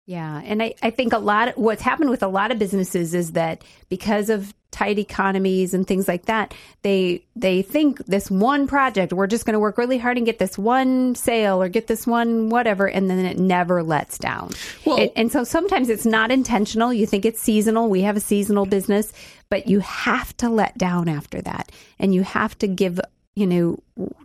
Yeah, 0.05 0.41
and 0.43 0.61
I, 0.61 0.75
I 0.81 0.89
think 0.89 1.13
a 1.13 1.17
lot 1.19 1.47
of 1.49 1.55
what's 1.55 1.81
happened 1.81 2.09
with 2.09 2.23
a 2.23 2.27
lot 2.27 2.51
of 2.51 2.59
businesses 2.59 3.13
is 3.13 3.31
that 3.33 3.63
because 3.87 4.29
of 4.29 4.53
tight 4.71 4.97
economies 4.97 5.73
and 5.73 5.85
things 5.85 6.07
like 6.07 6.25
that, 6.25 6.53
they 6.81 7.23
they 7.35 7.61
think 7.61 8.03
this 8.05 8.31
one 8.31 8.67
project 8.67 9.13
we're 9.13 9.27
just 9.27 9.45
going 9.45 9.53
to 9.53 9.59
work 9.59 9.77
really 9.77 9.97
hard 9.97 10.17
and 10.17 10.25
get 10.25 10.39
this 10.39 10.57
one 10.57 11.13
sale 11.15 11.61
or 11.61 11.69
get 11.69 11.87
this 11.87 12.07
one 12.07 12.49
whatever, 12.49 12.87
and 12.87 13.09
then 13.09 13.19
it 13.25 13.37
never 13.37 13.83
lets 13.83 14.17
down. 14.17 14.51
Well- 14.85 14.97
It- 14.97 15.13
and 15.15 15.31
so 15.31 15.43
sometimes 15.43 15.89
it's 15.89 16.05
not 16.05 16.31
intentional. 16.31 16.93
You 16.93 17.05
think 17.05 17.25
it's 17.25 17.41
seasonal. 17.41 17.89
We 17.89 18.01
have 18.01 18.17
a 18.17 18.21
seasonal 18.21 18.65
business, 18.65 19.11
but 19.49 19.67
you 19.67 19.79
have 19.81 20.35
to 20.37 20.49
let 20.49 20.77
down 20.77 21.09
after 21.09 21.41
that, 21.41 21.71
and 21.99 22.13
you 22.15 22.23
have 22.23 22.57
to 22.59 22.67
give 22.67 22.99
you 23.35 23.47
know 23.47 23.79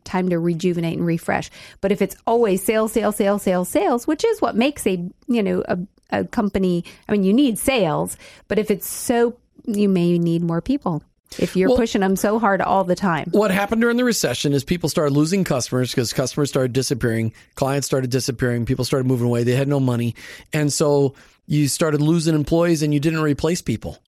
time 0.05 0.29
to 0.31 0.39
rejuvenate 0.39 0.97
and 0.99 1.07
refresh 1.07 1.49
but 1.81 1.93
if 1.93 2.03
it's 2.03 2.17
always 2.27 2.61
sales 2.65 2.91
sales 2.93 3.15
sales 3.15 3.41
sales 3.41 3.69
sales 3.69 4.05
which 4.05 4.25
is 4.25 4.43
what 4.43 4.57
makes 4.57 4.85
a 4.85 4.95
you 5.29 5.43
know 5.45 5.63
a, 5.69 5.79
a 6.11 6.25
company 6.25 6.85
i 7.09 7.13
mean 7.13 7.23
you 7.23 7.33
need 7.33 7.57
sales 7.57 8.17
but 8.49 8.59
if 8.59 8.69
it's 8.69 8.89
so 8.89 9.37
you 9.67 9.89
may 9.89 10.19
need 10.19 10.43
more 10.43 10.61
people 10.61 11.03
if 11.39 11.57
you're 11.57 11.69
Well- 11.69 11.79
pushing 11.79 12.01
them 12.01 12.17
so 12.17 12.39
hard 12.39 12.61
all 12.61 12.85
the 12.85 12.95
time 12.95 13.29
What 13.33 13.51
happened 13.51 13.81
during 13.81 13.97
the 13.97 14.05
recession 14.05 14.53
is 14.53 14.65
people 14.65 14.89
started 14.89 15.13
losing 15.13 15.45
customers 15.45 15.91
because 15.91 16.13
customers 16.13 16.49
started 16.49 16.73
disappearing, 16.73 17.33
clients 17.57 17.87
started 17.87 18.11
disappearing, 18.11 18.65
people 18.65 18.85
started 18.85 19.07
moving 19.07 19.27
away, 19.27 19.43
they 19.43 19.57
had 19.57 19.69
no 19.69 19.81
money, 19.81 20.15
and 20.53 20.73
so 20.73 21.15
you 21.47 21.69
started 21.69 22.01
losing 22.01 22.35
employees 22.35 22.83
and 22.83 22.93
you 22.95 23.01
didn't 23.01 23.21
replace 23.21 23.61
people. 23.63 23.99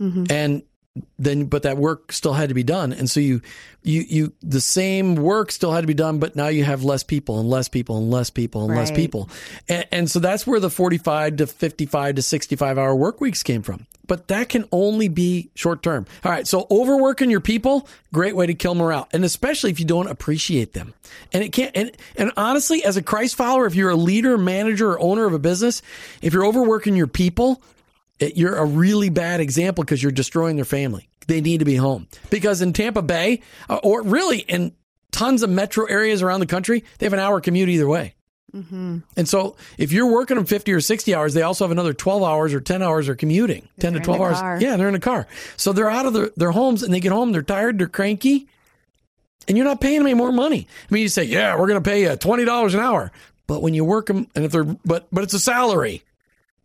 Mhm. 0.00 0.30
And 0.30 0.62
then 1.18 1.44
but 1.44 1.62
that 1.62 1.76
work 1.76 2.12
still 2.12 2.32
had 2.32 2.48
to 2.48 2.54
be 2.54 2.64
done. 2.64 2.92
And 2.92 3.08
so 3.08 3.20
you 3.20 3.40
you 3.82 4.04
you 4.08 4.32
the 4.42 4.60
same 4.60 5.14
work 5.14 5.52
still 5.52 5.72
had 5.72 5.82
to 5.82 5.86
be 5.86 5.94
done 5.94 6.18
but 6.18 6.34
now 6.34 6.48
you 6.48 6.64
have 6.64 6.82
less 6.82 7.02
people 7.04 7.38
and 7.38 7.48
less 7.48 7.68
people 7.68 7.98
and 7.98 8.10
less 8.10 8.28
people 8.28 8.64
and 8.64 8.74
less 8.74 8.90
people. 8.90 9.28
And, 9.68 9.86
and 9.92 10.10
so 10.10 10.18
that's 10.18 10.46
where 10.46 10.58
the 10.58 10.70
45 10.70 11.36
to 11.36 11.46
55 11.46 12.16
to 12.16 12.22
65 12.22 12.78
hour 12.78 12.94
work 12.94 13.20
weeks 13.20 13.42
came 13.42 13.62
from. 13.62 13.86
But 14.08 14.26
that 14.28 14.48
can 14.48 14.64
only 14.72 15.06
be 15.06 15.50
short 15.54 15.84
term. 15.84 16.06
All 16.24 16.32
right. 16.32 16.46
So 16.46 16.66
overworking 16.70 17.30
your 17.30 17.40
people 17.40 17.88
great 18.12 18.34
way 18.34 18.46
to 18.46 18.54
kill 18.54 18.74
morale. 18.74 19.08
And 19.12 19.24
especially 19.24 19.70
if 19.70 19.78
you 19.78 19.86
don't 19.86 20.08
appreciate 20.08 20.72
them. 20.72 20.94
And 21.32 21.44
it 21.44 21.52
can't 21.52 21.70
and, 21.76 21.92
and 22.16 22.32
honestly 22.36 22.84
as 22.84 22.96
a 22.96 23.02
christ 23.02 23.36
follower 23.36 23.66
if 23.66 23.76
you're 23.76 23.90
a 23.90 23.96
leader 23.96 24.36
manager 24.36 24.90
or 24.90 25.00
owner 25.00 25.26
of 25.26 25.34
a 25.34 25.38
business 25.38 25.82
if 26.20 26.32
you're 26.34 26.46
overworking 26.46 26.96
your 26.96 27.06
people 27.06 27.62
you're 28.20 28.56
a 28.56 28.64
really 28.64 29.08
bad 29.08 29.40
example 29.40 29.84
because 29.84 30.02
you're 30.02 30.12
destroying 30.12 30.56
their 30.56 30.64
family. 30.64 31.08
They 31.26 31.40
need 31.40 31.58
to 31.58 31.64
be 31.64 31.76
home 31.76 32.08
because 32.30 32.60
in 32.62 32.72
Tampa 32.72 33.02
Bay, 33.02 33.40
uh, 33.68 33.80
or 33.82 34.02
really 34.02 34.38
in 34.40 34.72
tons 35.12 35.42
of 35.42 35.50
metro 35.50 35.86
areas 35.86 36.22
around 36.22 36.40
the 36.40 36.46
country, 36.46 36.84
they 36.98 37.06
have 37.06 37.12
an 37.12 37.18
hour 37.18 37.40
commute 37.40 37.68
either 37.68 37.88
way. 37.88 38.14
And 38.52 39.28
so 39.28 39.56
if 39.78 39.92
you're 39.92 40.10
working 40.10 40.36
them 40.36 40.44
50 40.44 40.72
or 40.72 40.80
60 40.80 41.14
hours, 41.14 41.34
they 41.34 41.42
also 41.42 41.64
have 41.64 41.70
another 41.70 41.92
12 41.92 42.22
hours 42.24 42.52
or 42.52 42.60
10 42.60 42.82
hours 42.82 43.08
of 43.08 43.16
commuting, 43.16 43.68
10 43.78 43.92
to 43.92 43.98
they're 43.98 43.98
in 43.98 44.02
12 44.02 44.20
hours. 44.20 44.40
car. 44.40 44.60
Yeah, 44.60 44.76
they're 44.76 44.88
in 44.88 44.96
a 44.96 45.00
car. 45.00 45.28
So 45.56 45.72
they're 45.72 45.88
out 45.90 46.06
of 46.06 46.14
their, 46.14 46.30
their 46.36 46.50
homes 46.50 46.82
and 46.82 46.92
they 46.92 46.98
get 46.98 47.12
home, 47.12 47.30
they're 47.30 47.42
tired, 47.42 47.78
they're 47.78 47.86
cranky, 47.86 48.48
and 49.46 49.56
you're 49.56 49.66
not 49.66 49.80
paying 49.80 49.98
them 49.98 50.06
any 50.06 50.14
more 50.14 50.32
money. 50.32 50.66
I 50.68 50.92
mean, 50.94 51.02
you 51.02 51.08
say, 51.08 51.24
yeah, 51.24 51.56
we're 51.56 51.68
going 51.68 51.80
to 51.80 51.88
pay 51.88 52.02
you 52.02 52.08
$20 52.08 52.74
an 52.74 52.80
hour. 52.80 53.12
But 53.46 53.62
when 53.62 53.74
you 53.74 53.84
work 53.84 54.06
them, 54.06 54.26
and 54.34 54.44
if 54.44 54.50
they're, 54.50 54.64
but, 54.64 55.06
but 55.12 55.22
it's 55.22 55.34
a 55.34 55.40
salary. 55.40 56.02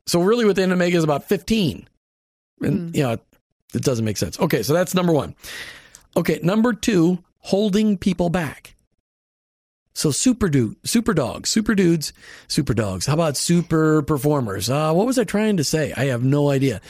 So 0.07 0.21
really 0.21 0.45
what 0.45 0.55
they 0.55 0.63
end 0.63 0.71
up 0.71 0.77
making 0.77 0.97
is 0.97 1.03
about 1.03 1.23
15. 1.25 1.87
And, 2.61 2.95
you 2.95 3.03
know, 3.03 3.17
it 3.73 3.81
doesn't 3.81 4.05
make 4.05 4.17
sense. 4.17 4.39
Okay, 4.39 4.63
so 4.63 4.73
that's 4.73 4.93
number 4.95 5.11
one. 5.11 5.35
Okay, 6.15 6.39
number 6.41 6.73
two, 6.73 7.19
holding 7.39 7.97
people 7.97 8.29
back. 8.29 8.75
So 9.93 10.11
super 10.11 10.49
dude, 10.49 10.75
super 10.85 11.13
dogs, 11.13 11.49
super 11.49 11.73
dudes, 11.73 12.11
super 12.49 12.73
dogs. 12.73 13.05
How 13.05 13.13
about 13.13 13.37
super 13.37 14.01
performers? 14.01 14.69
Uh, 14.69 14.91
what 14.93 15.05
was 15.05 15.17
I 15.17 15.23
trying 15.23 15.55
to 15.57 15.63
say? 15.63 15.93
I 15.95 16.05
have 16.05 16.21
no 16.23 16.49
idea. 16.49 16.81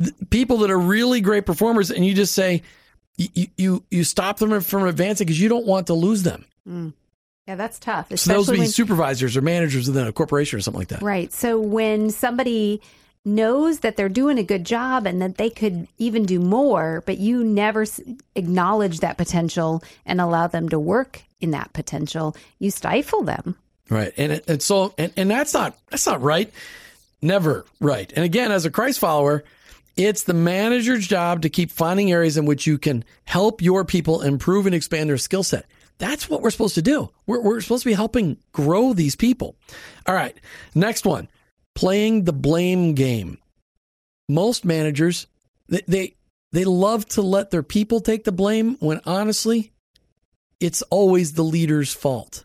Th- 0.00 0.14
people 0.30 0.58
that 0.58 0.70
are 0.70 0.78
really 0.78 1.20
great 1.20 1.44
performers, 1.44 1.90
and 1.90 2.04
you 2.04 2.14
just 2.14 2.34
say 2.34 2.62
you 3.18 3.46
you 3.58 3.84
you 3.90 4.04
stop 4.04 4.38
them 4.38 4.58
from 4.62 4.86
advancing 4.86 5.26
because 5.26 5.40
you 5.40 5.50
don't 5.50 5.66
want 5.66 5.88
to 5.88 5.94
lose 5.94 6.22
them. 6.22 6.46
Yeah, 7.46 7.54
that's 7.54 7.78
tough. 7.78 8.16
So 8.16 8.32
those 8.32 8.48
when, 8.48 8.66
supervisors 8.66 9.36
or 9.36 9.40
managers 9.40 9.86
within 9.86 10.06
a 10.06 10.12
corporation 10.12 10.58
or 10.58 10.62
something 10.62 10.80
like 10.80 10.88
that. 10.88 11.02
right. 11.02 11.32
So 11.32 11.60
when 11.60 12.10
somebody 12.10 12.82
knows 13.24 13.80
that 13.80 13.96
they're 13.96 14.08
doing 14.08 14.38
a 14.38 14.42
good 14.42 14.64
job 14.64 15.06
and 15.06 15.20
that 15.20 15.36
they 15.36 15.50
could 15.50 15.86
even 15.98 16.24
do 16.24 16.40
more, 16.40 17.02
but 17.06 17.18
you 17.18 17.44
never 17.44 17.84
acknowledge 18.34 19.00
that 19.00 19.16
potential 19.16 19.82
and 20.04 20.20
allow 20.20 20.46
them 20.46 20.68
to 20.68 20.78
work 20.78 21.22
in 21.40 21.50
that 21.50 21.72
potential, 21.72 22.36
you 22.58 22.70
stifle 22.70 23.22
them. 23.22 23.56
Right. 23.90 24.12
And 24.16 24.32
it, 24.32 24.44
and 24.48 24.62
so 24.62 24.94
and, 24.98 25.12
and 25.16 25.30
that's 25.30 25.54
not 25.54 25.78
that's 25.90 26.06
not 26.06 26.22
right. 26.22 26.52
Never 27.22 27.64
right. 27.80 28.12
And 28.14 28.24
again, 28.24 28.50
as 28.50 28.64
a 28.64 28.70
Christ 28.70 28.98
follower, 28.98 29.44
it's 29.96 30.24
the 30.24 30.34
manager's 30.34 31.06
job 31.06 31.42
to 31.42 31.48
keep 31.48 31.70
finding 31.70 32.10
areas 32.10 32.36
in 32.36 32.44
which 32.44 32.66
you 32.66 32.78
can 32.78 33.04
help 33.24 33.62
your 33.62 33.84
people 33.84 34.22
improve 34.22 34.66
and 34.66 34.74
expand 34.74 35.08
their 35.08 35.18
skill 35.18 35.42
set. 35.42 35.66
That's 35.98 36.28
what 36.28 36.42
we're 36.42 36.50
supposed 36.50 36.74
to 36.74 36.82
do. 36.82 37.10
We're, 37.26 37.40
we're 37.40 37.60
supposed 37.60 37.84
to 37.84 37.88
be 37.88 37.94
helping 37.94 38.38
grow 38.52 38.92
these 38.92 39.16
people. 39.16 39.56
All 40.06 40.14
right. 40.14 40.36
Next 40.74 41.04
one 41.04 41.28
playing 41.74 42.24
the 42.24 42.32
blame 42.32 42.94
game. 42.94 43.38
Most 44.28 44.64
managers, 44.64 45.26
they, 45.68 45.82
they, 45.86 46.14
they 46.52 46.64
love 46.64 47.06
to 47.10 47.22
let 47.22 47.50
their 47.50 47.62
people 47.62 48.00
take 48.00 48.24
the 48.24 48.32
blame 48.32 48.76
when 48.80 49.00
honestly, 49.04 49.72
it's 50.58 50.82
always 50.82 51.34
the 51.34 51.44
leader's 51.44 51.92
fault. 51.92 52.42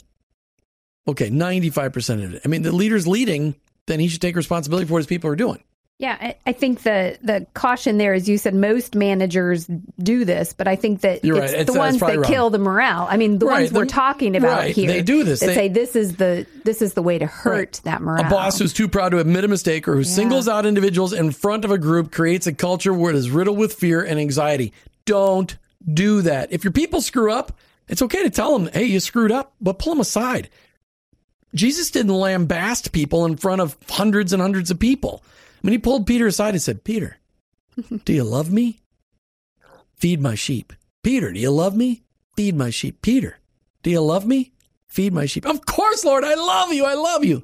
Okay, 1.08 1.30
95% 1.30 2.24
of 2.24 2.34
it. 2.36 2.42
I 2.46 2.48
mean, 2.48 2.62
the 2.62 2.72
leader's 2.72 3.08
leading, 3.08 3.56
then 3.88 4.00
he 4.00 4.08
should 4.08 4.22
take 4.22 4.36
responsibility 4.36 4.86
for 4.86 4.94
what 4.94 5.00
his 5.00 5.08
people 5.08 5.30
are 5.30 5.36
doing. 5.36 5.64
Yeah, 6.02 6.18
I, 6.20 6.36
I 6.48 6.52
think 6.54 6.82
the 6.82 7.16
the 7.22 7.46
caution 7.54 8.00
there 8.00 8.16
is 8.16 8.28
you 8.28 8.40
said 8.40 8.56
most 8.56 8.96
managers 8.96 9.68
do 10.02 10.26
this, 10.26 10.52
but 10.52 10.68
I 10.68 10.76
think 10.76 11.02
that 11.02 11.24
You're 11.24 11.38
it's 11.38 11.54
right. 11.54 11.60
The 11.60 11.66
that's 11.66 11.78
uh, 11.78 11.80
ones 11.80 12.00
that 12.00 12.16
wrong. 12.16 12.24
kill 12.24 12.50
the 12.50 12.58
morale. 12.58 13.06
I 13.08 13.18
mean, 13.18 13.38
the 13.38 13.46
Right. 13.46 13.62
ones 13.62 13.72
we're 13.72 13.86
talking 13.86 14.36
about 14.36 14.58
right. 14.58 14.76
here. 14.76 14.88
They 14.88 15.04
do 15.04 15.24
this. 15.24 15.42
They- 15.42 15.54
say 15.54 15.68
this 15.68 15.96
is 15.96 16.16
the 16.16 16.48
this 16.64 16.82
is 16.82 16.96
the 16.96 17.04
way 17.04 17.20
to 17.20 17.28
hurt 17.28 17.82
that 17.84 18.02
morale. 18.02 18.26
A 18.26 18.30
boss 18.32 18.58
who's 18.58 18.74
too 18.74 18.88
proud 18.88 19.10
to 19.10 19.20
admit 19.20 19.44
a 19.44 19.48
mistake 19.48 19.88
or 19.88 19.94
who 19.94 20.04
singles 20.04 20.48
out 20.48 20.66
individuals 20.66 21.14
in 21.14 21.30
front 21.30 21.66
of 21.66 21.72
a 21.72 21.78
group 21.78 22.12
creates 22.12 22.48
a 22.48 22.54
culture 22.54 22.94
where 22.96 23.12
it 23.12 23.16
is 23.16 23.30
riddled 23.30 23.60
with 23.60 23.74
fear 23.74 24.02
and 24.04 24.20
anxiety. 24.20 24.74
Don't 25.06 25.56
do 25.88 26.24
that. 26.24 26.52
If 26.52 26.64
your 26.64 26.74
people 26.74 27.02
screw 27.02 27.32
up, 27.32 27.56
it's 27.88 28.02
okay 28.02 28.24
to 28.24 28.32
tell 28.32 28.58
them, 28.58 28.72
hey, 28.74 28.86
you 28.86 29.00
screwed 29.00 29.32
up, 29.32 29.54
but 29.62 29.78
pull 29.78 29.94
them 29.94 30.02
aside. 30.02 30.50
Jesus 31.54 31.92
didn't 31.92 32.14
lambast 32.14 32.92
people 32.92 33.26
in 33.26 33.38
front 33.38 33.62
of 33.62 33.78
hundreds 33.90 34.34
and 34.34 34.42
hundreds 34.42 34.72
of 34.72 34.80
people. 34.80 35.22
When 35.62 35.72
he 35.74 35.78
pulled 35.78 36.08
Peter 36.08 36.28
aside 36.28 36.54
and 36.54 36.62
said, 36.62 36.84
Peter, 36.84 37.18
do 38.06 38.14
you 38.14 38.24
love 38.24 38.52
me? 38.52 38.82
Feed 39.96 40.20
my 40.22 40.36
sheep. 40.36 40.74
Peter, 41.04 41.32
do 41.32 41.40
you 41.40 41.52
love 41.52 41.76
me? 41.76 42.04
Feed 42.36 42.56
my 42.56 42.70
sheep. 42.70 43.02
Peter, 43.02 43.38
do 43.84 43.90
you 43.90 44.02
love 44.02 44.26
me? 44.26 44.52
Feed 44.88 45.14
my 45.14 45.26
sheep. 45.26 45.46
Of 45.46 45.66
course, 45.66 46.04
Lord, 46.04 46.24
I 46.24 46.34
love 46.36 46.74
you. 46.74 46.86
I 46.86 46.96
love 46.96 47.24
you. 47.24 47.44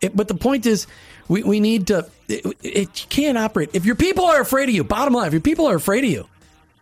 It- 0.00 0.16
but 0.16 0.28
the 0.28 0.34
point 0.34 0.66
is, 0.66 0.86
we, 1.28 1.42
we 1.42 1.60
need 1.60 1.88
to, 1.88 2.08
it, 2.28 2.46
it 2.62 3.06
can't 3.10 3.36
operate. 3.36 3.70
If 3.72 3.84
your 3.84 3.96
people 3.96 4.24
are 4.24 4.40
afraid 4.40 4.68
of 4.68 4.74
you, 4.74 4.84
bottom 4.84 5.12
line, 5.14 5.26
if 5.26 5.32
your 5.32 5.42
people 5.42 5.66
are 5.66 5.74
afraid 5.74 6.04
of 6.04 6.10
you, 6.10 6.26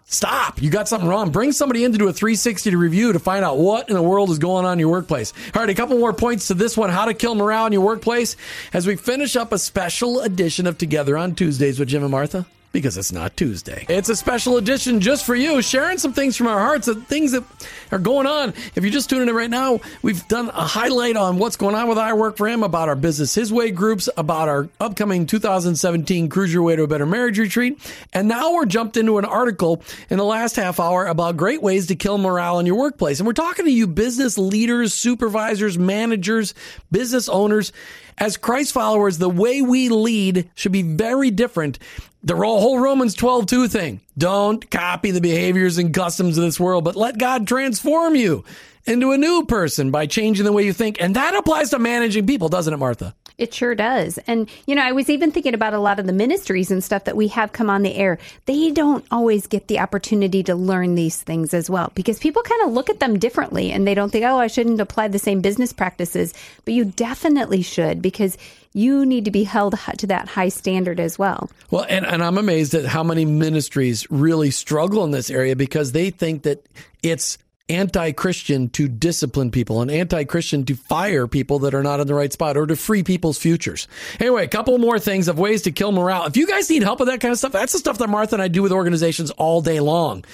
Stop. 0.06 0.60
You 0.62 0.70
got 0.70 0.86
something 0.86 1.08
wrong. 1.08 1.30
Bring 1.30 1.52
somebody 1.52 1.82
in 1.82 1.92
to 1.92 1.98
do 1.98 2.08
a 2.08 2.12
360 2.12 2.70
to 2.70 2.76
review 2.76 3.12
to 3.12 3.18
find 3.18 3.44
out 3.44 3.58
what 3.58 3.88
in 3.88 3.94
the 3.94 4.02
world 4.02 4.30
is 4.30 4.38
going 4.38 4.64
on 4.64 4.74
in 4.74 4.78
your 4.78 4.90
workplace. 4.90 5.32
All 5.54 5.62
right, 5.62 5.70
a 5.70 5.74
couple 5.74 5.98
more 5.98 6.12
points 6.12 6.48
to 6.48 6.54
this 6.54 6.76
one 6.76 6.90
how 6.90 7.06
to 7.06 7.14
kill 7.14 7.34
morale 7.34 7.66
in 7.66 7.72
your 7.72 7.82
workplace 7.82 8.36
as 8.72 8.86
we 8.86 8.96
finish 8.96 9.34
up 9.34 9.52
a 9.52 9.58
special 9.58 10.20
edition 10.20 10.66
of 10.66 10.78
Together 10.78 11.16
on 11.16 11.34
Tuesdays 11.34 11.78
with 11.78 11.88
Jim 11.88 12.02
and 12.02 12.12
Martha. 12.12 12.46
Because 12.74 12.98
it's 12.98 13.12
not 13.12 13.36
Tuesday. 13.36 13.86
It's 13.88 14.08
a 14.08 14.16
special 14.16 14.56
edition 14.56 14.98
just 14.98 15.24
for 15.24 15.36
you, 15.36 15.62
sharing 15.62 15.96
some 15.96 16.12
things 16.12 16.36
from 16.36 16.48
our 16.48 16.58
hearts, 16.58 16.86
the 16.86 16.96
things 16.96 17.30
that 17.30 17.44
are 17.92 18.00
going 18.00 18.26
on. 18.26 18.48
If 18.74 18.82
you're 18.82 18.90
just 18.90 19.08
tuning 19.08 19.28
in 19.28 19.34
right 19.34 19.48
now, 19.48 19.78
we've 20.02 20.26
done 20.26 20.48
a 20.48 20.66
highlight 20.66 21.16
on 21.16 21.38
what's 21.38 21.54
going 21.54 21.76
on 21.76 21.86
with 21.86 21.98
I 21.98 22.14
Work 22.14 22.36
for 22.36 22.48
Him, 22.48 22.64
about 22.64 22.88
our 22.88 22.96
Business 22.96 23.32
His 23.32 23.52
Way 23.52 23.70
groups, 23.70 24.08
about 24.16 24.48
our 24.48 24.68
upcoming 24.80 25.26
2017 25.26 26.28
Cruise 26.28 26.52
Your 26.52 26.64
Way 26.64 26.74
to 26.74 26.82
a 26.82 26.88
Better 26.88 27.06
Marriage 27.06 27.38
Retreat. 27.38 27.78
And 28.12 28.26
now 28.26 28.54
we're 28.54 28.66
jumped 28.66 28.96
into 28.96 29.18
an 29.18 29.24
article 29.24 29.80
in 30.10 30.18
the 30.18 30.24
last 30.24 30.56
half 30.56 30.80
hour 30.80 31.06
about 31.06 31.36
great 31.36 31.62
ways 31.62 31.86
to 31.86 31.94
kill 31.94 32.18
morale 32.18 32.58
in 32.58 32.66
your 32.66 32.76
workplace. 32.76 33.20
And 33.20 33.26
we're 33.28 33.34
talking 33.34 33.66
to 33.66 33.70
you 33.70 33.86
business 33.86 34.36
leaders, 34.36 34.92
supervisors, 34.92 35.78
managers, 35.78 36.54
business 36.90 37.28
owners. 37.28 37.72
As 38.18 38.36
Christ 38.36 38.72
followers, 38.72 39.18
the 39.18 39.28
way 39.28 39.62
we 39.62 39.88
lead 39.88 40.50
should 40.54 40.72
be 40.72 40.82
very 40.82 41.30
different. 41.30 41.78
The 42.22 42.36
whole 42.36 42.78
Romans 42.78 43.14
12 43.14 43.46
2 43.46 43.68
thing. 43.68 44.00
Don't 44.16 44.70
copy 44.70 45.10
the 45.10 45.20
behaviors 45.20 45.78
and 45.78 45.92
customs 45.92 46.38
of 46.38 46.44
this 46.44 46.60
world, 46.60 46.84
but 46.84 46.96
let 46.96 47.18
God 47.18 47.46
transform 47.46 48.14
you 48.14 48.44
into 48.86 49.12
a 49.12 49.18
new 49.18 49.44
person 49.46 49.90
by 49.90 50.06
changing 50.06 50.44
the 50.44 50.52
way 50.52 50.64
you 50.64 50.72
think. 50.72 51.00
And 51.00 51.16
that 51.16 51.34
applies 51.34 51.70
to 51.70 51.78
managing 51.78 52.26
people, 52.26 52.48
doesn't 52.48 52.72
it, 52.72 52.78
Martha? 52.78 53.14
It 53.36 53.52
sure 53.52 53.74
does. 53.74 54.18
And, 54.28 54.48
you 54.66 54.76
know, 54.76 54.82
I 54.82 54.92
was 54.92 55.10
even 55.10 55.32
thinking 55.32 55.54
about 55.54 55.74
a 55.74 55.80
lot 55.80 55.98
of 55.98 56.06
the 56.06 56.12
ministries 56.12 56.70
and 56.70 56.84
stuff 56.84 57.04
that 57.04 57.16
we 57.16 57.28
have 57.28 57.52
come 57.52 57.68
on 57.68 57.82
the 57.82 57.94
air. 57.94 58.18
They 58.46 58.70
don't 58.70 59.04
always 59.10 59.48
get 59.48 59.66
the 59.66 59.80
opportunity 59.80 60.44
to 60.44 60.54
learn 60.54 60.94
these 60.94 61.20
things 61.20 61.52
as 61.52 61.68
well 61.68 61.90
because 61.96 62.20
people 62.20 62.42
kind 62.42 62.62
of 62.62 62.72
look 62.72 62.90
at 62.90 63.00
them 63.00 63.18
differently 63.18 63.72
and 63.72 63.86
they 63.86 63.94
don't 63.94 64.10
think, 64.10 64.24
oh, 64.24 64.38
I 64.38 64.46
shouldn't 64.46 64.80
apply 64.80 65.08
the 65.08 65.18
same 65.18 65.40
business 65.40 65.72
practices. 65.72 66.32
But 66.64 66.74
you 66.74 66.84
definitely 66.84 67.62
should 67.62 68.00
because 68.00 68.38
you 68.72 69.04
need 69.04 69.24
to 69.24 69.30
be 69.32 69.44
held 69.44 69.76
to 69.98 70.06
that 70.08 70.28
high 70.28 70.48
standard 70.48 71.00
as 71.00 71.18
well. 71.18 71.50
Well, 71.70 71.86
and, 71.88 72.06
and 72.06 72.22
I'm 72.22 72.38
amazed 72.38 72.74
at 72.74 72.84
how 72.84 73.02
many 73.02 73.24
ministries 73.24 74.08
really 74.10 74.52
struggle 74.52 75.04
in 75.04 75.10
this 75.10 75.30
area 75.30 75.56
because 75.56 75.90
they 75.90 76.10
think 76.10 76.42
that 76.42 76.64
it's 77.02 77.38
anti 77.68 78.12
Christian 78.12 78.68
to 78.70 78.88
discipline 78.88 79.50
people 79.50 79.80
and 79.80 79.90
anti 79.90 80.24
Christian 80.24 80.64
to 80.66 80.74
fire 80.74 81.26
people 81.26 81.60
that 81.60 81.74
are 81.74 81.82
not 81.82 82.00
in 82.00 82.06
the 82.06 82.14
right 82.14 82.32
spot 82.32 82.56
or 82.56 82.66
to 82.66 82.76
free 82.76 83.02
people's 83.02 83.38
futures. 83.38 83.88
Anyway, 84.20 84.44
a 84.44 84.48
couple 84.48 84.76
more 84.78 84.98
things 84.98 85.28
of 85.28 85.38
ways 85.38 85.62
to 85.62 85.72
kill 85.72 85.92
morale. 85.92 86.26
If 86.26 86.36
you 86.36 86.46
guys 86.46 86.68
need 86.68 86.82
help 86.82 87.00
with 87.00 87.08
that 87.08 87.20
kind 87.20 87.32
of 87.32 87.38
stuff, 87.38 87.52
that's 87.52 87.72
the 87.72 87.78
stuff 87.78 87.98
that 87.98 88.08
Martha 88.08 88.34
and 88.34 88.42
I 88.42 88.48
do 88.48 88.62
with 88.62 88.72
organizations 88.72 89.30
all 89.32 89.60
day 89.60 89.80
long. 89.80 90.24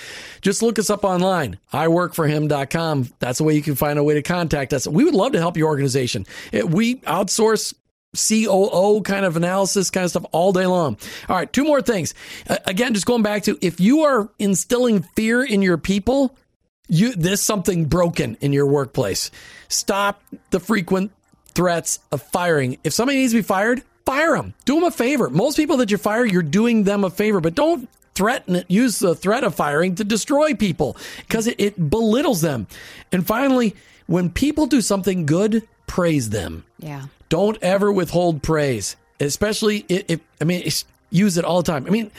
Just 0.40 0.62
look 0.62 0.78
us 0.78 0.90
up 0.90 1.04
online, 1.04 1.58
iworkforhim.com. 1.72 3.10
That's 3.18 3.38
the 3.38 3.44
way 3.44 3.54
you 3.54 3.62
can 3.62 3.74
find 3.74 3.98
a 3.98 4.04
way 4.04 4.14
to 4.14 4.22
contact 4.22 4.72
us. 4.72 4.86
We 4.86 5.04
would 5.04 5.14
love 5.14 5.32
to 5.32 5.38
help 5.38 5.56
your 5.56 5.68
organization. 5.68 6.26
We 6.52 6.96
outsource 6.96 7.74
COO 8.16 9.02
kind 9.02 9.24
of 9.24 9.36
analysis, 9.36 9.90
kind 9.90 10.04
of 10.04 10.10
stuff 10.10 10.26
all 10.32 10.52
day 10.52 10.66
long. 10.66 10.96
All 11.28 11.36
right, 11.36 11.52
two 11.52 11.64
more 11.64 11.80
things. 11.80 12.14
Again, 12.64 12.94
just 12.94 13.06
going 13.06 13.22
back 13.22 13.44
to 13.44 13.56
if 13.60 13.78
you 13.78 14.00
are 14.00 14.30
instilling 14.38 15.02
fear 15.02 15.44
in 15.44 15.62
your 15.62 15.78
people, 15.78 16.36
you 16.90 17.14
there's 17.14 17.40
something 17.40 17.86
broken 17.86 18.36
in 18.40 18.52
your 18.52 18.66
workplace. 18.66 19.30
Stop 19.68 20.22
the 20.50 20.60
frequent 20.60 21.12
threats 21.54 22.00
of 22.12 22.22
firing. 22.22 22.78
If 22.84 22.92
somebody 22.92 23.18
needs 23.18 23.32
to 23.32 23.38
be 23.38 23.42
fired, 23.42 23.82
fire 24.04 24.36
them. 24.36 24.54
Do 24.64 24.74
them 24.74 24.84
a 24.84 24.90
favor. 24.90 25.30
Most 25.30 25.56
people 25.56 25.76
that 25.78 25.90
you 25.90 25.96
fire, 25.96 26.24
you're 26.24 26.42
doing 26.42 26.84
them 26.84 27.04
a 27.04 27.10
favor, 27.10 27.40
but 27.40 27.54
don't 27.54 27.88
threaten 28.14 28.64
use 28.68 28.98
the 28.98 29.14
threat 29.14 29.44
of 29.44 29.54
firing 29.54 29.94
to 29.94 30.04
destroy 30.04 30.52
people 30.52 30.96
because 31.20 31.46
it, 31.46 31.54
it 31.58 31.90
belittles 31.90 32.40
them. 32.40 32.66
And 33.12 33.26
finally, 33.26 33.74
when 34.06 34.30
people 34.30 34.66
do 34.66 34.80
something 34.80 35.26
good, 35.26 35.66
praise 35.86 36.30
them. 36.30 36.64
Yeah. 36.78 37.06
Don't 37.28 37.56
ever 37.62 37.92
withhold 37.92 38.42
praise, 38.42 38.96
especially 39.20 39.86
if, 39.88 40.04
if 40.08 40.20
I 40.40 40.44
mean, 40.44 40.68
use 41.10 41.38
it 41.38 41.44
all 41.44 41.62
the 41.62 41.70
time. 41.70 41.86
I 41.86 41.90
mean, 41.90 42.10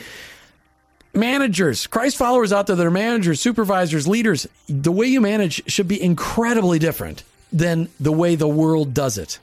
managers, 1.14 1.86
Christ 1.86 2.16
followers 2.16 2.52
out 2.52 2.66
there 2.66 2.76
that 2.76 2.86
are 2.86 2.90
managers, 2.90 3.40
supervisors, 3.40 4.06
leaders, 4.06 4.46
the 4.68 4.92
way 4.92 5.06
you 5.06 5.20
manage 5.20 5.62
should 5.70 5.88
be 5.88 6.02
incredibly 6.02 6.78
different 6.78 7.22
than 7.52 7.88
the 8.00 8.12
way 8.12 8.34
the 8.34 8.48
world 8.48 8.94
does 8.94 9.18
it. 9.18 9.38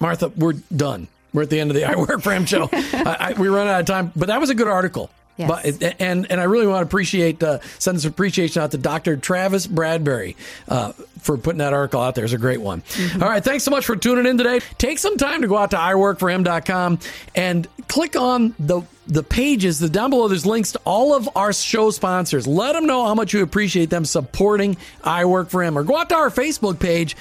Martha, 0.00 0.28
we're 0.28 0.54
done. 0.74 1.08
We're 1.32 1.42
at 1.42 1.50
the 1.50 1.60
end 1.60 1.70
of 1.70 1.74
the 1.74 1.84
I 1.84 1.96
Work 1.96 2.20
for 2.20 2.32
Him 2.32 2.46
show. 2.46 2.68
I, 2.72 3.16
I, 3.18 3.32
we 3.40 3.48
run 3.48 3.66
out 3.66 3.80
of 3.80 3.86
time, 3.86 4.12
but 4.14 4.28
that 4.28 4.40
was 4.40 4.50
a 4.50 4.54
good 4.54 4.68
article. 4.68 5.10
Yes. 5.36 5.48
But 5.48 6.00
and 6.00 6.30
and 6.30 6.40
I 6.40 6.44
really 6.44 6.66
want 6.68 6.82
to 6.82 6.86
appreciate 6.86 7.42
uh, 7.42 7.58
send 7.80 8.00
some 8.00 8.10
appreciation 8.12 8.62
out 8.62 8.70
to 8.70 8.78
Dr. 8.78 9.16
Travis 9.16 9.66
Bradberry 9.66 10.36
uh, 10.68 10.92
for 11.22 11.36
putting 11.36 11.58
that 11.58 11.72
article 11.72 12.00
out 12.00 12.14
there. 12.14 12.22
It's 12.24 12.32
a 12.32 12.38
great 12.38 12.60
one. 12.60 12.82
Mm-hmm. 12.82 13.20
All 13.20 13.28
right, 13.28 13.42
thanks 13.42 13.64
so 13.64 13.72
much 13.72 13.84
for 13.84 13.96
tuning 13.96 14.26
in 14.26 14.38
today. 14.38 14.60
Take 14.78 15.00
some 15.00 15.16
time 15.16 15.42
to 15.42 15.48
go 15.48 15.56
out 15.56 15.72
to 15.72 15.76
iworkforhim.com 15.76 17.00
and 17.34 17.66
click 17.88 18.14
on 18.14 18.54
the 18.60 18.82
the 19.06 19.22
pages. 19.22 19.78
The 19.78 19.88
down 19.88 20.10
below 20.10 20.28
there's 20.28 20.46
links 20.46 20.72
to 20.72 20.80
all 20.84 21.14
of 21.14 21.28
our 21.36 21.52
show 21.52 21.90
sponsors. 21.90 22.46
Let 22.46 22.72
them 22.72 22.86
know 22.86 23.04
how 23.04 23.14
much 23.14 23.32
you 23.32 23.42
appreciate 23.42 23.90
them 23.90 24.04
supporting 24.04 24.76
I 25.02 25.24
Work 25.24 25.50
for 25.50 25.62
Him, 25.62 25.76
or 25.76 25.84
go 25.84 25.96
out 25.96 26.08
to 26.10 26.14
our 26.14 26.30
Facebook 26.30 26.80
page. 26.80 27.16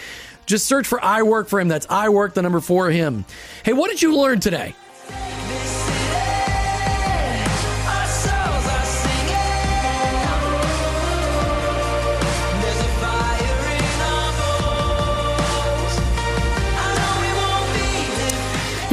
Just 0.46 0.66
search 0.66 0.88
for 0.88 1.04
I 1.04 1.24
Work 1.24 1.48
for 1.48 1.60
Him. 1.60 1.68
That's 1.68 1.88
I 1.90 2.10
Work 2.10 2.34
the 2.34 2.42
number 2.42 2.60
for 2.60 2.90
Him. 2.90 3.26
Hey, 3.64 3.74
what 3.74 3.90
did 3.90 4.02
you 4.02 4.16
learn 4.18 4.40
today? 4.40 4.76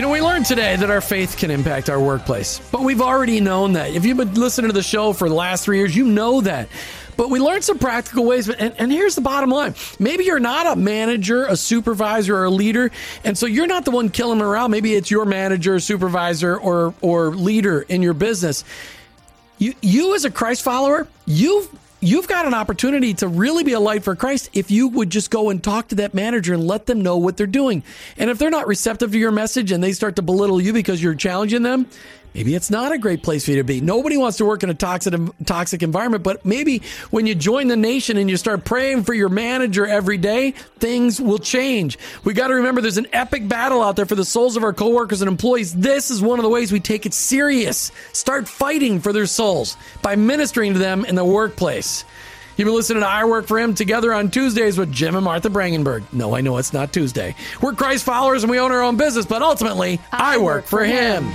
You 0.00 0.06
know, 0.06 0.12
we 0.12 0.22
learned 0.22 0.46
today 0.46 0.76
that 0.76 0.90
our 0.90 1.02
faith 1.02 1.36
can 1.36 1.50
impact 1.50 1.90
our 1.90 2.00
workplace, 2.00 2.58
but 2.72 2.80
we've 2.80 3.02
already 3.02 3.38
known 3.38 3.74
that. 3.74 3.90
If 3.90 4.06
you've 4.06 4.16
been 4.16 4.32
listening 4.32 4.70
to 4.70 4.72
the 4.72 4.82
show 4.82 5.12
for 5.12 5.28
the 5.28 5.34
last 5.34 5.62
three 5.62 5.76
years, 5.76 5.94
you 5.94 6.06
know 6.06 6.40
that. 6.40 6.70
But 7.18 7.28
we 7.28 7.38
learned 7.38 7.64
some 7.64 7.78
practical 7.78 8.24
ways. 8.24 8.48
And, 8.48 8.74
and 8.78 8.90
here's 8.90 9.14
the 9.14 9.20
bottom 9.20 9.50
line 9.50 9.74
maybe 9.98 10.24
you're 10.24 10.40
not 10.40 10.66
a 10.66 10.74
manager, 10.74 11.44
a 11.44 11.54
supervisor, 11.54 12.34
or 12.34 12.44
a 12.44 12.50
leader. 12.50 12.90
And 13.24 13.36
so 13.36 13.44
you're 13.44 13.66
not 13.66 13.84
the 13.84 13.90
one 13.90 14.08
killing 14.08 14.38
morale. 14.38 14.70
Maybe 14.70 14.94
it's 14.94 15.10
your 15.10 15.26
manager, 15.26 15.78
supervisor, 15.78 16.56
or, 16.56 16.94
or 17.02 17.34
leader 17.34 17.82
in 17.82 18.00
your 18.00 18.14
business. 18.14 18.64
You, 19.58 19.74
you 19.82 20.14
as 20.14 20.24
a 20.24 20.30
Christ 20.30 20.62
follower, 20.62 21.08
you've 21.26 21.68
you've 22.00 22.28
got 22.28 22.46
an 22.46 22.54
opportunity 22.54 23.14
to 23.14 23.28
really 23.28 23.64
be 23.64 23.72
a 23.72 23.80
light 23.80 24.02
for 24.02 24.16
Christ 24.16 24.50
if 24.52 24.70
you 24.70 24.88
would 24.88 25.10
just 25.10 25.30
go 25.30 25.50
and 25.50 25.62
talk 25.62 25.88
to 25.88 25.96
that 25.96 26.14
manager 26.14 26.54
and 26.54 26.66
let 26.66 26.86
them 26.86 27.02
know 27.02 27.18
what 27.18 27.36
they're 27.36 27.46
doing. 27.46 27.82
And 28.16 28.30
if 28.30 28.38
they're 28.38 28.50
not 28.50 28.66
receptive 28.66 29.12
to 29.12 29.18
your 29.18 29.30
message 29.30 29.70
and 29.72 29.82
they 29.82 29.92
start 29.92 30.16
to 30.16 30.22
belittle 30.22 30.60
you 30.60 30.72
because 30.72 31.02
you're 31.02 31.14
challenging 31.14 31.62
them, 31.62 31.86
maybe 32.34 32.54
it's 32.54 32.70
not 32.70 32.92
a 32.92 32.98
great 32.98 33.22
place 33.22 33.44
for 33.44 33.52
you 33.52 33.58
to 33.58 33.64
be. 33.64 33.80
Nobody 33.80 34.16
wants 34.16 34.38
to 34.38 34.44
work 34.44 34.62
in 34.62 34.70
a 34.70 34.74
toxic 34.74 35.14
toxic 35.44 35.82
environment, 35.82 36.22
but 36.22 36.44
maybe 36.44 36.82
when 37.10 37.26
you 37.26 37.34
join 37.34 37.68
the 37.68 37.76
nation 37.76 38.16
and 38.16 38.30
you 38.30 38.36
start 38.36 38.64
praying 38.64 39.04
for 39.04 39.14
your 39.14 39.28
manager 39.28 39.86
every 39.86 40.16
day, 40.18 40.52
things 40.78 41.20
will 41.20 41.38
change. 41.38 41.98
We 42.24 42.34
got 42.34 42.48
to 42.48 42.54
remember 42.54 42.80
there's 42.80 42.98
an 42.98 43.08
epic 43.12 43.48
battle 43.48 43.82
out 43.82 43.96
there 43.96 44.06
for 44.06 44.14
the 44.14 44.24
souls 44.24 44.56
of 44.56 44.64
our 44.64 44.72
coworkers 44.72 45.22
and 45.22 45.28
employees. 45.28 45.74
This 45.74 46.10
is 46.10 46.22
one 46.22 46.38
of 46.38 46.42
the 46.42 46.48
ways 46.48 46.72
we 46.72 46.80
take 46.80 47.06
it 47.06 47.14
serious. 47.14 47.92
Start 48.12 48.48
fighting 48.48 49.00
for 49.00 49.12
their 49.12 49.26
souls 49.26 49.76
by 50.02 50.16
ministering 50.16 50.72
to 50.72 50.78
them 50.78 51.04
in 51.04 51.14
the 51.14 51.24
workplace. 51.24 52.04
You've 52.60 52.66
been 52.66 52.74
listening 52.74 53.02
to 53.02 53.08
I 53.08 53.24
Work 53.24 53.46
for 53.46 53.58
Him 53.58 53.74
together 53.74 54.12
on 54.12 54.30
Tuesdays 54.30 54.76
with 54.76 54.92
Jim 54.92 55.16
and 55.16 55.24
Martha 55.24 55.48
Brangenberg. 55.48 56.02
No, 56.12 56.36
I 56.36 56.42
know 56.42 56.58
it's 56.58 56.74
not 56.74 56.92
Tuesday. 56.92 57.34
We're 57.62 57.72
Christ 57.72 58.04
followers 58.04 58.44
and 58.44 58.50
we 58.50 58.60
own 58.60 58.70
our 58.70 58.82
own 58.82 58.98
business, 58.98 59.24
but 59.24 59.40
ultimately, 59.40 59.98
I, 60.12 60.34
I 60.34 60.36
work, 60.36 60.44
work, 60.56 60.64
for 60.66 60.84
Him. 60.84 61.24
him. 61.24 61.32